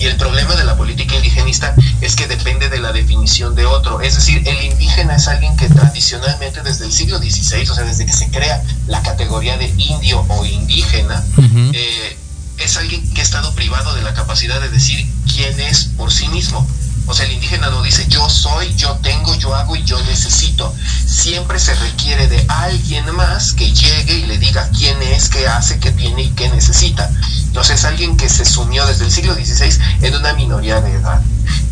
Y 0.00 0.06
el 0.06 0.16
problema 0.16 0.56
de 0.56 0.64
la 0.64 0.76
política 0.76 1.14
indigenista 1.14 1.72
es 2.00 2.16
que 2.16 2.26
depende 2.26 2.68
de 2.68 2.80
la 2.80 2.92
definición 2.92 3.54
de 3.54 3.64
otro. 3.64 4.00
Es 4.00 4.16
decir, 4.16 4.42
el 4.44 4.72
indígena 4.72 5.14
es 5.14 5.28
alguien 5.28 5.56
que 5.56 5.68
tradicionalmente 5.68 6.62
desde 6.62 6.84
el 6.84 6.92
siglo 6.92 7.18
XVI, 7.18 7.70
o 7.70 7.74
sea, 7.76 7.84
desde 7.84 8.04
que 8.04 8.12
se 8.12 8.28
crea 8.28 8.60
la 8.88 9.00
categoría 9.02 9.56
de 9.56 9.72
indio 9.78 10.26
o 10.28 10.44
indígena, 10.44 11.24
eh, 11.72 12.18
es 12.58 12.76
alguien 12.76 13.08
que 13.14 13.20
ha 13.20 13.24
estado 13.24 13.54
privado 13.54 13.94
de 13.94 14.02
la 14.02 14.14
capacidad 14.14 14.60
de 14.60 14.68
decir 14.68 15.08
quién 15.32 15.60
es 15.60 15.84
por 15.96 16.12
sí 16.12 16.26
mismo. 16.26 16.66
O 17.06 17.14
sea, 17.14 17.26
el 17.26 17.32
indígena 17.32 17.68
no 17.70 17.82
dice 17.82 18.06
yo 18.08 18.28
soy, 18.28 18.74
yo 18.76 18.96
tengo, 19.02 19.34
yo 19.34 19.54
hago 19.54 19.76
y 19.76 19.84
yo 19.84 20.02
necesito. 20.04 20.74
Siempre 21.06 21.58
se 21.58 21.74
requiere 21.74 22.28
de 22.28 22.44
alguien 22.48 23.14
más 23.14 23.52
que 23.52 23.72
llegue 23.72 24.18
y 24.18 24.26
le 24.26 24.38
diga 24.38 24.68
quién 24.76 25.00
es, 25.02 25.28
qué 25.28 25.46
hace, 25.46 25.78
qué 25.78 25.92
tiene 25.92 26.22
y 26.22 26.30
qué 26.30 26.48
necesita. 26.48 27.10
Entonces 27.46 27.80
es 27.80 27.84
alguien 27.84 28.16
que 28.16 28.28
se 28.28 28.44
sumió 28.44 28.86
desde 28.86 29.04
el 29.04 29.10
siglo 29.10 29.34
XVI 29.34 29.78
en 30.02 30.14
una 30.14 30.32
minoría 30.32 30.80
de 30.80 30.92
edad. 30.92 31.20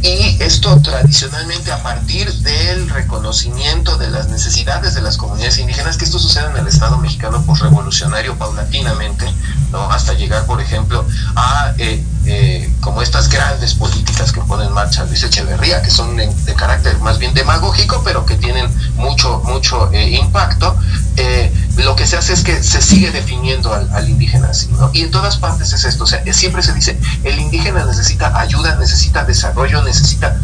Y 0.02 0.36
esto 0.42 0.80
tradicionalmente 0.82 1.72
a 1.72 1.82
partir 1.82 2.32
del 2.40 2.88
reconocimiento 2.90 3.96
de 3.98 4.10
las 4.10 4.28
necesidades 4.28 4.94
de 4.94 5.00
las 5.00 5.16
comunidades 5.16 5.58
indígenas, 5.58 5.96
que 5.96 6.04
esto 6.04 6.18
sucede 6.18 6.50
en 6.50 6.56
el 6.56 6.66
Estado 6.66 6.98
mexicano 6.98 7.44
revolucionario 7.60 8.36
paulatinamente, 8.36 9.26
¿no? 9.70 9.90
hasta 9.90 10.14
llegar, 10.14 10.44
por 10.46 10.60
ejemplo, 10.60 11.06
a 11.36 11.72
eh, 11.78 12.04
eh, 12.24 12.72
como 12.80 13.02
estas 13.02 13.28
grandes 13.28 13.74
políticas 13.74 14.32
que 14.32 14.40
pone 14.42 14.64
en 14.64 14.72
marcha 14.72 15.04
Luis 15.04 15.24
Echeverría, 15.24 15.82
que 15.82 15.90
son 15.90 16.16
de, 16.16 16.54
carácter 16.56 16.98
más 17.00 17.18
bien 17.18 17.34
demagógico, 17.34 18.02
pero 18.04 18.24
que 18.24 18.36
tienen 18.36 18.68
mucho, 18.94 19.40
mucho 19.44 19.90
eh, 19.92 20.10
impacto, 20.10 20.76
eh, 21.16 21.52
lo 21.78 21.96
que 21.96 22.06
se 22.06 22.16
hace 22.16 22.32
es 22.32 22.44
que 22.44 22.62
se 22.62 22.80
sigue 22.80 23.10
definiendo 23.10 23.72
al, 23.72 24.08
indígena 24.08 24.48
así, 24.50 24.68
¿no? 24.78 24.90
Y 24.92 25.02
en 25.02 25.10
todas 25.10 25.36
partes 25.36 25.72
es 25.72 25.84
esto, 25.84 26.04
o 26.04 26.06
sea, 26.06 26.22
siempre 26.32 26.62
se 26.62 26.72
dice, 26.74 26.98
el 27.24 27.38
indígena 27.38 27.84
necesita 27.84 28.38
ayuda, 28.38 28.76
necesita 28.76 29.24
desarrollo, 29.24 29.82
necesita 29.82 30.36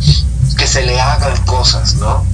que 0.57 0.67
se 0.67 0.83
le 0.83 1.01
hagan 1.01 1.37
cosas, 1.45 1.95
¿no? 1.97 2.25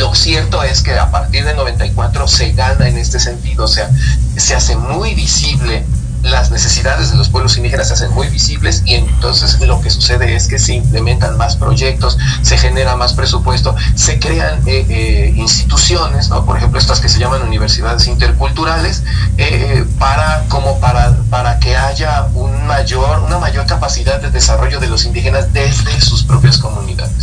Lo 0.00 0.14
cierto 0.14 0.62
es 0.62 0.82
que 0.82 0.98
a 0.98 1.10
partir 1.10 1.44
de 1.44 1.54
94 1.54 2.28
se 2.28 2.52
gana 2.52 2.88
en 2.88 2.98
este 2.98 3.20
sentido, 3.20 3.64
o 3.64 3.68
sea, 3.68 3.88
se 4.36 4.54
hace 4.54 4.76
muy 4.76 5.14
visible 5.14 5.86
las 6.22 6.50
necesidades 6.50 7.10
de 7.10 7.16
los 7.16 7.28
pueblos 7.28 7.56
indígenas 7.56 7.88
se 7.88 7.94
hacen 7.94 8.12
muy 8.12 8.28
visibles 8.28 8.82
y 8.84 8.94
entonces 8.94 9.60
lo 9.60 9.80
que 9.80 9.90
sucede 9.90 10.34
es 10.34 10.48
que 10.48 10.58
se 10.58 10.74
implementan 10.74 11.36
más 11.36 11.56
proyectos, 11.56 12.18
se 12.42 12.58
genera 12.58 12.96
más 12.96 13.12
presupuesto, 13.12 13.74
se 13.94 14.18
crean 14.18 14.60
eh, 14.66 14.84
eh, 14.88 15.32
instituciones, 15.36 16.28
¿no? 16.28 16.44
por 16.44 16.56
ejemplo 16.56 16.78
estas 16.78 17.00
que 17.00 17.08
se 17.08 17.18
llaman 17.18 17.42
universidades 17.42 18.06
interculturales, 18.06 19.04
eh, 19.36 19.84
para, 19.98 20.44
como 20.48 20.78
para, 20.80 21.16
para 21.30 21.58
que 21.58 21.76
haya 21.76 22.28
un 22.34 22.66
mayor, 22.66 23.20
una 23.20 23.38
mayor 23.38 23.66
capacidad 23.66 24.20
de 24.20 24.30
desarrollo 24.30 24.80
de 24.80 24.88
los 24.88 25.04
indígenas 25.04 25.52
desde 25.52 26.00
sus 26.00 26.24
propias 26.24 26.58
comunidades. 26.58 27.14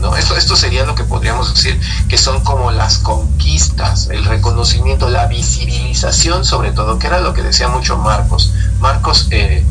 ¿No? 0.00 0.16
Esto, 0.16 0.36
esto 0.36 0.56
sería 0.56 0.84
lo 0.84 0.94
que 0.94 1.04
podríamos 1.04 1.54
decir 1.54 1.80
que 2.08 2.18
son 2.18 2.42
como 2.42 2.70
las 2.70 2.98
conquistas, 2.98 4.08
el 4.10 4.24
reconocimiento, 4.24 5.08
la 5.08 5.26
visibilización 5.26 6.44
sobre 6.44 6.72
todo, 6.72 6.98
que 6.98 7.06
era 7.06 7.20
lo 7.20 7.34
que 7.34 7.42
decía 7.42 7.68
mucho 7.68 7.96
Marcos. 7.96 8.52
Marcos 8.80 9.28
eh, 9.30 9.64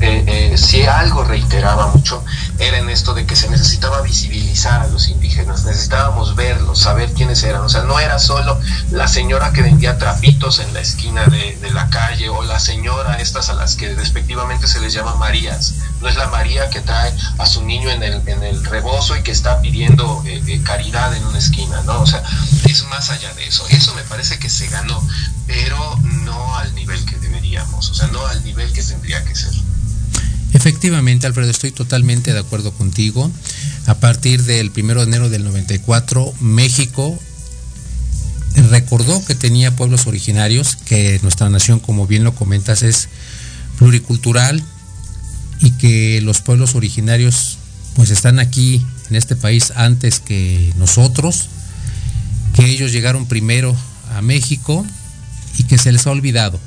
eh, 0.00 0.24
eh, 0.26 0.58
si 0.58 0.84
algo 0.86 1.24
reiteraba 1.24 1.88
mucho, 1.88 2.24
era 2.58 2.78
en 2.78 2.88
esto 2.88 3.14
de 3.14 3.26
que 3.26 3.36
se 3.36 3.48
necesitaba 3.50 4.00
visibilizar 4.00 4.82
a 4.82 4.86
los 4.86 5.08
indígenas, 5.08 5.64
necesitábamos 5.64 6.34
verlos, 6.36 6.80
saber 6.80 7.12
quiénes 7.12 7.42
eran. 7.42 7.62
O 7.62 7.68
sea, 7.68 7.82
no 7.82 7.98
era 7.98 8.18
solo 8.18 8.58
la 8.90 9.08
señora 9.08 9.52
que 9.52 9.62
vendía 9.62 9.98
trapitos 9.98 10.58
en 10.60 10.72
la 10.72 10.80
esquina 10.80 11.26
de, 11.26 11.58
la 11.72 11.88
calle 11.88 12.28
o 12.28 12.42
la 12.42 12.58
señora 12.58 13.20
estas 13.20 13.48
a 13.48 13.54
las 13.54 13.76
que 13.76 13.94
respectivamente 13.94 14.66
se 14.66 14.80
les 14.80 14.92
llama 14.92 15.14
Marías. 15.14 15.74
No 16.00 16.08
es 16.08 16.16
la 16.16 16.26
María 16.26 16.68
que 16.68 16.80
trae 16.80 17.14
a 17.38 17.46
su 17.46 17.64
niño 17.64 17.90
en 17.90 18.02
el, 18.02 18.26
en 18.26 18.42
el 18.42 18.64
rebozo 18.64 19.16
y 19.16 19.22
que 19.22 19.30
está 19.30 19.60
pidiendo 19.60 20.22
eh, 20.26 20.60
caridad 20.64 21.14
en 21.14 21.24
una 21.26 21.38
esquina, 21.38 21.80
¿no? 21.82 22.00
O 22.00 22.06
sea, 22.06 22.22
es 22.64 22.84
más 22.84 23.10
allá 23.10 23.32
de 23.34 23.46
eso. 23.46 23.64
Eso 23.68 23.94
me 23.94 24.02
parece 24.02 24.38
que 24.38 24.50
se 24.50 24.66
ganó, 24.68 25.00
pero 25.46 25.96
no 26.24 26.56
al 26.56 26.74
nivel 26.74 27.04
que 27.04 27.16
deberíamos, 27.16 27.88
o 27.90 27.94
sea, 27.94 28.08
no 28.08 28.26
al 28.26 28.42
nivel 28.44 28.72
que 28.72 28.82
tendría 28.82 29.24
que 29.24 29.36
ser. 29.36 29.52
Efectivamente, 30.60 31.26
Alfredo, 31.26 31.50
estoy 31.50 31.70
totalmente 31.70 32.34
de 32.34 32.38
acuerdo 32.38 32.70
contigo. 32.74 33.32
A 33.86 33.94
partir 33.94 34.44
del 34.44 34.70
1 34.76 34.94
de 34.94 35.02
enero 35.04 35.30
del 35.30 35.42
94, 35.42 36.34
México 36.40 37.18
recordó 38.68 39.24
que 39.24 39.34
tenía 39.34 39.74
pueblos 39.74 40.06
originarios, 40.06 40.76
que 40.76 41.18
nuestra 41.22 41.48
nación, 41.48 41.80
como 41.80 42.06
bien 42.06 42.24
lo 42.24 42.34
comentas, 42.34 42.82
es 42.82 43.08
pluricultural 43.78 44.62
y 45.60 45.70
que 45.78 46.20
los 46.20 46.42
pueblos 46.42 46.74
originarios 46.74 47.56
pues 47.94 48.10
están 48.10 48.38
aquí 48.38 48.84
en 49.08 49.16
este 49.16 49.36
país 49.36 49.72
antes 49.76 50.20
que 50.20 50.74
nosotros, 50.76 51.48
que 52.54 52.66
ellos 52.66 52.92
llegaron 52.92 53.24
primero 53.24 53.74
a 54.14 54.20
México 54.20 54.84
y 55.56 55.62
que 55.62 55.78
se 55.78 55.90
les 55.90 56.06
ha 56.06 56.10
olvidado. 56.10 56.60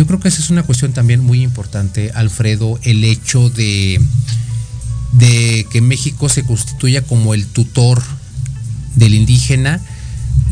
Yo 0.00 0.06
creo 0.06 0.18
que 0.18 0.28
esa 0.28 0.40
es 0.40 0.48
una 0.48 0.62
cuestión 0.62 0.94
también 0.94 1.20
muy 1.20 1.42
importante, 1.42 2.10
Alfredo, 2.14 2.80
el 2.84 3.04
hecho 3.04 3.50
de, 3.50 4.00
que 5.70 5.80
México 5.82 6.30
se 6.30 6.42
constituya 6.42 7.02
como 7.02 7.34
el 7.34 7.44
tutor 7.44 8.02
del 8.96 9.12
indígena, 9.12 9.78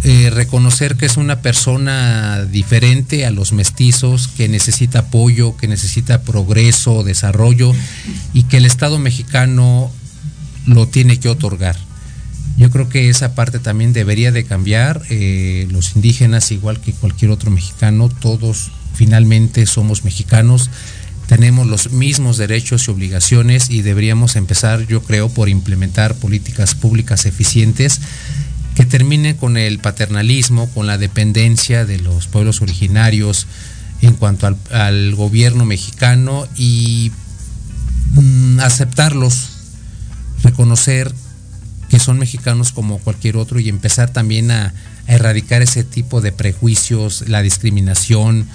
eh, 0.04 0.28
reconocer 0.28 0.96
que 0.96 1.06
es 1.06 1.16
una 1.16 1.40
persona 1.40 2.44
diferente 2.44 3.24
a 3.24 3.30
los 3.30 3.52
mestizos, 3.52 4.28
que 4.28 4.50
necesita 4.50 4.98
apoyo, 4.98 5.56
que 5.56 5.66
necesita 5.66 6.20
progreso, 6.20 7.02
desarrollo 7.02 7.72
y 8.34 8.42
que 8.42 8.58
el 8.58 8.66
Estado 8.66 8.98
mexicano 8.98 9.90
lo 10.66 10.88
tiene 10.88 11.18
que 11.18 11.30
otorgar. 11.30 11.78
Yo 12.58 12.70
creo 12.70 12.90
que 12.90 13.08
esa 13.08 13.34
parte 13.34 13.60
también 13.60 13.94
debería 13.94 14.30
de 14.30 14.44
cambiar. 14.44 15.00
Eh, 15.08 15.66
los 15.70 15.96
indígenas, 15.96 16.52
igual 16.52 16.82
que 16.82 16.92
cualquier 16.92 17.30
otro 17.30 17.50
mexicano, 17.50 18.10
todos 18.10 18.72
finalmente 18.98 19.64
somos 19.66 20.04
mexicanos, 20.04 20.70
tenemos 21.28 21.68
los 21.68 21.92
mismos 21.92 22.36
derechos 22.36 22.88
y 22.88 22.90
obligaciones 22.90 23.70
y 23.70 23.82
deberíamos 23.82 24.34
empezar, 24.34 24.88
yo 24.88 25.04
creo, 25.04 25.28
por 25.28 25.48
implementar 25.48 26.16
políticas 26.16 26.74
públicas 26.74 27.24
eficientes 27.24 28.00
que 28.74 28.84
terminen 28.84 29.36
con 29.36 29.56
el 29.56 29.78
paternalismo, 29.78 30.68
con 30.70 30.88
la 30.88 30.98
dependencia 30.98 31.84
de 31.84 32.00
los 32.00 32.26
pueblos 32.26 32.60
originarios 32.60 33.46
en 34.02 34.14
cuanto 34.14 34.48
al, 34.72 35.14
gobierno 35.14 35.64
mexicano 35.64 36.48
y 36.56 37.12
mm, 38.14 38.58
aceptarlos, 38.58 39.50
reconocer 40.42 41.14
que 41.88 42.00
son 42.00 42.18
mexicanos 42.18 42.72
como 42.72 42.98
cualquier 42.98 43.36
otro 43.36 43.60
y 43.60 43.68
empezar 43.68 44.10
también 44.10 44.50
a, 44.50 44.74
a 45.06 45.12
erradicar 45.14 45.62
ese 45.62 45.84
tipo 45.84 46.20
de 46.20 46.32
prejuicios, 46.32 47.28
la 47.28 47.42
discriminación 47.42 48.48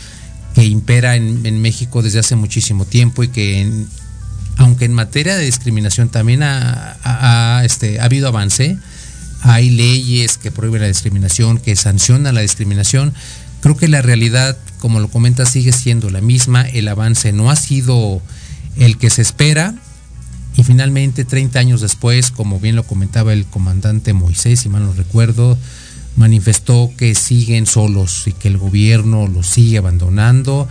que 0.54 0.63
impera 0.66 1.16
en, 1.16 1.62
México 1.62 2.02
desde 2.02 2.20
hace 2.20 2.36
muchísimo 2.36 2.86
tiempo 2.86 3.24
y 3.24 3.30
que 3.30 3.86
aunque 4.58 4.86
en 4.86 4.94
materia 4.94 5.36
de 5.36 5.46
discriminación 5.46 6.10
también 6.10 6.42
ha, 6.44 7.62
este, 7.66 8.00
ha 8.00 8.06
habido 8.06 8.28
avance, 8.28 8.78
hay 9.42 9.70
leyes 9.70 10.38
que 10.38 10.52
prohíben 10.52 10.82
la 10.82 10.88
discriminación, 10.88 11.58
que 11.58 11.76
sancionan 11.76 12.36
la 12.36 12.42
discriminación, 12.42 13.13
creo 13.62 13.76
que 13.76 13.88
la 13.88 14.02
realidad, 14.02 14.58
como 14.80 15.00
lo 15.00 15.10
comenta, 15.10 15.46
sigue 15.46 15.72
siendo 15.72 16.10
la 16.10 16.22
misma, 16.22 16.62
el 16.62 16.88
avance 16.88 17.32
no 17.34 17.50
ha 17.50 17.56
sido 17.56 18.22
el 18.78 18.98
que 18.98 19.10
se 19.10 19.24
espera, 19.24 19.76
y 20.56 20.63
finalmente, 20.63 21.26
30 21.26 21.60
años 21.60 21.82
después, 21.82 22.30
como 22.30 22.60
bien 22.60 22.76
lo 22.76 22.84
comentaba 22.84 23.34
el 23.34 23.46
comandante 23.46 24.13
Moisés, 24.13 24.60
si 24.60 24.70
mal 24.70 24.84
no 24.84 24.94
recuerdo, 24.94 25.58
manifestó 26.15 26.91
que 26.97 27.15
siguen 27.15 27.65
solos 27.65 28.28
y 28.28 28.34
que 28.34 28.47
el 28.47 28.58
gobierno 28.58 29.28
los 29.28 29.47
sigue 29.47 29.78
abandonando 29.78 30.67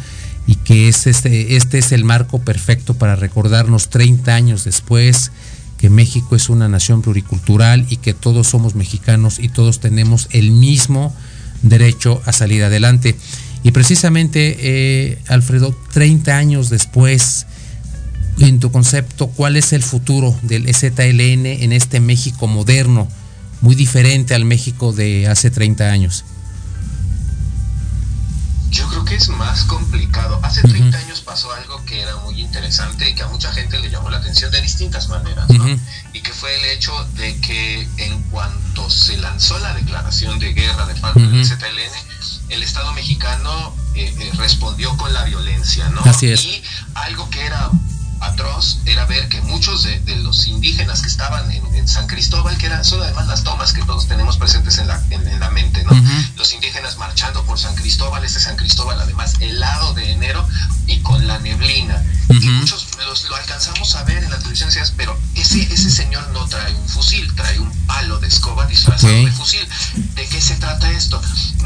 y 0.47 0.57
que 0.57 0.89
es 0.89 1.07
este, 1.07 1.57
este 1.57 1.79
es 1.79 1.93
el 1.93 2.05
marco 2.05 2.41
perfecto 2.41 2.95
para 2.95 3.17
recordarnos 3.17 3.91
30 3.91 4.35
años 4.35 4.65
después 4.65 5.33
que 5.79 5.91
México 5.91 6.37
es 6.37 6.49
una 6.49 6.69
nación 6.69 7.03
pluricultural 7.03 7.87
y 7.91 7.97
que 7.97 8.15
todos 8.15 8.47
somos 8.47 8.77
mexicanos 8.77 9.41
y 9.41 9.49
todos 9.49 9.81
tenemos 9.81 10.29
el 10.31 10.53
mismo 10.53 11.13
derecho 11.63 12.23
a 12.25 12.33
salir 12.33 12.63
adelante. 12.63 13.17
Y 13.65 13.73
precisamente, 13.73 14.57
eh, 14.61 15.19
Alfredo, 15.27 15.77
30 15.93 16.37
años 16.37 16.71
después, 16.71 17.47
en 18.39 18.61
tu 18.61 18.71
concepto, 18.71 19.27
¿cuál 19.29 19.57
es 19.57 19.73
el 19.73 19.83
futuro 19.83 20.37
del 20.43 20.73
ZLN 20.73 21.47
en 21.47 21.73
este 21.73 21.99
México 21.99 22.47
moderno? 22.47 23.09
Muy 23.63 23.75
diferente 23.75 24.35
al 24.35 24.45
México 24.45 24.93
de 24.93 25.29
hace 25.29 25.51
30 25.51 25.91
años? 25.91 26.25
Yo 28.71 28.89
creo 28.89 29.05
que 29.05 29.15
es 29.15 29.29
más 29.29 29.65
complicado. 29.65 30.41
Hace 30.43 30.63
30 30.63 30.97
años 30.97 31.21
pasó 31.21 31.53
algo 31.53 31.85
que 31.85 32.01
era 32.01 32.17
muy 32.17 32.41
interesante 32.41 33.09
y 33.09 33.15
que 33.15 33.23
a 33.23 33.29
mucha 33.29 33.53
gente 33.53 33.79
le 33.79 33.91
llamó 33.91 34.11
la 34.11 34.17
atención 34.17 34.51
de 34.51 34.61
distintas 34.63 35.09
maneras, 35.09 35.49
¿no? 35.51 35.67
Y 36.13 36.21
que 36.21 36.33
fue 36.33 36.55
el 36.59 36.77
hecho 36.77 36.93
de 37.17 37.39
que 37.41 37.89
en 37.99 38.23
cuanto 38.31 38.89
se 38.91 39.19
lanzó 39.19 39.59
la 39.59 39.75
declaración 39.75 40.39
de 40.39 40.55
guerra 40.55 40.87
de 40.87 40.95
parte 40.95 41.21
del 41.21 41.45
ZLN, 41.45 42.49
el 42.49 42.63
Estado 42.63 42.93
mexicano 42.95 43.75
eh, 43.95 44.15
eh, 44.19 44.31
respondió 44.39 44.97
con 44.97 45.13
la 45.13 45.25
violencia, 45.25 45.89
¿no? 45.91 46.01
Así 46.03 46.31
es. 46.31 46.43
Y 46.45 46.63
algo 46.95 47.29
que 47.29 47.45
era 47.45 47.71
atroz 48.23 48.79
era 48.87 49.05
ver 49.07 49.29
que 49.29 49.41
muchos 49.43 49.85
de, 49.85 50.17
los 50.23 50.47
indígenas 50.47 51.03
que 51.03 51.09
estaban 51.09 51.51
en, 51.51 51.63
San 51.89 52.07
Cristóbal, 52.07 52.57
que 52.59 52.67
eran, 52.67 52.85
son 52.85 53.03
además 53.03 53.27
las 53.27 53.43
tomas 53.43 53.73
que 53.73 53.83
todos 53.83 54.07
tenemos 54.07 54.37
presentes 54.37 54.79
en 54.79 54.87
la, 54.87 55.03
en, 55.11 55.41
la 55.41 55.51
mente, 55.51 55.83
¿no? 55.83 55.91
Los 56.37 56.53
indígenas 56.53 56.97
marchando 56.97 57.45
por 57.45 57.59
San 57.59 57.75
Cristóbal, 57.75 58.25
este 58.25 58.39
San 58.39 58.57
Cristóbal 58.57 59.01
además 59.01 59.35
helado 59.41 59.93
de 59.95 60.13
enero 60.13 60.47
y 60.87 61.01
con 61.01 61.27
la 61.27 61.39
neblina. 61.41 62.03
Y 62.29 62.49
muchos 62.49 62.87
los, 63.05 63.29
lo 63.29 63.37
alcanzamos 63.37 63.95
a 63.97 64.05
ver 64.05 64.23
en 64.23 64.31
la 64.31 64.39
televisión, 64.39 64.71
pero 64.97 65.19
ese, 65.35 65.63
ese 65.63 65.91
señor 65.91 66.27
no 66.31 66.47
trae 66.47 66.75
un 66.75 66.89
fusil, 66.89 67.35
trae 67.35 67.59
un 67.59 67.71
palo 67.87 68.19
de 68.21 68.29
escoba 68.29 68.67
disfrazado 68.67 69.13
de 69.13 69.33
fusil. 69.33 69.67
¿De 70.15 70.27
qué 70.29 70.41
se 70.41 70.55
trata 70.57 70.91
esto? 70.93 71.21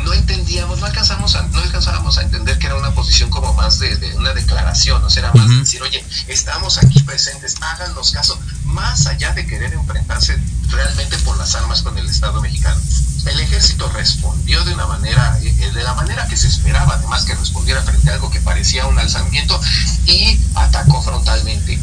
No 0.04 0.12
entendíamos, 0.12 0.78
no 0.80 0.86
alcanzamos 0.86 1.34
a, 1.36 1.42
no 1.42 1.58
alcanzábamos 1.58 2.18
a 2.18 2.22
entender 2.22 2.58
que 2.58 2.66
era 2.66 2.76
una 2.76 2.92
posición 2.92 3.30
como 3.30 3.52
más 3.54 3.78
de, 3.78 3.96
una 4.16 4.32
declaración, 4.32 5.04
o 5.04 5.10
sea, 5.10 5.24
era 5.24 5.32
más 5.34 5.48
de 5.48 5.56
decir, 5.56 5.82
oye, 5.82 6.04
estamos 6.46 6.78
aquí 6.78 7.02
presentes, 7.02 7.56
háganos 7.60 8.12
caso, 8.12 8.38
más 8.66 9.08
allá 9.08 9.32
de 9.32 9.44
querer 9.48 9.72
enfrentarse 9.72 10.40
realmente 10.70 11.18
por 11.18 11.36
las 11.38 11.56
armas 11.56 11.82
con 11.82 11.98
el 11.98 12.08
Estado 12.08 12.40
mexicano. 12.40 12.80
El 13.26 13.40
ejército 13.40 13.88
respondió 13.88 14.64
de 14.64 14.74
una 14.74 14.86
manera, 14.86 15.40
eh, 15.42 15.72
de 15.74 15.82
la 15.82 15.94
manera 15.94 16.24
que 16.28 16.36
se 16.36 16.46
esperaba, 16.46 16.94
además 16.94 17.24
que 17.24 17.34
respondiera 17.34 17.82
frente 17.82 18.10
a 18.10 18.14
algo 18.14 18.30
que 18.30 18.40
parecía 18.40 18.86
un 18.86 18.96
alzamiento 18.96 19.60
y 20.06 20.40
atacó 20.54 21.02
frontalmente 21.02 21.80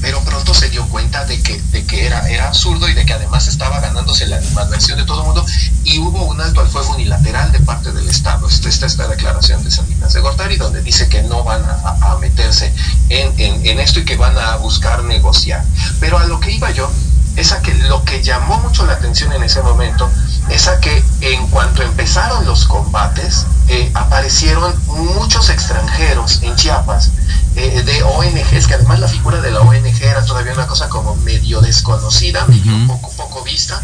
pero 0.00 0.20
pronto 0.22 0.54
se 0.54 0.70
dio 0.70 0.86
cuenta 0.88 1.24
de 1.24 1.42
que, 1.42 1.60
de 1.60 1.84
que 1.84 2.06
era, 2.06 2.28
era 2.28 2.48
absurdo 2.48 2.88
y 2.88 2.94
de 2.94 3.04
que 3.04 3.12
además 3.12 3.48
estaba 3.48 3.80
ganándose 3.80 4.26
la 4.26 4.36
animadversión 4.36 4.98
de 4.98 5.04
todo 5.04 5.20
el 5.20 5.26
mundo 5.26 5.44
y 5.84 5.98
hubo 5.98 6.24
un 6.24 6.40
alto 6.40 6.60
al 6.60 6.68
fuego 6.68 6.94
unilateral 6.94 7.50
de 7.52 7.60
parte 7.60 7.92
del 7.92 8.08
Estado. 8.08 8.46
Esta, 8.48 8.68
esta 8.68 8.86
esta 8.86 9.08
declaración 9.08 9.62
de 9.64 9.70
Salinas 9.70 10.12
de 10.12 10.20
Gortari 10.20 10.56
donde 10.56 10.82
dice 10.82 11.08
que 11.08 11.22
no 11.22 11.44
van 11.44 11.62
a, 11.64 12.16
meterse 12.20 12.72
en, 13.08 13.32
en, 13.38 13.80
esto 13.80 14.00
y 14.00 14.04
que 14.04 14.16
van 14.16 14.36
a 14.36 14.56
buscar 14.56 15.04
negociar. 15.04 15.64
Pero 16.00 16.18
a 16.18 16.26
lo 16.26 16.40
que 16.40 16.52
iba 16.52 16.70
yo 16.70 16.90
es 17.38 17.52
a 17.52 17.62
que 17.62 17.72
lo 17.74 18.04
que 18.04 18.20
llamó 18.20 18.58
mucho 18.58 18.84
la 18.84 18.94
atención 18.94 19.32
en 19.32 19.44
ese 19.44 19.62
momento 19.62 20.10
es 20.50 20.66
a 20.66 20.80
que 20.80 21.04
en 21.20 21.46
cuanto 21.48 21.82
empezaron 21.82 22.44
los 22.44 22.64
combates, 22.64 23.46
eh, 23.68 23.90
aparecieron 23.94 24.74
muchos 24.86 25.48
extranjeros 25.48 26.42
en 26.42 26.56
Chiapas 26.56 27.12
eh, 27.54 27.82
de 27.84 28.02
ONGs, 28.02 28.66
que 28.66 28.74
además 28.74 28.98
la 28.98 29.06
figura 29.06 29.40
de 29.40 29.52
la 29.52 29.60
ONG 29.60 30.02
era 30.02 30.24
todavía 30.24 30.52
una 30.52 30.66
cosa 30.66 30.88
como 30.88 31.14
medio 31.16 31.60
desconocida, 31.60 32.44
medio 32.46 32.86
poco, 32.88 33.12
poco 33.12 33.44
vista, 33.44 33.80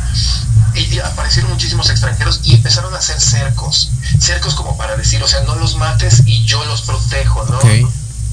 y 0.75 0.99
aparecieron 0.99 1.53
muchísimos 1.53 1.91
extranjeros 1.91 2.41
y 2.43 2.55
empezaron 2.55 2.93
a 2.93 2.99
hacer 2.99 3.21
cercos, 3.21 3.91
cercos 4.19 4.57
como 4.57 4.77
para 4.77 4.97
decir, 4.97 5.23
o 5.23 5.29
sea, 5.29 5.43
no 5.43 5.55
los 5.55 5.77
mates 5.77 6.23
y 6.27 6.45
yo 6.45 6.65
los 6.65 6.83
protejo, 6.83 7.45
¿no? 7.45 7.61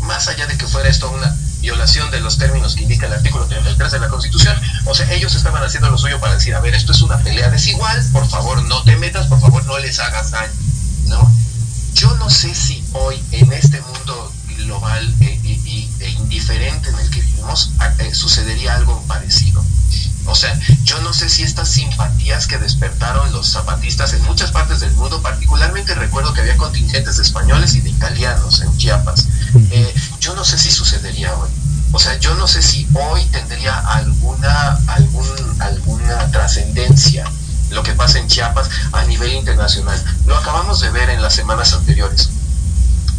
Más 0.08 0.28
allá 0.28 0.48
de 0.48 0.58
que 0.58 0.66
fuera 0.66 0.90
esto 0.90 1.12
una 1.12 1.36
violación 1.62 2.12
de 2.12 2.20
los 2.20 2.38
términos 2.38 2.76
que 2.76 2.84
indica 2.84 3.06
el 3.06 3.14
artículo 3.14 3.46
33 3.46 3.92
de 3.92 4.00
la 4.00 4.10
Constitución. 4.10 4.58
O 4.86 4.96
sea, 4.96 5.10
ellos 5.12 5.36
estaban 5.36 5.64
haciendo 5.64 5.90
lo 5.90 5.98
suyo 5.98 6.20
para 6.20 6.34
decir, 6.34 6.56
a 6.56 6.60
ver, 6.60 6.74
esto 6.74 6.92
es 6.92 7.02
una 7.02 7.18
pelea 7.20 7.50
desigual, 7.50 8.04
por 8.12 8.28
favor 8.28 8.64
no 8.64 8.84
te 8.84 8.98
metas, 8.98 9.28
por 9.28 9.40
favor 9.40 9.64
no 9.66 9.78
les 9.80 10.00
hagas 10.00 10.32
daño, 10.32 10.52
¿no? 11.06 11.32
Yo 11.94 12.14
no 12.16 12.30
sé 12.30 12.54
si 12.56 12.84
hoy 12.94 13.22
en 13.32 13.54
este 13.54 13.80
mundo 13.82 14.34
global 14.58 15.16
e, 15.20 15.40
e 16.00 16.10
indiferente 16.10 16.90
en 16.90 17.00
el 17.00 17.10
que 17.10 17.22
vivimos 17.22 17.72
eh, 18.00 18.14
sucedería 18.14 18.76
algo 18.76 19.02
parecido. 19.08 19.64
O 20.26 20.36
sea, 20.36 20.58
yo 20.84 21.00
no 21.02 21.14
sé 21.14 21.30
si 21.30 21.44
estas 21.44 21.70
simpatías 21.70 22.48
que 22.48 22.58
despertaron 22.58 23.32
los 23.32 23.50
zapatistas 23.50 24.14
en 24.14 24.24
muchas 24.24 24.52
partes 24.52 24.80
del 24.80 24.92
mundo, 24.94 25.22
particularmente 25.22 25.96
recuerdo 25.96 26.34
que 26.34 26.42
había 26.42 26.58
contingentes 26.58 27.18
de 27.18 27.24
españoles 27.24 27.76
y 27.76 27.82
de 27.82 27.90
italianos 27.90 28.62
en 28.62 28.78
Chiapas, 28.78 29.28
eh, 29.72 29.94
yo 30.20 30.36
no 30.36 30.44
sé 30.44 30.58
si 30.58 30.72
sucedería 30.72 31.34
hoy. 31.36 31.50
O 31.94 32.00
sea, 32.00 32.18
yo 32.20 32.34
no 32.36 32.48
sé 32.48 32.62
si 32.62 32.88
hoy 32.94 33.26
tendría 33.26 33.78
alguna, 33.78 34.80
algún, 34.88 35.28
alguna 35.60 36.32
trascendencia 36.32 37.26
lo 37.72 37.84
que 37.84 37.94
pasa 37.94 38.20
en 38.20 38.28
Chiapas 38.28 38.70
a 38.92 39.04
nivel 39.06 39.34
internacional. 39.34 40.02
Lo 40.26 40.38
acabamos 40.38 40.82
de 40.82 40.90
ver 40.92 41.10
en 41.10 41.22
las 41.22 41.34
semanas 41.34 41.74
anteriores. 41.74 42.30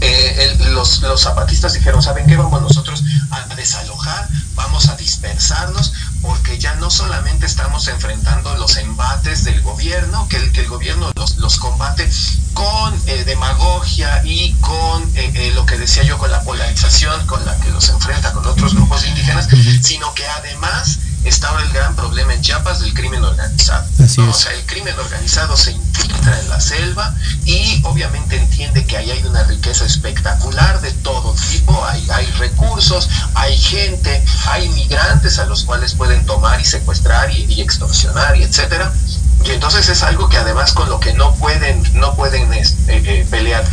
Eh, 0.01 0.57
los, 0.71 1.01
los, 1.03 1.21
zapatistas 1.21 1.75
dijeron, 1.75 2.03
¿saben 2.03 2.27
qué? 2.27 2.37
Vamos 2.37 2.61
nosotros 2.61 3.03
a 3.31 3.55
desalojar, 3.55 4.29
vamos 4.55 4.89
a 4.89 4.97
dispersarnos, 4.97 5.93
porque 6.23 6.59
ya 6.59 6.75
no 6.77 6.89
solamente 6.89 7.47
estamos 7.47 7.89
enfrentando 7.89 8.55
los 8.57 8.77
embates 8.77 9.45
del 9.45 9.61
gobierno, 9.61 10.29
que 10.29 10.37
el, 10.37 10.53
que 10.53 10.61
el 10.61 10.69
gobierno 10.69 11.11
los, 11.17 11.37
los 11.37 11.59
combate 11.59 12.09
con 12.55 12.95
eh, 13.07 13.25
demagogia 13.25 14.23
y 14.25 14.53
con 14.55 15.03
eh, 15.17 15.33
eh, 15.35 15.53
lo 15.55 15.67
que 15.67 15.77
decía 15.77 16.05
yo, 16.05 16.17
con 16.19 16.31
la 16.31 16.43
polarización 16.43 17.27
con 17.27 17.45
la 17.45 17.59
que 17.59 17.71
los 17.71 17.89
enfrenta 17.89 18.33
con 18.33 18.47
otros 18.47 18.75
grupos 18.75 19.05
indígenas, 19.07 19.49
sino 19.83 20.15
que 20.15 20.27
además 20.27 21.01
está 21.25 21.49
ahora 21.49 21.65
el 21.65 21.73
gran 21.73 21.95
problema 21.95 22.35
en 22.35 22.43
Chiapas 22.43 22.81
del 22.81 22.95
crimen 22.95 23.23
organizado. 23.23 23.87
O 23.99 24.35
sea, 24.35 24.53
el 24.53 24.67
crimen 24.67 24.95
organizado 24.99 25.57
se 25.57 25.73
infiltra 25.73 26.39
en 26.41 26.49
la 26.49 26.61
selva 26.61 27.15
y 27.45 27.81
obviamente 27.85 28.37
entiende 28.37 28.85
que 28.85 28.97
ahí 28.97 29.11
hay 29.11 29.23
una 29.25 29.43
riqueza 29.45 29.85
espectacular 29.85 30.81
de 30.81 30.93
todo 30.93 31.35
tipo, 31.51 31.85
hay, 31.87 32.07
hay 32.11 32.27
recursos, 32.33 33.09
hay 33.35 33.57
gente, 33.57 34.25
hay 34.47 34.69
migrantes 34.71 35.39
a 35.39 35.47
los 35.47 35.65
cuales 35.65 35.95
pueden 35.95 36.25
tomar 36.27 36.61
y 36.61 36.65
secuestrar 36.65 37.31
y, 37.31 37.61
extorsionar 37.61 38.37
y 38.37 38.43
etcétera. 38.43 38.93
Y 39.45 39.51
entonces 39.51 39.89
es 39.89 40.03
algo 40.03 40.29
que 40.29 40.39
además 40.39 40.73
con 40.73 40.89
lo 40.89 41.01
que 41.01 41.13
no 41.15 41.35
pueden, 41.35 41.83
no 41.95 42.15
pueden 42.15 42.53
este, 42.53 42.97
eh, 42.97 43.27
pelear 43.29 43.65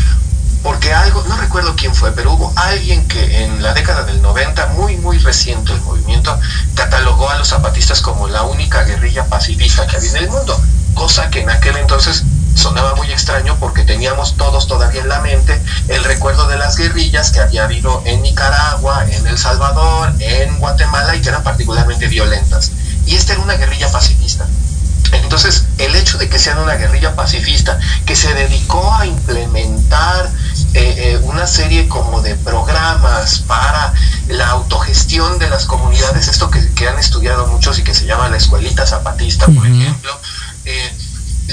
porque 0.64 0.93
algo, 0.93 1.24
no 1.28 1.38
recuerdo 1.38 1.76
quién 1.76 1.95
fue, 1.95 2.12
pero 2.12 2.34
hubo 2.34 2.53
alguien 2.55 3.07
que 3.07 3.43
en 3.43 3.64
la 3.64 3.74
década 3.74 4.03
del 4.03 4.22
90, 4.22 4.68
muy, 4.68 4.97
muy 4.97 5.18
reciente 5.20 5.74
el 5.74 5.82
movimiento, 5.82 6.38
catalogó 6.76 7.30
a 7.30 7.38
los 7.38 7.47
zapatistas 7.49 8.01
como 8.01 8.28
la 8.28 8.43
única 8.43 8.84
guerrilla 8.84 9.26
pacifista 9.26 9.88
que 9.88 9.97
había 9.97 10.12
en 10.12 10.18
el 10.18 10.30
mundo, 10.30 10.62
cosa 10.93 11.30
que 11.30 11.41
en 11.41 11.49
aquel 11.49 11.78
entonces 11.78 12.24
sonaba 12.55 12.93
muy 12.95 13.10
extraño 13.12 13.57
porque 13.60 13.84
teníamos 13.84 14.36
todos 14.36 14.68
todavía 14.68 15.01
en 15.01 15.10
la 15.10 15.22
mente 15.22 15.62
el 15.88 16.03
recuerdo 16.03 16.47
de 16.47 16.57
las 16.57 16.76
guerrillas 16.76 17.32
que 17.32 17.39
había 17.39 17.64
habido 17.64 18.01
en 18.05 18.22
Nicaragua, 18.22 19.05
en 19.10 19.26
El 19.28 19.38
Salvador, 19.38 20.14
en 20.20 20.60
Guatemala 20.60 21.16
y 21.16 21.22
que 21.22 21.30
eran 21.30 21.43
particularmente 21.43 22.07
violentas. 22.07 22.72
Y 23.05 23.16
esta 23.16 23.34
era 23.34 23.41
una 23.41 23.55
guerrilla 23.55 23.89
pacifista. 23.91 24.45
Entonces, 25.12 25.66
el 25.78 25.95
hecho 25.95 26.18
de 26.18 26.30
que 26.30 26.38
sean 26.38 26.60
una 26.60 26.76
guerrilla 26.76 27.16
pacifista 27.16 27.80
que 28.05 28.16
se 28.16 28.34
dedicó 28.34 28.93
a 28.93 29.05
implementar 29.05 30.30
eh, 30.74 31.13
eh, 31.13 31.20
una 31.24 31.47
serie 31.47 31.88
como 31.88 32.22
de 32.22 32.36
programas 32.36 33.39
para 33.39 33.93
la 34.28 34.49
autogestión 34.49 35.39
de 35.39 35.49
las 35.49 35.65
comunidades, 35.65 36.28
esto 36.28 36.49
que, 36.51 36.88
han 36.88 36.99
estudiado 36.99 37.47
muchos 37.47 37.80
y 37.80 37.84
que 37.84 37.93
se 37.93 38.05
llama 38.05 38.30
la 38.30 38.38
escuelita 38.38 38.86
zapatista, 38.86 39.47
por 39.47 39.65
ejemplo, 39.65 40.11
eh, 40.65 40.93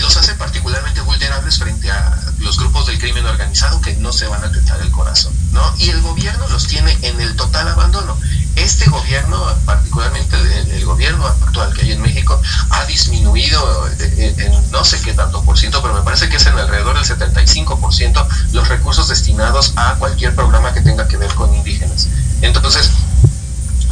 los 0.07 0.17
hace 0.17 0.35
particularmente 0.37 1.01
vulnerables 1.01 1.59
frente 1.59 1.91
a 1.91 2.17
los 2.39 2.57
grupos 2.59 2.87
del 2.87 2.97
crimen 3.01 3.27
organizado 3.27 3.81
que 3.81 3.93
no 3.97 4.13
se 4.13 4.29
van 4.29 4.45
a 4.45 4.53
tentar 4.53 4.81
el 4.81 4.93
corazón, 4.93 5.33
¿no? 5.51 5.75
Y 5.79 5.91
el 5.91 6.01
gobierno 6.01 6.47
los 6.49 6.69
tiene 6.69 6.97
en 7.03 7.21
el 7.21 7.35
total 7.35 7.67
abandono. 7.67 8.17
Este 8.55 8.89
gobierno, 8.89 9.45
particularmente 9.65 10.37
el, 10.77 10.85
gobierno 10.85 11.27
actual 11.27 11.75
que 11.75 11.83
hay 11.83 11.93
en 11.93 12.03
México, 12.03 12.41
ha 12.71 12.85
disminuido 12.85 13.89
en, 13.99 14.71
no 14.71 14.85
sé 14.85 15.01
qué 15.01 15.13
tanto 15.13 15.43
por 15.43 15.59
ciento, 15.59 15.83
pero 15.83 15.95
me 15.95 16.03
parece 16.03 16.29
que 16.29 16.37
es 16.37 16.47
en 16.47 16.57
alrededor 16.57 16.95
del 16.95 17.05
75% 17.05 18.29
los 18.53 18.69
recursos 18.69 19.09
destinados 19.09 19.73
a 19.75 19.97
cualquier 19.97 20.37
programa 20.37 20.73
que 20.73 20.83
tenga 20.83 21.09
que 21.09 21.17
ver 21.17 21.35
con 21.35 21.53
indígenas. 21.53 22.07
Entonces, 22.43 22.93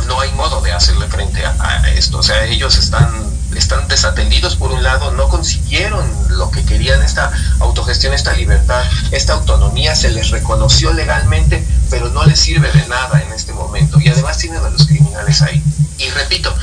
no 0.06 0.20
hay 0.20 0.30
modo 0.32 0.60
de 0.60 0.72
hacerle 0.72 1.08
frente 1.08 1.44
a, 1.44 1.88
esto. 1.90 2.18
O 2.18 2.22
sea, 2.22 2.44
ellos 2.44 2.76
están, 2.78 3.10
están 3.56 3.86
desatendidos 3.88 4.56
por 4.56 4.72
un 4.72 4.82
lado, 4.82 5.10
no 5.12 5.28
consiguieron 5.28 6.04
lo 6.30 6.50
que 6.50 6.64
querían, 6.64 7.02
esta 7.02 7.32
autogestión, 7.60 8.12
esta 8.12 8.32
libertad, 8.32 8.82
esta 9.10 9.34
autonomía, 9.34 9.94
se 9.94 10.10
les 10.10 10.30
reconoció 10.30 10.92
legalmente, 10.92 11.66
pero 11.90 12.08
no 12.10 12.24
les 12.24 12.40
sirve 12.40 12.70
de 12.72 12.86
nada 12.88 13.22
en 13.22 13.32
este 13.32 13.52
momento. 13.52 14.00
Y 14.00 14.08
además 14.08 14.38
tienen 14.38 14.64
a 14.64 14.70
los 14.70 14.86
criminales 14.86 15.42
ahí. 15.42 15.62
Y 15.98 16.10
repito, 16.10 16.54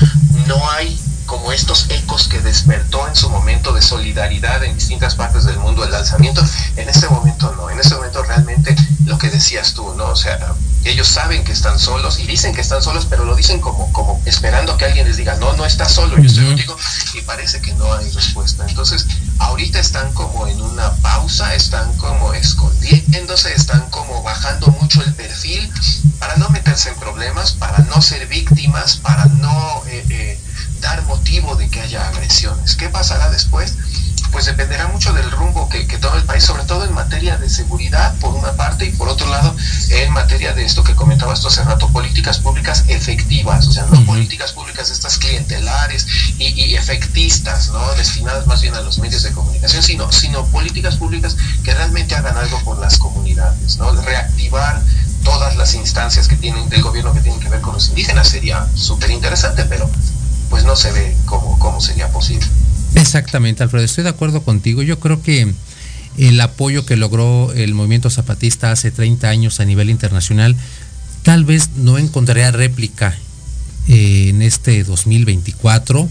no 0.48 0.70
hay 0.72 1.00
como 1.32 1.54
estos 1.54 1.90
ecos 1.90 2.28
que 2.28 2.42
despertó 2.42 3.08
en 3.08 3.16
su 3.16 3.30
momento 3.30 3.72
de 3.72 3.82
solidaridad 3.82 4.62
en 4.66 4.76
distintas 4.76 5.16
partes 5.16 5.46
del 5.46 5.58
mundo 5.60 5.86
el 5.86 5.96
alzamiento, 5.96 6.44
en 6.76 6.90
este 6.90 7.08
momento 7.08 7.56
no, 7.56 7.70
en 7.70 7.80
este 7.80 7.96
momento 7.96 8.22
realmente 8.22 8.76
lo 9.06 9.18
que 9.18 9.30
decías 9.30 9.74
tú, 9.74 9.94
¿no? 9.94 10.08
O 10.08 10.16
sea, 10.18 10.54
ellos 10.84 11.08
saben 11.08 11.46
que 11.46 11.54
están 11.54 11.80
solos 11.80 12.20
y 12.20 12.28
dicen 12.28 12.54
que 12.54 12.60
están 12.60 12.84
solos, 12.84 13.08
pero 13.10 13.24
lo 13.24 13.34
dicen 13.34 13.62
como, 13.62 13.94
como 13.94 14.22
esperando 14.26 14.76
que 14.76 14.84
alguien 14.84 15.08
les 15.08 15.16
diga, 15.16 15.36
no, 15.36 15.54
no 15.54 15.66
estás 15.66 15.94
solo, 15.94 16.18
yo 16.18 16.28
estoy 16.28 16.48
contigo, 16.48 16.76
y 17.14 17.22
parece 17.22 17.62
que 17.62 17.74
no 17.76 17.94
hay 17.94 18.12
respuesta. 18.12 18.66
Entonces, 18.68 19.08
ahorita 19.40 19.80
están 19.80 20.12
como 20.12 20.48
en 20.48 20.62
una 20.62 20.92
pausa, 20.98 21.56
están 21.56 21.94
como 21.94 22.34
escondiéndose, 22.34 23.54
están 23.54 23.90
como 23.90 24.22
bajando 24.22 24.68
mucho 24.82 25.02
el 25.02 25.14
perfil 25.14 25.72
para 26.20 26.36
no 26.36 26.50
meterse 26.50 26.90
en 26.90 26.96
problemas, 26.96 27.54
para 27.54 27.78
no 27.78 28.02
ser 28.02 28.28
víctimas, 28.28 28.98
para 28.98 29.28
no... 29.28 29.82
Eh, 29.88 30.06
eh, 30.10 30.40
dar 30.82 31.04
motivo 31.04 31.56
de 31.56 31.70
que 31.70 31.82
haya 31.82 32.08
agresiones. 32.10 32.76
¿Qué 32.76 32.90
pasará 32.90 33.30
después? 33.30 33.76
Pues 34.32 34.46
dependerá 34.46 34.88
mucho 34.88 35.12
del 35.14 35.30
rumbo 35.30 35.68
que, 35.68 35.86
que 35.88 35.98
tome 35.98 36.18
el 36.18 36.24
país, 36.24 36.44
sobre 36.44 36.64
todo 36.64 36.86
en 36.86 36.94
materia 36.94 37.38
de 37.38 37.50
seguridad, 37.50 38.16
por 38.20 38.34
una 38.34 38.54
parte, 38.54 38.86
y 38.86 38.92
por 38.92 39.10
otro 39.10 39.28
lado, 39.30 39.54
en 39.90 40.12
materia 40.14 40.54
de 40.54 40.64
esto 40.64 40.84
que 40.84 40.96
comentabas 40.96 41.42
tú 41.42 41.50
hace 41.50 41.64
rato, 41.64 41.90
políticas 41.90 42.40
públicas 42.40 42.86
efectivas, 42.88 43.68
o 43.68 43.72
sea, 43.74 43.86
no 43.88 44.06
políticas 44.06 44.54
públicas 44.54 44.90
estas 44.90 45.18
clientelares 45.18 46.08
y, 46.38 46.46
y, 46.46 46.76
efectistas, 46.76 47.70
¿no? 47.70 47.94
Destinadas 47.96 48.48
más 48.48 48.62
bien 48.62 48.74
a 48.74 48.82
los 48.82 49.00
medios 49.00 49.24
de 49.24 49.32
comunicación, 49.34 49.84
sino, 49.84 50.10
sino 50.14 50.46
políticas 50.46 50.96
públicas 50.96 51.36
que 51.64 51.74
realmente 51.74 52.16
hagan 52.16 52.38
algo 52.38 52.58
por 52.64 52.80
las 52.80 52.98
comunidades, 52.98 53.78
¿no? 53.78 53.92
Reactivar 53.92 54.82
todas 55.24 55.56
las 55.56 55.76
instancias 55.76 56.28
que 56.28 56.36
tienen 56.36 56.70
del 56.70 56.82
gobierno 56.82 57.14
que 57.14 57.22
tienen 57.22 57.40
que 57.40 57.50
ver 57.50 57.62
con 57.62 57.74
los 57.74 57.90
indígenas 57.90 58.30
sería 58.30 58.68
súper 58.76 59.12
interesante, 59.12 59.66
pero 59.66 59.90
pues 60.52 60.66
no 60.66 60.76
se 60.76 60.92
ve 60.92 61.16
cómo, 61.26 61.58
cómo 61.58 61.82
sería 61.82 62.12
posible. 62.12 62.46
Exactamente, 62.94 63.64
Alfredo, 63.64 63.86
estoy 63.86 64.04
de 64.04 64.12
acuerdo 64.12 64.44
contigo. 64.44 64.84
Yo 64.84 65.00
creo 65.00 65.24
que 65.24 65.52
el 66.18 66.42
apoyo 66.42 66.86
que 66.86 66.98
logró 66.98 67.52
el 67.54 67.74
movimiento 67.74 68.10
zapatista 68.10 68.72
hace 68.72 68.92
30 68.92 69.30
años 69.30 69.60
a 69.60 69.66
nivel 69.66 69.90
internacional, 69.90 70.56
tal 71.24 71.46
vez 71.46 71.70
no 71.78 71.98
encontraría 71.98 72.52
réplica 72.52 73.18
eh, 73.88 74.28
en 74.30 74.42
este 74.42 74.84
2024. 74.84 76.08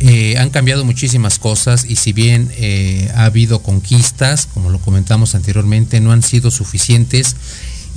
Eh, 0.00 0.38
han 0.38 0.50
cambiado 0.50 0.84
muchísimas 0.84 1.38
cosas 1.38 1.84
y 1.84 1.96
si 1.96 2.12
bien 2.12 2.52
eh, 2.56 3.10
ha 3.14 3.24
habido 3.24 3.62
conquistas, 3.62 4.46
como 4.46 4.70
lo 4.70 4.78
comentamos 4.80 5.34
anteriormente, 5.34 6.00
no 6.00 6.12
han 6.12 6.22
sido 6.22 6.50
suficientes 6.50 7.36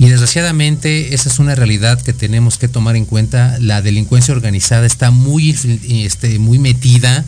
y 0.02 0.08
desgraciadamente 0.08 1.14
esa 1.14 1.28
es 1.28 1.38
una 1.38 1.54
realidad 1.54 2.02
que 2.02 2.12
tenemos 2.12 2.58
que 2.58 2.66
tomar 2.66 2.96
en 2.96 3.04
cuenta. 3.04 3.56
La 3.60 3.82
delincuencia 3.82 4.34
organizada 4.34 4.84
está 4.84 5.12
muy, 5.12 5.56
este, 5.88 6.40
muy 6.40 6.58
metida 6.58 7.24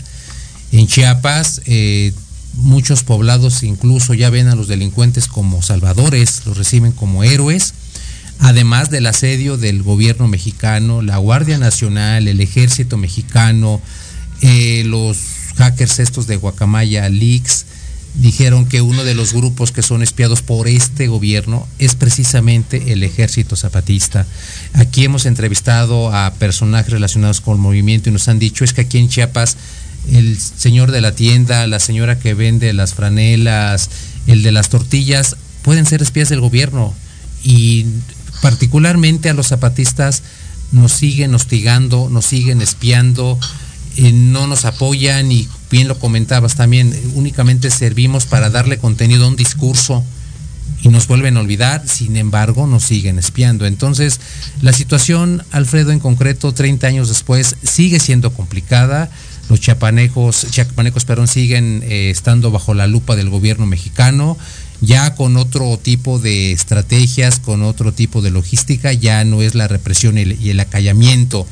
en 0.73 0.89
Chiapas. 0.89 1.61
Eh, 1.67 2.13
muchos 2.55 3.05
poblados 3.05 3.63
incluso 3.63 4.13
ya 4.13 4.29
ven 4.29 4.49
a 4.49 4.57
los 4.57 4.67
delincuentes 4.67 5.29
como 5.29 5.63
salvadores, 5.63 6.43
los 6.47 6.57
reciben 6.57 6.91
como 6.91 7.23
héroes. 7.23 7.75
Además 8.41 8.91
del 8.91 9.07
asedio 9.07 9.57
del 9.57 9.85
gobierno 9.85 10.27
mexicano, 10.27 11.01
la 11.01 11.19
Guardia 11.19 11.59
Nacional, 11.59 12.27
el 12.27 12.41
Ejército 12.41 12.97
Mexicano, 12.97 13.81
eh, 14.41 14.83
los 14.85 15.17
hackers 15.59 16.01
estos 16.01 16.27
de 16.27 16.39
Guacamaya, 16.39 17.09
Leaks, 17.09 17.67
dijeron 18.15 18.67
que 18.67 18.81
uno 18.81 19.05
de 19.05 19.15
los 19.15 19.33
grupos 19.33 19.73
que 19.73 19.83
son 19.83 20.03
espiados 20.03 20.43
por 20.43 20.69
este 20.69 21.09
gobierno 21.09 21.67
es 21.79 21.95
precisamente 21.95 22.93
el 22.93 23.03
ejército 23.03 23.57
zapatista. 23.57 24.27
Aquí 24.73 25.05
hemos 25.05 25.27
entrevistado 25.27 26.15
a 26.15 26.33
personajes 26.35 26.93
relacionados 26.93 27.41
con 27.41 27.55
el 27.55 27.61
movimiento 27.61 28.09
y 28.09 28.13
nos 28.13 28.29
han 28.29 28.39
dicho 28.39 28.65
es 28.65 28.73
que 28.73 28.83
aquí 28.83 28.99
en 28.99 29.09
Chiapas 29.09 29.57
el 30.13 30.39
señor 30.39 30.91
de 30.91 31.01
la 31.01 31.15
tienda, 31.15 31.67
la 31.67 31.81
señora 31.81 32.19
que 32.19 32.35
vende 32.35 32.73
las 32.73 32.95
franelas, 32.95 33.91
el 34.27 34.43
de 34.43 34.53
las 34.53 34.69
tortillas, 34.69 35.37
pueden 35.63 35.87
ser 35.87 36.03
espías 36.03 36.29
del 36.29 36.41
gobierno 36.41 36.95
y 37.43 37.87
particularmente 38.43 39.31
a 39.31 39.35
los 39.35 39.49
zapatistas 39.49 40.23
nos 40.73 40.93
siguen 40.93 41.35
hostigando, 41.35 42.09
nos 42.11 42.27
siguen 42.27 42.61
espiando, 42.61 43.39
eh, 43.97 44.13
no 44.13 44.47
nos 44.47 44.65
apoyan 44.65 45.31
y 45.31 45.49
bien 45.71 45.89
lo 45.89 45.99
comentabas 45.99 46.57
también, 46.57 46.95
únicamente 47.15 47.71
servimos 47.71 48.27
para 48.27 48.51
darle 48.51 48.79
contenido 48.79 49.25
a 49.25 49.29
un 49.29 49.37
discurso 49.37 50.05
y 50.83 50.89
nos 50.89 51.07
vuelven 51.07 51.37
a 51.37 51.41
olvidar, 51.41 51.89
sin 51.89 52.17
embargo 52.17 52.67
nos 52.67 52.85
siguen 52.85 53.19
espiando. 53.19 53.67
Entonces, 53.67 54.21
la 54.61 54.73
situación, 54.73 55.43
Alfredo, 55.51 55.93
en 55.93 56.01
concreto, 56.01 56.53
30 56.53 56.87
años 56.87 57.09
después, 57.09 57.57
sigue 57.63 58.01
siendo 58.01 58.33
complicada. 58.33 59.11
Los 59.49 59.61
chapanecos, 59.61 60.47
chapanecos 60.51 61.05
perdón, 61.05 61.29
siguen 61.29 61.83
eh, 61.85 62.11
estando 62.11 62.51
bajo 62.51 62.75
la 62.75 62.87
lupa 62.87 63.15
del 63.15 63.31
gobierno 63.31 63.67
mexicano, 63.67 64.37
ya 64.81 65.15
con 65.15 65.37
otro 65.37 65.79
tipo 65.79 66.19
de 66.19 66.53
estrategias, 66.53 67.39
con 67.41 67.63
otro 67.63 67.93
tipo 67.93 68.23
de 68.23 68.31
logística, 68.31 68.93
ya 68.93 69.25
no 69.25 69.43
es 69.43 69.55
la 69.55 69.69
represión 69.69 70.19
y 70.19 70.51
el 70.51 70.61
acallamiento 70.61 71.47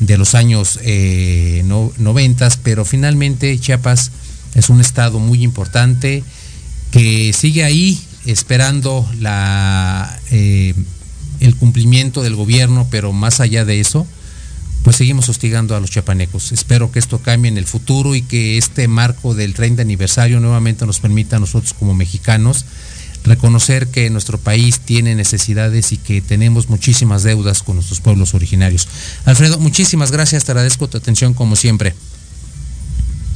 de 0.00 0.18
los 0.18 0.34
años 0.34 0.78
eh, 0.82 1.62
noventas, 1.64 2.58
pero 2.62 2.84
finalmente 2.84 3.58
Chiapas 3.58 4.10
es 4.54 4.68
un 4.68 4.80
estado 4.80 5.18
muy 5.18 5.42
importante 5.42 6.22
que 6.90 7.32
sigue 7.32 7.64
ahí 7.64 8.00
esperando 8.26 9.08
la, 9.20 10.18
eh, 10.30 10.74
el 11.40 11.56
cumplimiento 11.56 12.22
del 12.22 12.34
gobierno, 12.34 12.86
pero 12.90 13.12
más 13.12 13.40
allá 13.40 13.64
de 13.64 13.80
eso, 13.80 14.06
pues 14.82 14.96
seguimos 14.96 15.28
hostigando 15.28 15.74
a 15.74 15.80
los 15.80 15.90
chiapanecos. 15.90 16.52
Espero 16.52 16.92
que 16.92 16.98
esto 16.98 17.18
cambie 17.18 17.50
en 17.50 17.58
el 17.58 17.66
futuro 17.66 18.14
y 18.14 18.22
que 18.22 18.56
este 18.58 18.88
marco 18.88 19.34
del 19.34 19.54
30 19.54 19.82
aniversario 19.82 20.40
nuevamente 20.40 20.86
nos 20.86 21.00
permita 21.00 21.36
a 21.36 21.40
nosotros 21.40 21.74
como 21.74 21.94
mexicanos 21.94 22.64
reconocer 23.26 23.88
que 23.88 24.08
nuestro 24.08 24.38
país 24.38 24.80
tiene 24.80 25.14
necesidades 25.14 25.92
y 25.92 25.98
que 25.98 26.22
tenemos 26.22 26.68
muchísimas 26.68 27.22
deudas 27.22 27.62
con 27.62 27.76
nuestros 27.76 28.00
pueblos 28.00 28.34
originarios. 28.34 28.88
Alfredo, 29.24 29.58
muchísimas 29.58 30.10
gracias, 30.10 30.44
te 30.44 30.52
agradezco 30.52 30.88
tu 30.88 30.96
atención 30.96 31.34
como 31.34 31.56
siempre. 31.56 31.94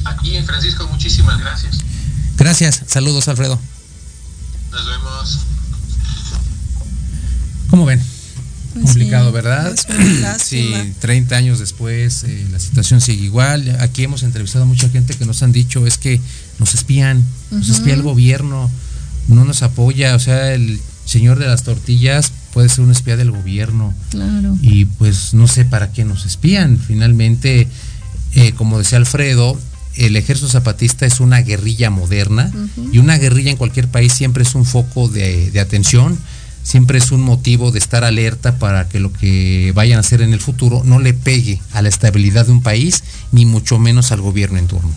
Aquí, 0.05 0.41
Francisco, 0.43 0.87
muchísimas 0.87 1.39
gracias. 1.39 1.77
Gracias, 2.37 2.81
saludos, 2.87 3.27
Alfredo. 3.27 3.59
Nos 4.71 4.87
vemos. 4.87 5.39
¿Cómo 7.69 7.85
ven? 7.85 8.01
Pues 8.73 8.85
Complicado, 8.85 9.31
¿verdad? 9.31 9.75
Sí, 10.39 10.73
30 10.99 11.35
años 11.35 11.59
después 11.59 12.23
eh, 12.23 12.47
la 12.51 12.59
situación 12.59 13.01
sigue 13.01 13.25
igual. 13.25 13.77
Aquí 13.79 14.03
hemos 14.03 14.23
entrevistado 14.23 14.63
a 14.63 14.67
mucha 14.67 14.89
gente 14.89 15.13
que 15.13 15.25
nos 15.25 15.43
han 15.43 15.51
dicho 15.51 15.85
es 15.85 15.97
que 15.97 16.21
nos 16.57 16.73
espían, 16.73 17.23
nos 17.51 17.69
espía 17.69 17.93
el 17.93 18.01
gobierno, 18.01 18.71
no 19.27 19.45
nos 19.45 19.61
apoya, 19.63 20.15
o 20.15 20.19
sea, 20.19 20.53
el 20.53 20.79
señor 21.05 21.39
de 21.39 21.47
las 21.47 21.63
tortillas 21.63 22.31
puede 22.53 22.69
ser 22.69 22.83
un 22.83 22.91
espía 22.91 23.17
del 23.17 23.31
gobierno. 23.31 23.93
Claro. 24.09 24.57
Y 24.61 24.85
pues 24.85 25.33
no 25.33 25.47
sé 25.47 25.65
para 25.65 25.91
qué 25.91 26.05
nos 26.05 26.25
espían. 26.25 26.77
Finalmente, 26.77 27.67
eh, 28.33 28.51
como 28.53 28.77
decía 28.77 28.97
Alfredo, 28.97 29.57
el 29.95 30.15
ejército 30.15 30.49
zapatista 30.49 31.05
es 31.05 31.19
una 31.19 31.41
guerrilla 31.41 31.89
moderna 31.89 32.51
y 32.91 32.97
una 32.97 33.17
guerrilla 33.17 33.51
en 33.51 33.57
cualquier 33.57 33.89
país 33.89 34.13
siempre 34.13 34.43
es 34.43 34.55
un 34.55 34.65
foco 34.65 35.09
de, 35.09 35.51
de, 35.51 35.59
atención, 35.59 36.17
siempre 36.63 36.97
es 36.97 37.11
un 37.11 37.21
motivo 37.21 37.71
de 37.71 37.79
estar 37.79 38.05
alerta 38.05 38.57
para 38.57 38.87
que 38.87 39.01
lo 39.01 39.11
que 39.11 39.73
vayan 39.75 39.97
a 39.97 39.99
hacer 39.99 40.21
en 40.21 40.31
el 40.31 40.39
futuro 40.39 40.83
no 40.85 40.99
le 40.99 41.13
pegue 41.13 41.61
a 41.73 41.81
la 41.81 41.89
estabilidad 41.89 42.45
de 42.45 42.53
un 42.53 42.61
país, 42.61 43.03
ni 43.33 43.45
mucho 43.45 43.79
menos 43.79 44.13
al 44.13 44.21
gobierno 44.21 44.59
en 44.59 44.67
turno. 44.67 44.91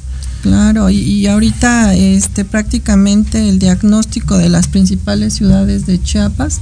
Claro, 0.45 0.91
y, 0.91 1.27
ahorita 1.27 1.95
este 1.95 2.45
prácticamente 2.45 3.49
el 3.49 3.59
diagnóstico 3.59 4.37
de 4.37 4.51
las 4.51 4.69
principales 4.69 5.33
ciudades 5.33 5.87
de 5.87 6.03
Chiapas, 6.03 6.61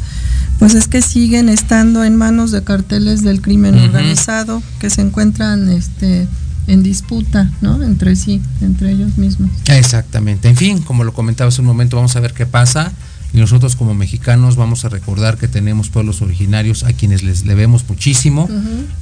pues 0.60 0.76
es 0.76 0.86
que 0.86 1.02
siguen 1.02 1.48
estando 1.48 2.04
en 2.04 2.14
manos 2.14 2.52
de 2.52 2.62
carteles 2.62 3.24
del 3.24 3.42
crimen 3.42 3.76
organizado, 3.76 4.62
que 4.78 4.88
se 4.88 5.00
encuentran 5.00 5.68
este 5.68 6.28
en 6.68 6.84
disputa, 6.84 7.50
¿no? 7.60 7.82
Entre 7.82 8.14
sí, 8.14 8.40
entre 8.60 8.92
ellos 8.92 9.18
mismos. 9.18 9.50
Exactamente. 9.66 10.48
En 10.48 10.54
fin, 10.54 10.80
como 10.82 11.02
lo 11.02 11.12
comentaba 11.12 11.48
hace 11.48 11.60
un 11.60 11.66
momento, 11.66 11.96
vamos 11.96 12.14
a 12.14 12.20
ver 12.20 12.34
qué 12.34 12.46
pasa. 12.46 12.92
Y 13.34 13.38
nosotros 13.38 13.74
como 13.74 13.94
mexicanos 13.94 14.54
vamos 14.54 14.84
a 14.84 14.90
recordar 14.90 15.38
que 15.38 15.48
tenemos 15.48 15.88
pueblos 15.88 16.22
originarios 16.22 16.84
a 16.84 16.92
quienes 16.92 17.24
les 17.24 17.42
debemos 17.42 17.84
muchísimo 17.88 18.48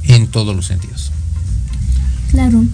en 0.05 0.27
todos 0.29 0.57
los 0.57 0.65
sentidos. 0.65 1.13
Claro. 2.31 2.65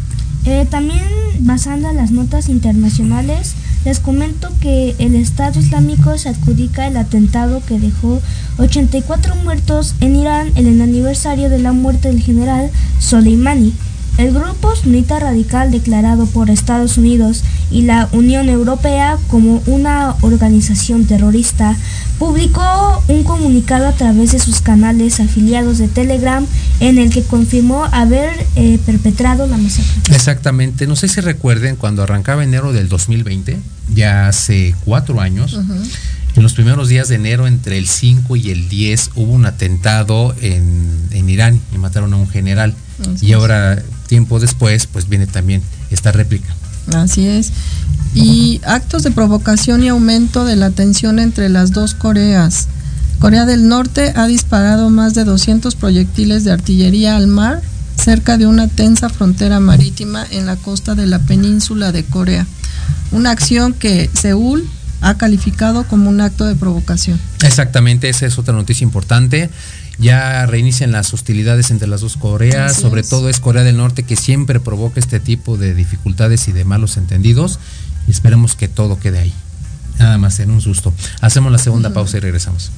Eh, 0.46 0.64
también 0.70 1.02
basando 1.40 1.90
en 1.90 1.96
las 1.96 2.12
notas 2.12 2.48
internacionales, 2.48 3.54
les 3.84 3.98
comento 3.98 4.48
que 4.60 4.94
el 4.98 5.16
Estado 5.16 5.58
Islámico 5.58 6.16
se 6.18 6.28
adjudica 6.28 6.86
el 6.86 6.96
atentado 6.96 7.62
que 7.66 7.80
dejó 7.80 8.20
84 8.58 9.34
muertos 9.36 9.94
en 10.00 10.14
Irán 10.16 10.52
en 10.54 10.66
el 10.68 10.80
aniversario 10.80 11.50
de 11.50 11.58
la 11.58 11.72
muerte 11.72 12.08
del 12.08 12.22
general 12.22 12.70
Soleimani. 13.00 13.74
El 14.18 14.32
grupo 14.32 14.74
sunita 14.74 15.20
radical 15.20 15.70
declarado 15.70 16.24
por 16.26 16.48
Estados 16.48 16.96
Unidos 16.96 17.42
y 17.70 17.82
la 17.82 18.08
Unión 18.12 18.48
Europea 18.48 19.18
como 19.28 19.62
una 19.66 20.14
organización 20.22 21.04
terrorista 21.04 21.76
publicó 22.18 23.02
un 23.08 23.24
comunicado 23.24 23.86
a 23.86 23.92
través 23.92 24.32
de 24.32 24.38
sus 24.38 24.62
canales 24.62 25.20
afiliados 25.20 25.76
de 25.76 25.88
Telegram 25.88 26.46
en 26.80 26.96
el 26.96 27.10
que 27.10 27.24
confirmó 27.24 27.84
haber 27.92 28.46
eh, 28.56 28.78
perpetrado 28.86 29.46
la 29.46 29.58
masacre. 29.58 30.14
Exactamente, 30.14 30.86
no 30.86 30.96
sé 30.96 31.08
si 31.08 31.20
recuerden 31.20 31.76
cuando 31.76 32.02
arrancaba 32.02 32.42
enero 32.42 32.72
del 32.72 32.88
2020, 32.88 33.58
ya 33.94 34.28
hace 34.28 34.74
cuatro 34.86 35.20
años. 35.20 35.60
En 36.36 36.42
los 36.42 36.54
primeros 36.54 36.88
días 36.88 37.08
de 37.08 37.16
enero, 37.16 37.46
entre 37.46 37.78
el 37.78 37.86
5 37.86 38.36
y 38.36 38.50
el 38.50 38.68
10, 38.68 39.10
hubo 39.14 39.32
un 39.32 39.46
atentado 39.46 40.34
en, 40.40 41.08
en 41.10 41.28
Irán 41.30 41.60
y 41.74 41.78
mataron 41.78 42.12
a 42.12 42.16
un 42.16 42.28
general. 42.28 42.74
Y 43.20 43.32
ahora 43.32 43.82
tiempo 44.06 44.40
después, 44.40 44.86
pues 44.86 45.08
viene 45.08 45.26
también 45.26 45.62
esta 45.90 46.12
réplica. 46.12 46.54
Así 46.94 47.26
es. 47.26 47.52
Y 48.14 48.60
actos 48.64 49.02
de 49.02 49.10
provocación 49.10 49.82
y 49.82 49.88
aumento 49.88 50.44
de 50.44 50.56
la 50.56 50.70
tensión 50.70 51.18
entre 51.18 51.48
las 51.48 51.72
dos 51.72 51.94
Coreas. 51.94 52.68
Corea 53.18 53.46
del 53.46 53.68
Norte 53.68 54.12
ha 54.14 54.26
disparado 54.26 54.90
más 54.90 55.14
de 55.14 55.24
200 55.24 55.74
proyectiles 55.74 56.44
de 56.44 56.52
artillería 56.52 57.16
al 57.16 57.26
mar 57.26 57.62
cerca 57.96 58.36
de 58.36 58.46
una 58.46 58.68
tensa 58.68 59.08
frontera 59.08 59.58
marítima 59.58 60.26
en 60.30 60.46
la 60.46 60.56
costa 60.56 60.94
de 60.94 61.06
la 61.06 61.18
península 61.18 61.92
de 61.92 62.04
Corea. 62.04 62.46
Una 63.10 63.30
acción 63.30 63.72
que 63.72 64.10
Seúl 64.12 64.68
ha 65.00 65.16
calificado 65.16 65.84
como 65.84 66.08
un 66.08 66.20
acto 66.20 66.44
de 66.44 66.56
provocación. 66.56 67.18
Exactamente, 67.42 68.08
esa 68.08 68.26
es 68.26 68.38
otra 68.38 68.54
noticia 68.54 68.84
importante 68.84 69.50
ya 69.98 70.44
reinician 70.46 70.92
las 70.92 71.12
hostilidades 71.14 71.70
entre 71.70 71.88
las 71.88 72.00
dos 72.00 72.16
Coreas, 72.16 72.76
sobre 72.76 73.02
todo 73.02 73.28
es 73.28 73.40
Corea 73.40 73.62
del 73.62 73.76
Norte 73.76 74.02
que 74.02 74.16
siempre 74.16 74.60
provoca 74.60 75.00
este 75.00 75.20
tipo 75.20 75.56
de 75.56 75.74
dificultades 75.74 76.48
y 76.48 76.52
de 76.52 76.64
malos 76.64 76.96
entendidos 76.96 77.58
y 78.06 78.10
esperemos 78.10 78.54
que 78.54 78.68
todo 78.68 78.98
quede 78.98 79.18
ahí. 79.18 79.32
Nada 79.98 80.18
más 80.18 80.38
en 80.40 80.50
un 80.50 80.60
susto. 80.60 80.92
Hacemos 81.20 81.50
la 81.50 81.58
segunda 81.58 81.92
pausa 81.92 82.18
y 82.18 82.20
regresamos. 82.20 82.70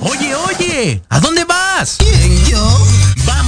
Oye, 0.00 0.34
oye, 0.34 1.02
¿a 1.08 1.20
dónde 1.20 1.44
vas? 1.44 1.98
¿Quién, 1.98 2.44
yo? 2.46 2.83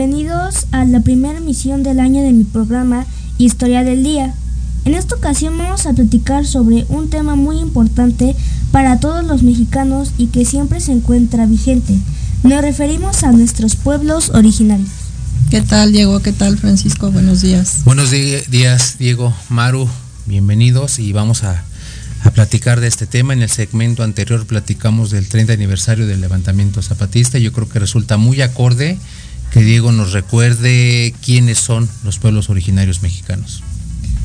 Bienvenidos 0.00 0.66
a 0.72 0.86
la 0.86 1.00
primera 1.00 1.36
emisión 1.36 1.82
del 1.82 2.00
año 2.00 2.22
de 2.22 2.32
mi 2.32 2.44
programa 2.44 3.04
Historia 3.36 3.84
del 3.84 4.02
Día. 4.02 4.32
En 4.86 4.94
esta 4.94 5.14
ocasión 5.14 5.58
vamos 5.58 5.84
a 5.84 5.92
platicar 5.92 6.46
sobre 6.46 6.86
un 6.88 7.10
tema 7.10 7.36
muy 7.36 7.58
importante 7.58 8.34
para 8.72 8.98
todos 8.98 9.26
los 9.26 9.42
mexicanos 9.42 10.12
y 10.16 10.28
que 10.28 10.46
siempre 10.46 10.80
se 10.80 10.92
encuentra 10.92 11.44
vigente. 11.44 11.98
Nos 12.44 12.62
referimos 12.62 13.24
a 13.24 13.32
nuestros 13.32 13.76
pueblos 13.76 14.30
originarios. 14.30 14.88
¿Qué 15.50 15.60
tal, 15.60 15.92
Diego? 15.92 16.20
¿Qué 16.20 16.32
tal, 16.32 16.56
Francisco? 16.56 17.10
Buenos 17.10 17.42
días. 17.42 17.82
Buenos 17.84 18.10
días, 18.10 18.96
Diego, 18.98 19.34
Maru, 19.50 19.86
bienvenidos 20.24 20.98
y 20.98 21.12
vamos 21.12 21.44
a 21.44 21.62
a 22.22 22.30
platicar 22.30 22.80
de 22.80 22.86
este 22.86 23.06
tema. 23.06 23.32
En 23.32 23.42
el 23.42 23.48
segmento 23.48 24.02
anterior 24.02 24.46
platicamos 24.46 25.10
del 25.10 25.28
30 25.28 25.52
aniversario 25.52 26.06
del 26.06 26.20
levantamiento 26.20 26.82
zapatista. 26.82 27.38
Yo 27.38 27.52
creo 27.52 27.68
que 27.68 27.78
resulta 27.78 28.16
muy 28.16 28.42
acorde 28.42 28.98
que 29.50 29.62
Diego 29.62 29.92
nos 29.92 30.12
recuerde 30.12 31.14
quiénes 31.24 31.58
son 31.58 31.88
los 32.04 32.18
pueblos 32.18 32.50
originarios 32.50 33.02
mexicanos. 33.02 33.62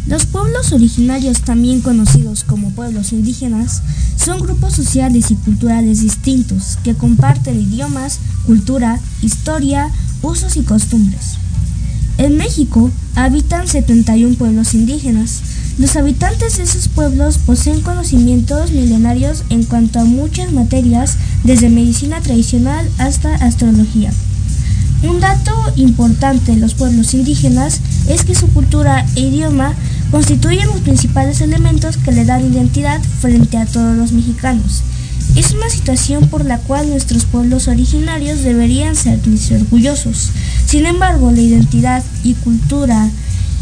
Los 0.08 0.28
pueblos 0.28 0.72
originarios, 0.72 1.42
también 1.42 1.82
conocidos 1.82 2.44
como 2.44 2.70
pueblos 2.72 3.12
indígenas, 3.12 3.82
son 4.16 4.40
grupos 4.40 4.76
sociales 4.76 5.32
y 5.32 5.36
culturales 5.36 6.02
distintos 6.02 6.78
que 6.84 6.94
comparten 6.94 7.60
idiomas, 7.60 8.20
cultura, 8.46 9.00
historia, 9.24 9.90
usos 10.22 10.58
y 10.58 10.62
costumbres. 10.62 11.38
En 12.20 12.38
México 12.38 12.92
habitan 13.16 13.68
71 13.68 14.36
pueblos 14.36 14.76
indígenas, 14.76 15.42
los 15.78 15.98
habitantes 15.98 16.56
de 16.58 16.64
esos 16.64 16.88
pueblos 16.88 17.38
poseen 17.38 17.82
conocimientos 17.82 18.72
milenarios 18.72 19.44
en 19.50 19.66
cuanto 19.66 20.00
a 20.00 20.06
muchas 20.06 20.54
materias, 20.54 21.18
desde 21.44 21.70
medicina 21.70 22.22
tradicional 22.22 22.90
hasta 22.98 23.36
astrología. 23.36 24.14
Un 25.08 25.20
dato 25.20 25.52
importante 25.76 26.52
en 26.52 26.62
los 26.62 26.74
pueblos 26.74 27.14
indígenas 27.14 27.80
es 28.08 28.24
que 28.24 28.34
su 28.34 28.48
cultura 28.48 29.06
e 29.16 29.22
idioma 29.22 29.74
constituyen 30.10 30.68
los 30.68 30.82
principales 30.82 31.42
elementos 31.42 31.98
que 31.98 32.12
le 32.12 32.26
dan 32.26 32.52
identidad 32.52 33.02
frente 33.20 33.58
a 33.58 33.66
todos 33.66 33.96
los 33.96 34.12
mexicanos. 34.14 34.82
Es 35.36 35.52
una 35.52 35.70
situación 35.70 36.28
por 36.30 36.46
la 36.46 36.58
cual 36.58 36.90
nuestros 36.90 37.26
pueblos 37.26 37.68
originarios 37.68 38.42
deberían 38.42 38.96
sentirse 38.96 39.56
orgullosos. 39.58 40.32
Sin 40.66 40.86
embargo, 40.86 41.32
la 41.32 41.42
identidad 41.42 42.04
y 42.24 42.34
cultura 42.34 43.10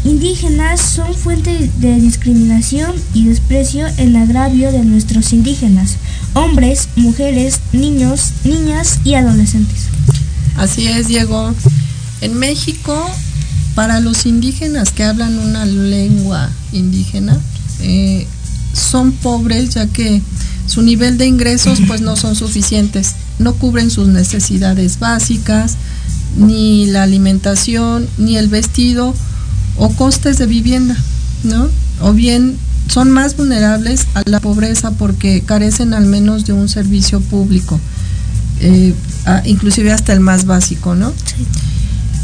indígenas 0.04 0.80
son 0.80 1.14
fuente 1.14 1.70
de 1.78 2.00
discriminación 2.00 2.92
y 3.12 3.26
desprecio 3.26 3.86
en 3.98 4.16
agravio 4.16 4.72
de 4.72 4.84
nuestros 4.84 5.32
indígenas, 5.32 5.96
hombres, 6.34 6.88
mujeres, 6.96 7.60
niños, 7.72 8.32
niñas 8.44 9.00
y 9.04 9.14
adolescentes. 9.14 9.88
Así 10.56 10.86
es, 10.86 11.08
Diego. 11.08 11.54
En 12.20 12.38
México, 12.38 13.10
para 13.74 14.00
los 14.00 14.26
indígenas 14.26 14.92
que 14.92 15.04
hablan 15.04 15.38
una 15.38 15.66
lengua 15.66 16.50
indígena, 16.72 17.38
eh, 17.80 18.26
son 18.72 19.12
pobres 19.12 19.70
ya 19.70 19.86
que 19.86 20.22
su 20.66 20.82
nivel 20.82 21.18
de 21.18 21.26
ingresos 21.26 21.80
pues 21.86 22.00
no 22.00 22.16
son 22.16 22.34
suficientes, 22.34 23.14
no 23.38 23.54
cubren 23.54 23.90
sus 23.90 24.08
necesidades 24.08 24.98
básicas, 24.98 25.76
ni 26.36 26.86
la 26.86 27.02
alimentación, 27.02 28.08
ni 28.18 28.36
el 28.36 28.48
vestido, 28.48 29.14
o 29.76 29.90
costes 29.90 30.38
de 30.38 30.46
vivienda, 30.46 30.96
¿no? 31.42 31.68
O 32.00 32.12
bien 32.12 32.56
son 32.88 33.10
más 33.10 33.36
vulnerables 33.36 34.06
a 34.14 34.22
la 34.26 34.40
pobreza 34.40 34.92
porque 34.92 35.42
carecen 35.42 35.94
al 35.94 36.06
menos 36.06 36.44
de 36.44 36.52
un 36.52 36.68
servicio 36.68 37.20
público, 37.20 37.80
eh, 38.60 38.94
inclusive 39.44 39.92
hasta 39.92 40.12
el 40.12 40.20
más 40.20 40.44
básico, 40.46 40.94
¿no? 40.94 41.12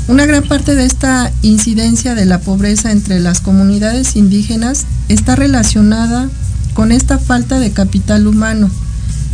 Una 0.09 0.27
gran 0.27 0.43
parte 0.43 0.75
de 0.75 0.87
esta 0.87 1.33
incidencia 1.43 2.15
de 2.15 2.25
la 2.25 2.41
pobreza 2.41 2.91
entre 2.91 3.21
las 3.21 3.41
comunidades 3.41 4.17
indígenas 4.17 4.87
está 5.09 5.37
relacionada 5.37 6.29
con 6.75 6.91
esta 6.91 7.19
falta 7.19 7.61
de 7.61 7.73
capital 7.73 8.27
humano. 8.27 8.71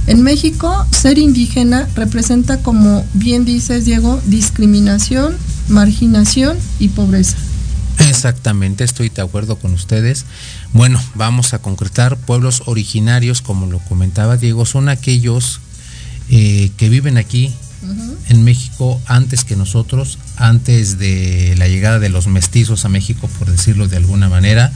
En 0.07 0.23
México, 0.23 0.87
ser 0.93 1.19
indígena 1.19 1.89
representa, 1.97 2.59
como 2.59 3.05
bien 3.15 3.45
dices, 3.45 3.85
Diego, 3.85 4.21
discriminación, 4.27 5.37
marginación 5.69 6.59
y 6.79 6.89
pobreza. 6.89 7.37
Exactamente, 7.99 8.85
estoy 8.85 9.09
de 9.09 9.23
acuerdo 9.23 9.57
con 9.57 9.73
ustedes. 9.73 10.27
Bueno, 10.73 11.01
vamos 11.15 11.55
a 11.55 11.59
concretar. 11.59 12.17
Pueblos 12.17 12.63
originarios, 12.67 13.43
como 13.43 13.67
lo 13.67 13.79
comentaba 13.81 14.37
Diego, 14.37 14.67
son 14.67 14.89
aquellos 14.89 15.61
eh, 16.31 16.71
que 16.77 16.89
viven 16.89 17.17
aquí 17.19 17.53
en 18.29 18.43
México 18.43 19.01
antes 19.07 19.45
que 19.45 19.55
nosotros, 19.55 20.19
antes 20.37 20.99
de 20.99 21.55
la 21.57 21.69
llegada 21.69 21.99
de 21.99 22.09
los 22.09 22.27
mestizos 22.27 22.85
a 22.85 22.89
México, 22.89 23.29
por 23.39 23.51
decirlo 23.51 23.87
de 23.87 23.97
alguna 23.97 24.29
manera, 24.29 24.73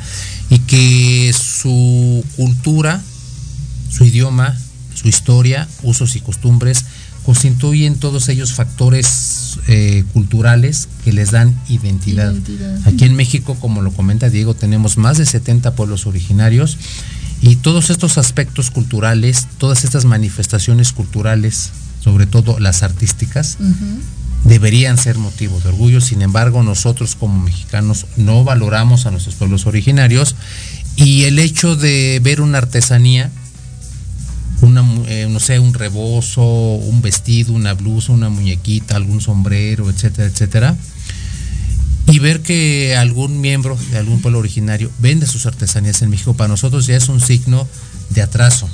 y 0.49 0.61
que 0.61 1.33
su 1.33 2.25
cultura, 2.37 3.01
su 3.91 4.05
idioma, 4.05 4.57
su 4.95 5.09
historia, 5.09 5.67
usos 5.83 6.15
y 6.17 6.21
costumbres 6.21 6.85
constituyen 7.25 7.97
todos 7.97 8.29
ellos 8.29 8.53
factores 8.53 9.59
eh, 9.69 10.05
culturales 10.13 10.89
que 11.05 11.13
les 11.13 11.31
dan 11.33 11.59
identidad. 11.69 12.35
Aquí 12.85 13.05
en 13.05 13.15
México, 13.15 13.57
como 13.61 13.83
lo 13.83 13.93
comenta 13.93 14.31
Diego, 14.31 14.55
tenemos 14.55 14.97
más 14.97 15.19
de 15.19 15.27
70 15.27 15.75
pueblos 15.75 16.07
originarios 16.07 16.79
y 17.43 17.57
todos 17.57 17.91
estos 17.91 18.19
aspectos 18.19 18.71
culturales, 18.71 19.47
todas 19.59 19.85
estas 19.85 20.05
manifestaciones 20.05 20.93
culturales, 20.93 21.71
sobre 22.01 22.27
todo 22.27 22.59
las 22.59 22.83
artísticas, 22.83 23.59
deberían 24.45 24.99
ser 24.99 25.17
motivo 25.19 25.59
de 25.61 25.69
orgullo. 25.69 26.01
Sin 26.01 26.23
embargo, 26.23 26.63
nosotros 26.63 27.15
como 27.15 27.43
mexicanos 27.43 28.07
no 28.17 28.45
valoramos 28.45 29.07
a 29.07 29.11
nuestros 29.11 29.35
pueblos 29.37 29.67
originarios 29.67 30.37
y 30.97 31.25
el 31.25 31.39
hecho 31.39 31.77
de 31.77 32.21
ver 32.23 32.41
una 32.41 32.59
artesanía 32.59 33.31
una, 34.63 34.85
eh, 35.07 35.27
no 35.31 35.41
sé, 35.41 35.59
un 35.59 35.75
rebozo, 35.75 36.43
un 36.43 37.01
vestido, 37.03 37.53
una 37.55 37.75
blusa, 37.75 38.13
una 38.13 38.29
muñequita, 38.29 38.97
algún 38.97 39.21
sombrero, 39.21 39.89
etcétera, 39.91 40.29
etcétera. 40.29 40.77
Ver 42.21 42.43
que 42.43 42.97
algún 42.97 43.41
miembro 43.41 43.79
de 43.91 43.99
algún 43.99 44.21
pueblo 44.21 44.39
originario 44.39 44.91
vende 44.99 45.27
sus 45.27 45.47
artesanías 45.47 46.03
en 46.03 46.11
México, 46.11 46.35
para 46.35 46.49
nosotros 46.49 46.87
ya 46.87 46.97
es 46.97 47.09
un 47.09 47.21
signo 47.21 47.67
de 48.11 48.23
atraso, 48.23 48.69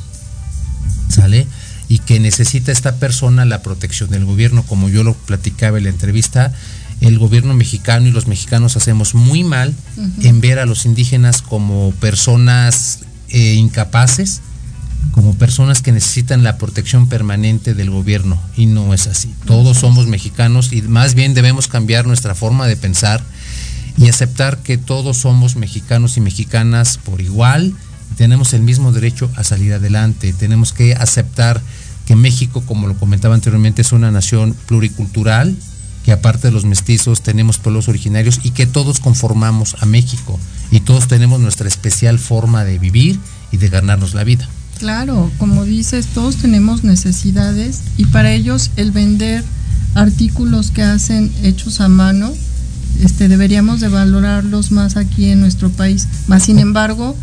¿sale? 1.09 1.47
Y 1.89 2.01
que 2.01 2.19
necesita 2.19 2.73
esta 2.73 2.97
persona 2.97 3.45
la 3.45 3.63
protección 3.63 4.11
del 4.11 4.25
gobierno, 4.25 4.65
como 4.65 4.89
yo 4.89 5.05
lo 5.05 5.15
platicaba 5.15 5.79
en 5.79 5.85
la 5.85 5.91
entrevista, 5.91 6.53
el 7.01 7.19
gobierno 7.19 7.55
mexicano 7.55 8.09
y 8.09 8.11
los 8.11 8.27
mexicanos 8.27 8.77
hacemos 8.77 9.15
muy 9.15 9.45
mal 9.45 9.75
en 10.23 10.41
ver 10.41 10.59
a 10.59 10.67
los 10.67 10.87
indígenas 10.87 11.43
como 11.43 11.93
personas 12.01 13.01
eh, 13.29 13.55
incapaces, 13.55 14.41
como 15.13 15.35
personas 15.35 15.83
que 15.83 15.93
necesitan 15.93 16.43
la 16.43 16.59
protección 16.59 17.09
permanente 17.09 17.75
del 17.75 17.91
gobierno 17.91 18.39
y 18.57 18.67
no 18.67 18.95
es 18.95 19.07
así. 19.07 19.35
Todos 19.47 19.79
somos 19.79 20.07
mexicanos 20.07 20.73
y 20.73 20.83
más 20.83 21.15
bien 21.15 21.35
debemos 21.35 21.69
cambiar 21.69 22.07
nuestra 22.07 22.35
forma 22.35 22.67
de 22.67 22.77
pensar 22.77 23.23
y 23.97 24.09
aceptar 24.09 24.59
que 24.59 24.79
todos 24.79 25.19
somos 25.19 25.57
mexicanos 25.57 26.17
y 26.17 26.21
mexicanas 26.21 26.99
por 26.99 27.21
igual. 27.21 27.75
Tenemos 28.17 28.53
el 28.53 28.63
mismo 28.63 28.93
derecho 28.93 29.31
a 29.37 29.45
salir 29.45 29.73
adelante. 29.73 30.33
Tenemos 30.33 30.73
que 30.73 30.95
aceptar 30.95 31.61
que 32.07 32.17
México, 32.17 32.63
como 32.67 32.87
lo 32.87 32.97
comentaba 32.97 33.35
anteriormente, 33.35 33.83
es 33.83 33.93
una 33.93 34.11
nación 34.11 34.55
pluricultural, 34.67 35.57
que 36.05 36.13
aparte 36.13 36.49
de 36.49 36.53
los 36.53 36.65
mestizos 36.65 37.23
tenemos 37.23 37.59
pueblos 37.59 37.89
originarios 37.89 38.41
y 38.45 38.51
que 38.51 38.67
todos 38.67 39.01
conformamos 39.01 39.77
a 39.81 39.87
México 39.87 40.39
y 40.71 40.81
todos 40.81 41.09
tenemos 41.09 41.41
nuestra 41.41 41.67
especial 41.67 42.21
forma 42.21 42.65
de 42.65 42.79
vivir 42.79 43.19
y 43.51 43.57
de 43.57 43.69
ganarnos 43.69 44.15
la 44.15 44.23
vida. 44.23 44.49
Claro, 44.79 45.31
como 45.39 45.65
dices, 45.65 46.07
todos 46.07 46.37
tenemos 46.37 46.85
necesidades 46.85 47.81
y 47.97 48.05
para 48.07 48.33
ellos 48.33 48.71
el 48.77 48.91
vender 48.91 49.43
artículos 49.95 50.71
que 50.71 50.83
hacen 50.83 51.33
hechos 51.43 51.81
a 51.81 51.89
mano, 51.89 52.33
este, 53.03 53.29
deberíamos 53.29 53.81
de 53.81 53.89
valorarlos 53.89 54.73
más 54.73 54.97
aquí 54.97 55.31
en 55.31 55.41
nuestro 55.41 55.71
país. 55.71 56.07
Más 56.27 56.45
sin 56.45 56.59
embargo, 56.59 57.17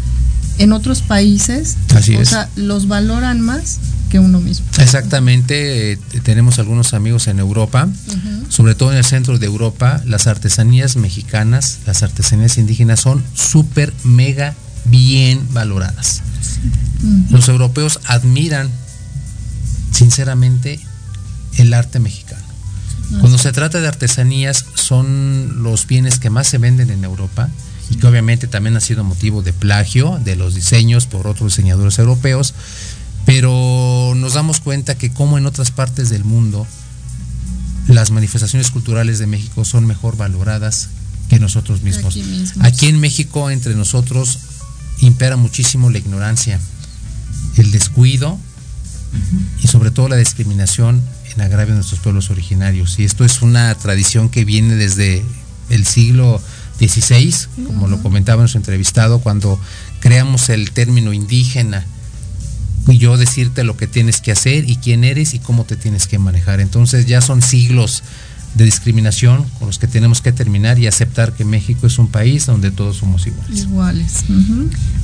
en 0.58 0.72
otros 0.72 1.02
países, 1.02 1.78
o 1.96 2.26
sea, 2.26 2.50
los 2.56 2.88
valoran 2.88 3.42
más 3.42 3.80
que 4.10 4.20
uno 4.20 4.40
mismo. 4.40 4.66
Exactamente, 4.80 5.94
eh, 5.94 5.98
tenemos 6.24 6.60
algunos 6.60 6.94
amigos 6.94 7.28
en 7.28 7.40
Europa, 7.40 7.88
sobre 8.50 8.76
todo 8.76 8.92
en 8.92 8.98
el 8.98 9.06
centro 9.06 9.40
de 9.40 9.46
Europa, 9.46 10.02
las 10.06 10.28
artesanías 10.28 10.96
mexicanas, 10.96 11.80
las 11.88 12.04
artesanías 12.04 12.58
indígenas 12.58 13.00
son 13.00 13.24
súper, 13.34 13.94
mega 14.04 14.54
bien 14.86 15.42
valoradas. 15.52 16.22
Los 17.30 17.50
europeos 17.50 18.00
admiran 18.06 18.70
sinceramente 19.92 20.80
el 21.58 21.74
arte 21.74 22.00
mexicano. 22.00 22.44
Cuando 23.20 23.38
se 23.38 23.52
trata 23.52 23.80
de 23.80 23.88
artesanías 23.88 24.66
son 24.74 25.62
los 25.64 25.86
bienes 25.86 26.18
que 26.18 26.30
más 26.30 26.48
se 26.48 26.58
venden 26.58 26.90
en 26.90 27.04
Europa 27.04 27.50
y 27.90 27.98
que 27.98 28.08
obviamente 28.08 28.48
también 28.48 28.76
ha 28.76 28.80
sido 28.80 29.04
motivo 29.04 29.44
de 29.44 29.54
plagio 29.54 30.20
de 30.24 30.36
los 30.36 30.56
diseños 30.56 31.06
por 31.06 31.28
otros 31.28 31.54
diseñadores 31.54 32.00
europeos, 32.00 32.54
pero 33.26 34.14
nos 34.16 34.34
damos 34.34 34.62
cuenta 34.62 34.98
que 34.98 35.12
como 35.12 35.38
en 35.38 35.46
otras 35.46 35.72
partes 35.72 36.10
del 36.10 36.24
mundo 36.24 36.66
las 37.88 38.12
manifestaciones 38.12 38.72
culturales 38.72 39.20
de 39.20 39.28
México 39.28 39.66
son 39.66 39.86
mejor 39.86 40.18
valoradas 40.18 40.90
que 41.30 41.40
nosotros 41.40 41.82
mismos. 41.82 42.16
Aquí 42.16 42.24
mismos. 42.24 42.66
Aquí 42.66 42.88
en 42.88 43.00
México, 43.00 43.50
entre 43.50 43.76
nosotros, 43.76 44.40
impera 45.00 45.36
muchísimo 45.36 45.90
la 45.90 45.98
ignorancia, 45.98 46.60
el 47.58 47.72
descuido 47.72 48.40
y 49.62 49.68
sobre 49.68 49.92
todo 49.92 50.10
la 50.10 50.16
discriminación 50.16 51.02
en 51.34 51.42
agravio 51.42 51.74
de 51.74 51.80
nuestros 51.80 52.00
pueblos 52.00 52.30
originarios. 52.30 53.00
Y 53.00 53.04
esto 53.04 53.26
es 53.26 53.42
una 53.42 53.74
tradición 53.76 54.30
que 54.30 54.46
viene 54.46 54.76
desde 54.76 55.24
el 55.70 55.86
siglo 55.86 56.42
XVI, 56.80 57.34
como 57.68 57.88
lo 57.88 58.02
comentaba 58.02 58.42
nuestro 58.42 58.60
entrevistado, 58.60 59.20
cuando 59.20 59.60
creamos 60.00 60.50
el 60.50 60.72
término 60.72 61.14
indígena 61.14 61.86
y 62.88 62.98
yo 62.98 63.18
decirte 63.18 63.64
lo 63.64 63.78
que 63.78 63.88
tienes 63.88 64.20
que 64.20 64.32
hacer 64.32 64.70
y 64.70 64.76
quién 64.78 65.04
eres 65.04 65.34
y 65.34 65.40
cómo 65.40 65.64
te 65.64 65.78
tienes 65.78 66.08
que 66.08 66.20
manejar. 66.20 66.60
Entonces 66.60 67.06
ya 67.06 67.22
son 67.22 67.42
siglos 67.42 68.04
de 68.56 68.66
discriminación 68.66 69.46
con 69.58 69.68
los 69.68 69.80
que 69.80 69.88
tenemos 69.88 70.22
que 70.22 70.32
terminar 70.32 70.78
y 70.80 70.88
aceptar 70.88 71.34
que 71.34 71.46
México 71.46 71.88
es 71.88 71.98
un 71.98 72.08
país 72.08 72.46
donde 72.46 72.72
todos 72.72 72.98
somos 72.98 73.26
iguales. 73.26 73.62
Iguales. 73.62 74.24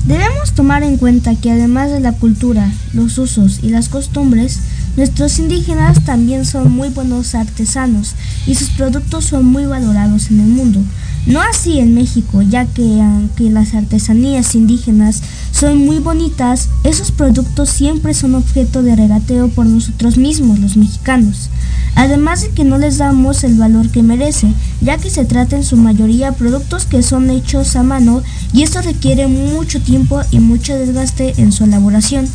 Debemos 0.05 0.53
tomar 0.53 0.83
en 0.83 0.97
cuenta 0.97 1.35
que 1.35 1.51
además 1.51 1.91
de 1.91 1.99
la 1.99 2.13
cultura, 2.13 2.71
los 2.93 3.17
usos 3.17 3.59
y 3.63 3.69
las 3.69 3.89
costumbres, 3.89 4.59
nuestros 4.97 5.39
indígenas 5.39 6.03
también 6.03 6.45
son 6.45 6.71
muy 6.71 6.89
buenos 6.89 7.35
artesanos 7.35 8.15
y 8.45 8.55
sus 8.55 8.69
productos 8.69 9.25
son 9.25 9.45
muy 9.45 9.65
valorados 9.65 10.29
en 10.29 10.41
el 10.41 10.47
mundo. 10.47 10.83
No 11.29 11.41
así 11.41 11.77
en 11.77 11.93
México, 11.93 12.41
ya 12.41 12.65
que 12.65 13.03
aunque 13.03 13.51
las 13.51 13.75
artesanías 13.75 14.55
indígenas 14.55 15.21
son 15.51 15.77
muy 15.77 15.99
bonitas, 15.99 16.69
esos 16.83 17.11
productos 17.11 17.69
siempre 17.69 18.15
son 18.15 18.33
objeto 18.33 18.81
de 18.81 18.95
regateo 18.95 19.47
por 19.49 19.67
nosotros 19.67 20.17
mismos, 20.17 20.57
los 20.57 20.75
mexicanos. 20.75 21.51
Además 21.93 22.41
de 22.41 22.49
que 22.49 22.63
no 22.63 22.79
les 22.79 22.97
damos 22.97 23.43
el 23.43 23.59
valor 23.59 23.89
que 23.89 24.01
merece, 24.01 24.51
ya 24.81 24.97
que 24.97 25.11
se 25.11 25.23
trata 25.23 25.55
en 25.55 25.63
su 25.63 25.77
mayoría 25.77 26.31
productos 26.31 26.85
que 26.85 27.03
son 27.03 27.29
hechos 27.29 27.75
a 27.75 27.83
mano 27.83 28.23
y 28.51 28.63
esto 28.63 28.81
requiere 28.81 29.27
mucho 29.27 29.79
tiempo 29.83 30.21
y 30.31 30.39
mucho 30.39 30.73
desgaste 30.73 31.35
en 31.37 31.51
su 31.51 31.65
elaboración. 31.65 32.27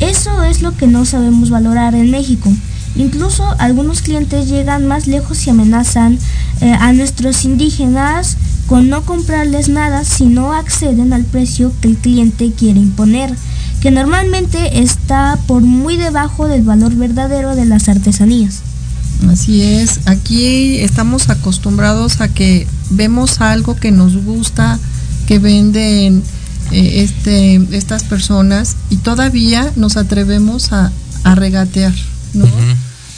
Eso 0.00 0.42
es 0.42 0.60
lo 0.60 0.76
que 0.76 0.86
no 0.86 1.06
sabemos 1.06 1.48
valorar 1.48 1.94
en 1.94 2.10
México. 2.10 2.52
Incluso 2.94 3.44
algunos 3.58 4.02
clientes 4.02 4.48
llegan 4.48 4.86
más 4.86 5.06
lejos 5.06 5.46
y 5.46 5.50
amenazan 5.50 6.18
eh, 6.60 6.72
a 6.72 6.92
nuestros 6.92 7.44
indígenas 7.44 8.36
con 8.66 8.88
no 8.88 9.04
comprarles 9.04 9.68
nada 9.68 10.04
si 10.04 10.26
no 10.26 10.52
acceden 10.52 11.12
al 11.12 11.24
precio 11.24 11.72
que 11.80 11.88
el 11.88 11.96
cliente 11.96 12.52
quiere 12.52 12.80
imponer, 12.80 13.34
que 13.80 13.90
normalmente 13.90 14.80
está 14.80 15.38
por 15.46 15.62
muy 15.62 15.96
debajo 15.96 16.48
del 16.48 16.62
valor 16.62 16.94
verdadero 16.94 17.56
de 17.56 17.64
las 17.64 17.88
artesanías. 17.88 18.60
Así 19.30 19.62
es, 19.62 20.00
aquí 20.06 20.78
estamos 20.78 21.28
acostumbrados 21.28 22.20
a 22.20 22.28
que 22.28 22.66
vemos 22.90 23.40
algo 23.40 23.74
que 23.74 23.90
nos 23.90 24.16
gusta, 24.16 24.78
que 25.26 25.38
venden 25.38 26.22
eh, 26.70 27.02
este, 27.02 27.60
estas 27.72 28.04
personas 28.04 28.76
y 28.90 28.96
todavía 28.96 29.72
nos 29.76 29.96
atrevemos 29.96 30.72
a, 30.72 30.92
a 31.24 31.34
regatear, 31.34 31.94
¿no? 32.34 32.46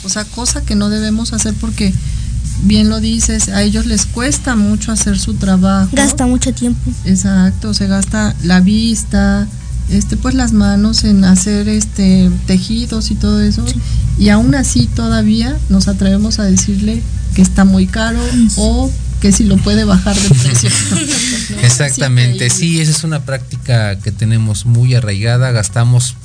O 0.03 0.09
sea, 0.09 0.25
cosa 0.25 0.61
que 0.61 0.75
no 0.75 0.89
debemos 0.89 1.33
hacer 1.33 1.53
porque, 1.59 1.93
bien 2.61 2.89
lo 2.89 2.99
dices, 2.99 3.49
a 3.49 3.63
ellos 3.63 3.85
les 3.85 4.05
cuesta 4.05 4.55
mucho 4.55 4.91
hacer 4.91 5.19
su 5.19 5.33
trabajo. 5.35 5.89
Gasta 5.93 6.27
mucho 6.27 6.53
tiempo. 6.53 6.91
Exacto, 7.05 7.73
se 7.73 7.87
gasta 7.87 8.35
la 8.43 8.61
vista, 8.61 9.47
este, 9.89 10.17
pues 10.17 10.35
las 10.35 10.53
manos 10.53 11.03
en 11.03 11.25
hacer 11.25 11.67
este 11.67 12.29
tejidos 12.47 13.11
y 13.11 13.15
todo 13.15 13.41
eso. 13.41 13.65
Y 14.17 14.29
aún 14.29 14.55
así 14.55 14.87
todavía 14.87 15.57
nos 15.69 15.87
atrevemos 15.87 16.39
a 16.39 16.43
decirle 16.43 17.01
que 17.35 17.41
está 17.41 17.65
muy 17.65 17.87
caro 17.87 18.19
o 18.57 18.91
que 19.19 19.31
si 19.31 19.43
lo 19.43 19.57
puede 19.57 19.83
bajar 19.83 20.15
de 20.15 20.29
precio. 20.29 20.69
¿No? 21.55 21.61
Exactamente, 21.61 22.49
sí, 22.49 22.81
esa 22.81 22.91
es 22.91 23.03
una 23.03 23.23
práctica 23.23 23.97
que 23.99 24.11
tenemos 24.11 24.65
muy 24.65 24.95
arraigada, 24.95 25.51
gastamos 25.51 26.15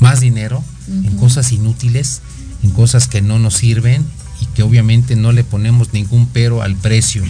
más 0.00 0.20
dinero 0.20 0.62
en 0.88 1.16
cosas 1.16 1.52
inútiles, 1.52 2.20
en 2.62 2.70
cosas 2.70 3.06
que 3.08 3.22
no 3.22 3.38
nos 3.38 3.54
sirven 3.54 4.04
y 4.44 4.54
que 4.54 4.62
obviamente 4.62 5.16
no 5.16 5.32
le 5.32 5.44
ponemos 5.44 5.92
ningún 5.92 6.26
pero 6.26 6.62
al 6.62 6.76
precio 6.76 7.22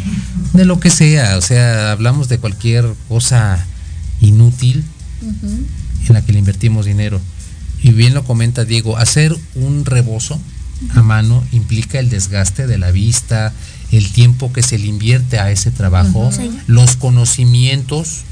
de 0.53 0.65
lo 0.65 0.81
que 0.81 0.91
sea, 0.91 1.37
o 1.37 1.41
sea, 1.41 1.93
hablamos 1.93 2.29
de 2.29 2.39
cualquier 2.39 2.87
cosa 3.09 3.65
inútil 4.21 4.85
en 6.09 6.15
la 6.15 6.25
que 6.25 6.33
le 6.33 6.39
invertimos 6.39 6.87
dinero. 6.87 7.21
Y 7.83 7.93
bien 7.93 8.15
lo 8.15 8.25
comenta 8.25 8.65
Diego, 8.65 8.97
hacer 8.97 9.37
un 9.55 9.85
rebozo 9.85 10.41
a 10.95 11.03
mano 11.03 11.45
implica 11.53 11.99
el 11.99 12.11
desgaste 12.11 12.67
de 12.67 12.79
la 12.79 12.91
vista, 12.91 13.53
el 13.93 14.11
tiempo 14.11 14.53
que 14.53 14.63
se 14.63 14.79
le 14.79 14.87
invierte 14.87 15.39
a 15.39 15.51
ese 15.51 15.71
trabajo, 15.71 16.31
los 16.67 16.97
conocimientos 16.97 18.23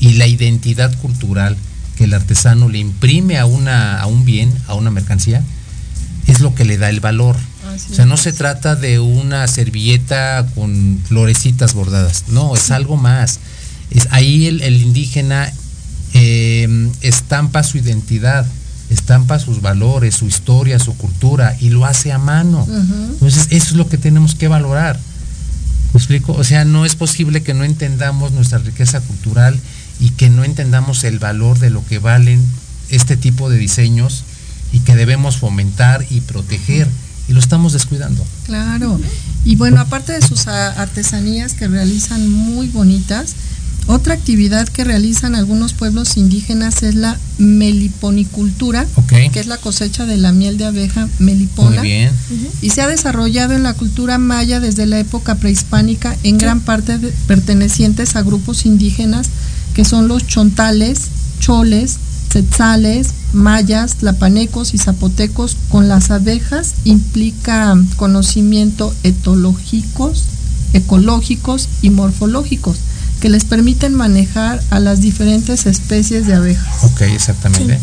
y 0.00 0.14
la 0.14 0.26
identidad 0.26 0.96
cultural 0.98 1.56
que 1.96 2.04
el 2.04 2.14
artesano 2.14 2.68
le 2.68 2.78
imprime 2.78 3.38
a, 3.38 3.46
una, 3.46 4.00
a 4.00 4.06
un 4.06 4.24
bien, 4.24 4.52
a 4.66 4.74
una 4.74 4.90
mercancía, 4.90 5.42
es 6.26 6.40
lo 6.40 6.54
que 6.54 6.64
le 6.64 6.78
da 6.78 6.90
el 6.90 7.00
valor. 7.00 7.36
Así 7.74 7.92
O 7.92 7.94
sea, 7.94 8.06
no 8.06 8.16
se 8.16 8.32
trata 8.32 8.76
de 8.76 8.98
una 8.98 9.46
servilleta 9.48 10.46
con 10.54 11.00
florecitas 11.06 11.74
bordadas, 11.74 12.24
no, 12.28 12.54
es 12.54 12.70
algo 12.70 12.96
más. 12.96 13.40
Es, 13.90 14.08
ahí 14.10 14.46
el, 14.46 14.62
el 14.62 14.80
indígena 14.80 15.52
eh, 16.14 16.90
estampa 17.00 17.62
su 17.62 17.78
identidad, 17.78 18.46
estampa 18.90 19.38
sus 19.38 19.62
valores, 19.62 20.16
su 20.16 20.26
historia, 20.26 20.78
su 20.78 20.96
cultura 20.96 21.56
y 21.60 21.70
lo 21.70 21.86
hace 21.86 22.12
a 22.12 22.18
mano. 22.18 22.66
Entonces, 22.68 23.46
eso 23.50 23.70
es 23.70 23.72
lo 23.72 23.88
que 23.88 23.98
tenemos 23.98 24.34
que 24.34 24.48
valorar. 24.48 24.98
¿Me 25.92 25.98
explico? 25.98 26.32
O 26.32 26.44
sea, 26.44 26.64
no 26.64 26.84
es 26.84 26.96
posible 26.96 27.42
que 27.42 27.54
no 27.54 27.64
entendamos 27.64 28.32
nuestra 28.32 28.58
riqueza 28.58 29.00
cultural 29.00 29.58
y 30.00 30.10
que 30.10 30.30
no 30.30 30.44
entendamos 30.44 31.04
el 31.04 31.18
valor 31.18 31.58
de 31.58 31.70
lo 31.70 31.84
que 31.86 31.98
valen 31.98 32.44
este 32.88 33.16
tipo 33.16 33.48
de 33.48 33.58
diseños 33.58 34.24
y 34.72 34.80
que 34.80 34.96
debemos 34.96 35.36
fomentar 35.36 36.04
y 36.10 36.20
proteger. 36.20 36.88
Y 37.28 37.32
lo 37.32 37.40
estamos 37.40 37.72
descuidando. 37.72 38.24
Claro. 38.46 39.00
Y 39.44 39.56
bueno, 39.56 39.80
aparte 39.80 40.12
de 40.12 40.22
sus 40.26 40.46
artesanías 40.46 41.54
que 41.54 41.68
realizan 41.68 42.28
muy 42.30 42.68
bonitas, 42.68 43.34
otra 43.86 44.14
actividad 44.14 44.68
que 44.68 44.84
realizan 44.84 45.34
algunos 45.34 45.72
pueblos 45.72 46.16
indígenas 46.16 46.82
es 46.84 46.94
la 46.94 47.18
meliponicultura, 47.38 48.86
que 49.32 49.40
es 49.40 49.46
la 49.46 49.56
cosecha 49.56 50.06
de 50.06 50.16
la 50.16 50.32
miel 50.32 50.56
de 50.58 50.66
abeja 50.66 51.08
melipona. 51.18 51.80
Muy 51.80 51.88
bien. 51.88 52.10
Y 52.60 52.70
se 52.70 52.82
ha 52.82 52.86
desarrollado 52.86 53.54
en 53.54 53.62
la 53.64 53.74
cultura 53.74 54.18
maya 54.18 54.60
desde 54.60 54.86
la 54.86 54.98
época 54.98 55.34
prehispánica, 55.36 56.16
en 56.22 56.38
gran 56.38 56.60
parte 56.60 56.98
de- 56.98 57.12
pertenecientes 57.26 58.14
a 58.16 58.22
grupos 58.22 58.66
indígenas 58.66 59.28
que 59.74 59.84
son 59.84 60.06
los 60.06 60.26
chontales, 60.26 61.00
choles, 61.40 61.96
tzetzales, 62.32 63.08
mayas, 63.34 63.96
tlapanecos 63.96 64.72
y 64.72 64.78
zapotecos. 64.78 65.56
Con 65.68 65.88
las 65.88 66.10
abejas 66.10 66.74
implica 66.84 67.76
conocimiento 67.96 68.94
etológicos, 69.02 70.24
ecológicos 70.72 71.68
y 71.82 71.90
morfológicos 71.90 72.78
que 73.20 73.28
les 73.28 73.44
permiten 73.44 73.94
manejar 73.94 74.62
a 74.70 74.80
las 74.80 75.00
diferentes 75.00 75.66
especies 75.66 76.26
de 76.26 76.34
abejas. 76.34 76.84
Ok, 76.84 77.02
exactamente. 77.02 77.78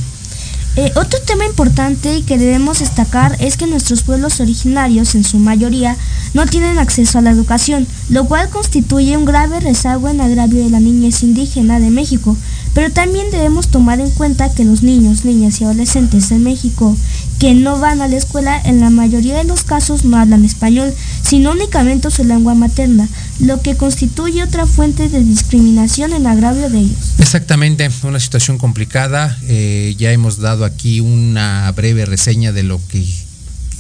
Eh, 0.76 0.92
otro 0.96 1.20
tema 1.26 1.46
importante 1.46 2.24
que 2.24 2.38
debemos 2.38 2.80
destacar 2.80 3.36
es 3.40 3.58
que 3.58 3.68
nuestros 3.68 4.04
pueblos 4.04 4.40
originarios, 4.40 5.16
en 5.16 5.24
su 5.24 5.38
mayoría, 5.40 5.98
no 6.34 6.46
tienen 6.46 6.80
acceso 6.80 7.18
a 7.18 7.22
la 7.22 7.32
educación, 7.32 7.88
lo 8.10 8.26
cual 8.26 8.50
constituye 8.50 9.18
un 9.18 9.26
grave 9.26 9.60
rezago 9.60 10.10
en 10.10 10.22
agravio 10.22 10.64
de 10.64 10.70
la 10.70 10.80
niñez 10.80 11.24
indígena 11.24 11.80
de 11.80 11.90
México. 11.90 12.38
Pero 12.80 12.94
también 12.94 13.30
debemos 13.30 13.68
tomar 13.68 14.00
en 14.00 14.10
cuenta 14.10 14.54
que 14.56 14.64
los 14.64 14.84
niños, 14.84 15.26
niñas 15.26 15.60
y 15.60 15.66
adolescentes 15.66 16.32
en 16.32 16.46
México 16.46 16.96
que 17.38 17.54
no 17.54 17.78
van 17.78 18.02
a 18.02 18.08
la 18.08 18.16
escuela 18.16 18.58
en 18.58 18.80
la 18.80 18.90
mayoría 18.90 19.36
de 19.36 19.44
los 19.44 19.66
casos 19.66 20.06
no 20.06 20.16
hablan 20.16 20.46
español, 20.46 20.94
sino 21.22 21.52
únicamente 21.52 22.10
su 22.10 22.24
lengua 22.24 22.56
materna, 22.56 23.10
lo 23.42 23.62
que 23.62 23.76
constituye 23.76 24.42
otra 24.44 24.66
fuente 24.66 25.10
de 25.10 25.22
discriminación 25.26 26.14
en 26.14 26.26
agravio 26.26 26.70
de 26.70 26.80
ellos. 26.80 27.16
Exactamente, 27.18 27.90
una 28.04 28.22
situación 28.22 28.58
complicada. 28.58 29.38
eh, 29.50 29.94
ya 29.98 30.14
hemos 30.14 30.38
dado 30.38 30.64
aquí 30.64 31.02
una 31.02 31.70
breve 31.74 32.06
reseña 32.06 32.54
de 32.54 32.64
lo 32.64 32.80
que 32.88 33.06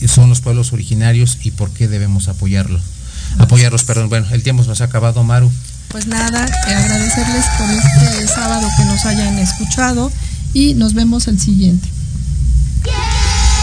son 0.10 0.28
los 0.28 0.41
pueblos 0.41 0.74
originarios 0.74 1.38
y 1.41 1.52
por 1.52 1.70
qué 1.72 1.88
debemos 1.88 2.28
apoyarlos. 2.28 2.82
Apoyarlos, 3.38 3.86
perdón. 3.86 4.10
Bueno, 4.10 4.28
el 4.32 4.43
tiempo 4.43 4.64
se 4.64 4.70
nos 4.70 4.82
ha 4.82 4.86
acabado, 4.86 5.24
Maru. 5.24 5.50
Pues 5.89 6.05
nada, 6.05 6.45
eh, 6.45 6.73
agradecerles 6.73 7.45
por 7.57 7.69
este 7.71 8.27
sábado 8.27 8.67
que 8.77 8.85
nos 8.85 9.05
hayan 9.05 9.39
escuchado 9.39 10.11
y 10.53 10.75
nos 10.75 10.93
vemos 10.93 11.27
el 11.27 11.39
siguiente. 11.39 11.87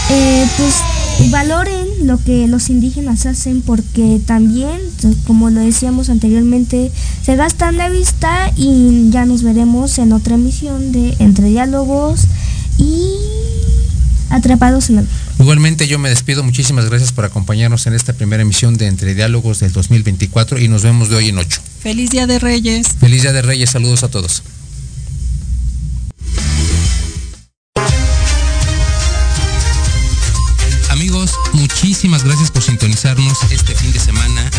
Eh, 0.09 0.45
pues 0.57 1.31
valoren 1.31 1.87
lo 2.03 2.21
que 2.21 2.47
los 2.47 2.69
indígenas 2.69 3.25
hacen 3.25 3.61
porque 3.61 4.19
también, 4.25 4.77
como 5.25 5.49
lo 5.49 5.61
decíamos 5.61 6.09
anteriormente, 6.09 6.91
se 7.23 7.37
gastan 7.37 7.77
la 7.77 7.87
vista 7.87 8.51
y 8.57 9.09
ya 9.09 9.23
nos 9.25 9.41
veremos 9.41 9.97
en 9.97 10.11
otra 10.11 10.35
emisión 10.35 10.91
de 10.91 11.15
Entre 11.19 11.47
Diálogos 11.47 12.25
y 12.77 13.13
Atrapados 14.29 14.89
en 14.89 14.99
el... 14.99 15.07
Igualmente 15.39 15.87
yo 15.87 15.99
me 15.99 16.09
despido, 16.09 16.43
muchísimas 16.43 16.85
gracias 16.89 17.11
por 17.11 17.23
acompañarnos 17.23 17.85
en 17.85 17.93
esta 17.93 18.13
primera 18.13 18.41
emisión 18.41 18.75
de 18.75 18.87
Entre 18.87 19.13
Diálogos 19.13 19.59
del 19.59 19.71
2024 19.71 20.59
y 20.59 20.67
nos 20.67 20.81
vemos 20.83 21.09
de 21.09 21.15
hoy 21.15 21.29
en 21.29 21.37
ocho. 21.37 21.61
Feliz 21.79 22.09
Día 22.09 22.25
de 22.25 22.39
Reyes. 22.39 22.87
Feliz 22.99 23.21
Día 23.21 23.33
de 23.33 23.43
Reyes, 23.43 23.69
saludos 23.69 24.03
a 24.03 24.09
todos. 24.09 24.41
Amigos, 30.89 31.33
muchísimas 31.53 32.23
gracias 32.23 32.49
por 32.49 32.63
sintonizarnos 32.63 33.37
este 33.51 33.75
fin 33.75 33.93
de 33.93 33.99
semana 33.99 34.49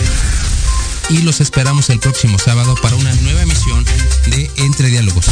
y 1.11 1.22
los 1.22 1.41
esperamos 1.41 1.91
el 1.91 1.99
próximo 1.99 2.39
sábado 2.39 2.76
para 2.81 2.95
una 2.95 3.12
nueva 3.16 3.43
emisión 3.43 3.85
de 4.31 4.49
Entre 4.57 4.89
Diálogos. 4.89 5.26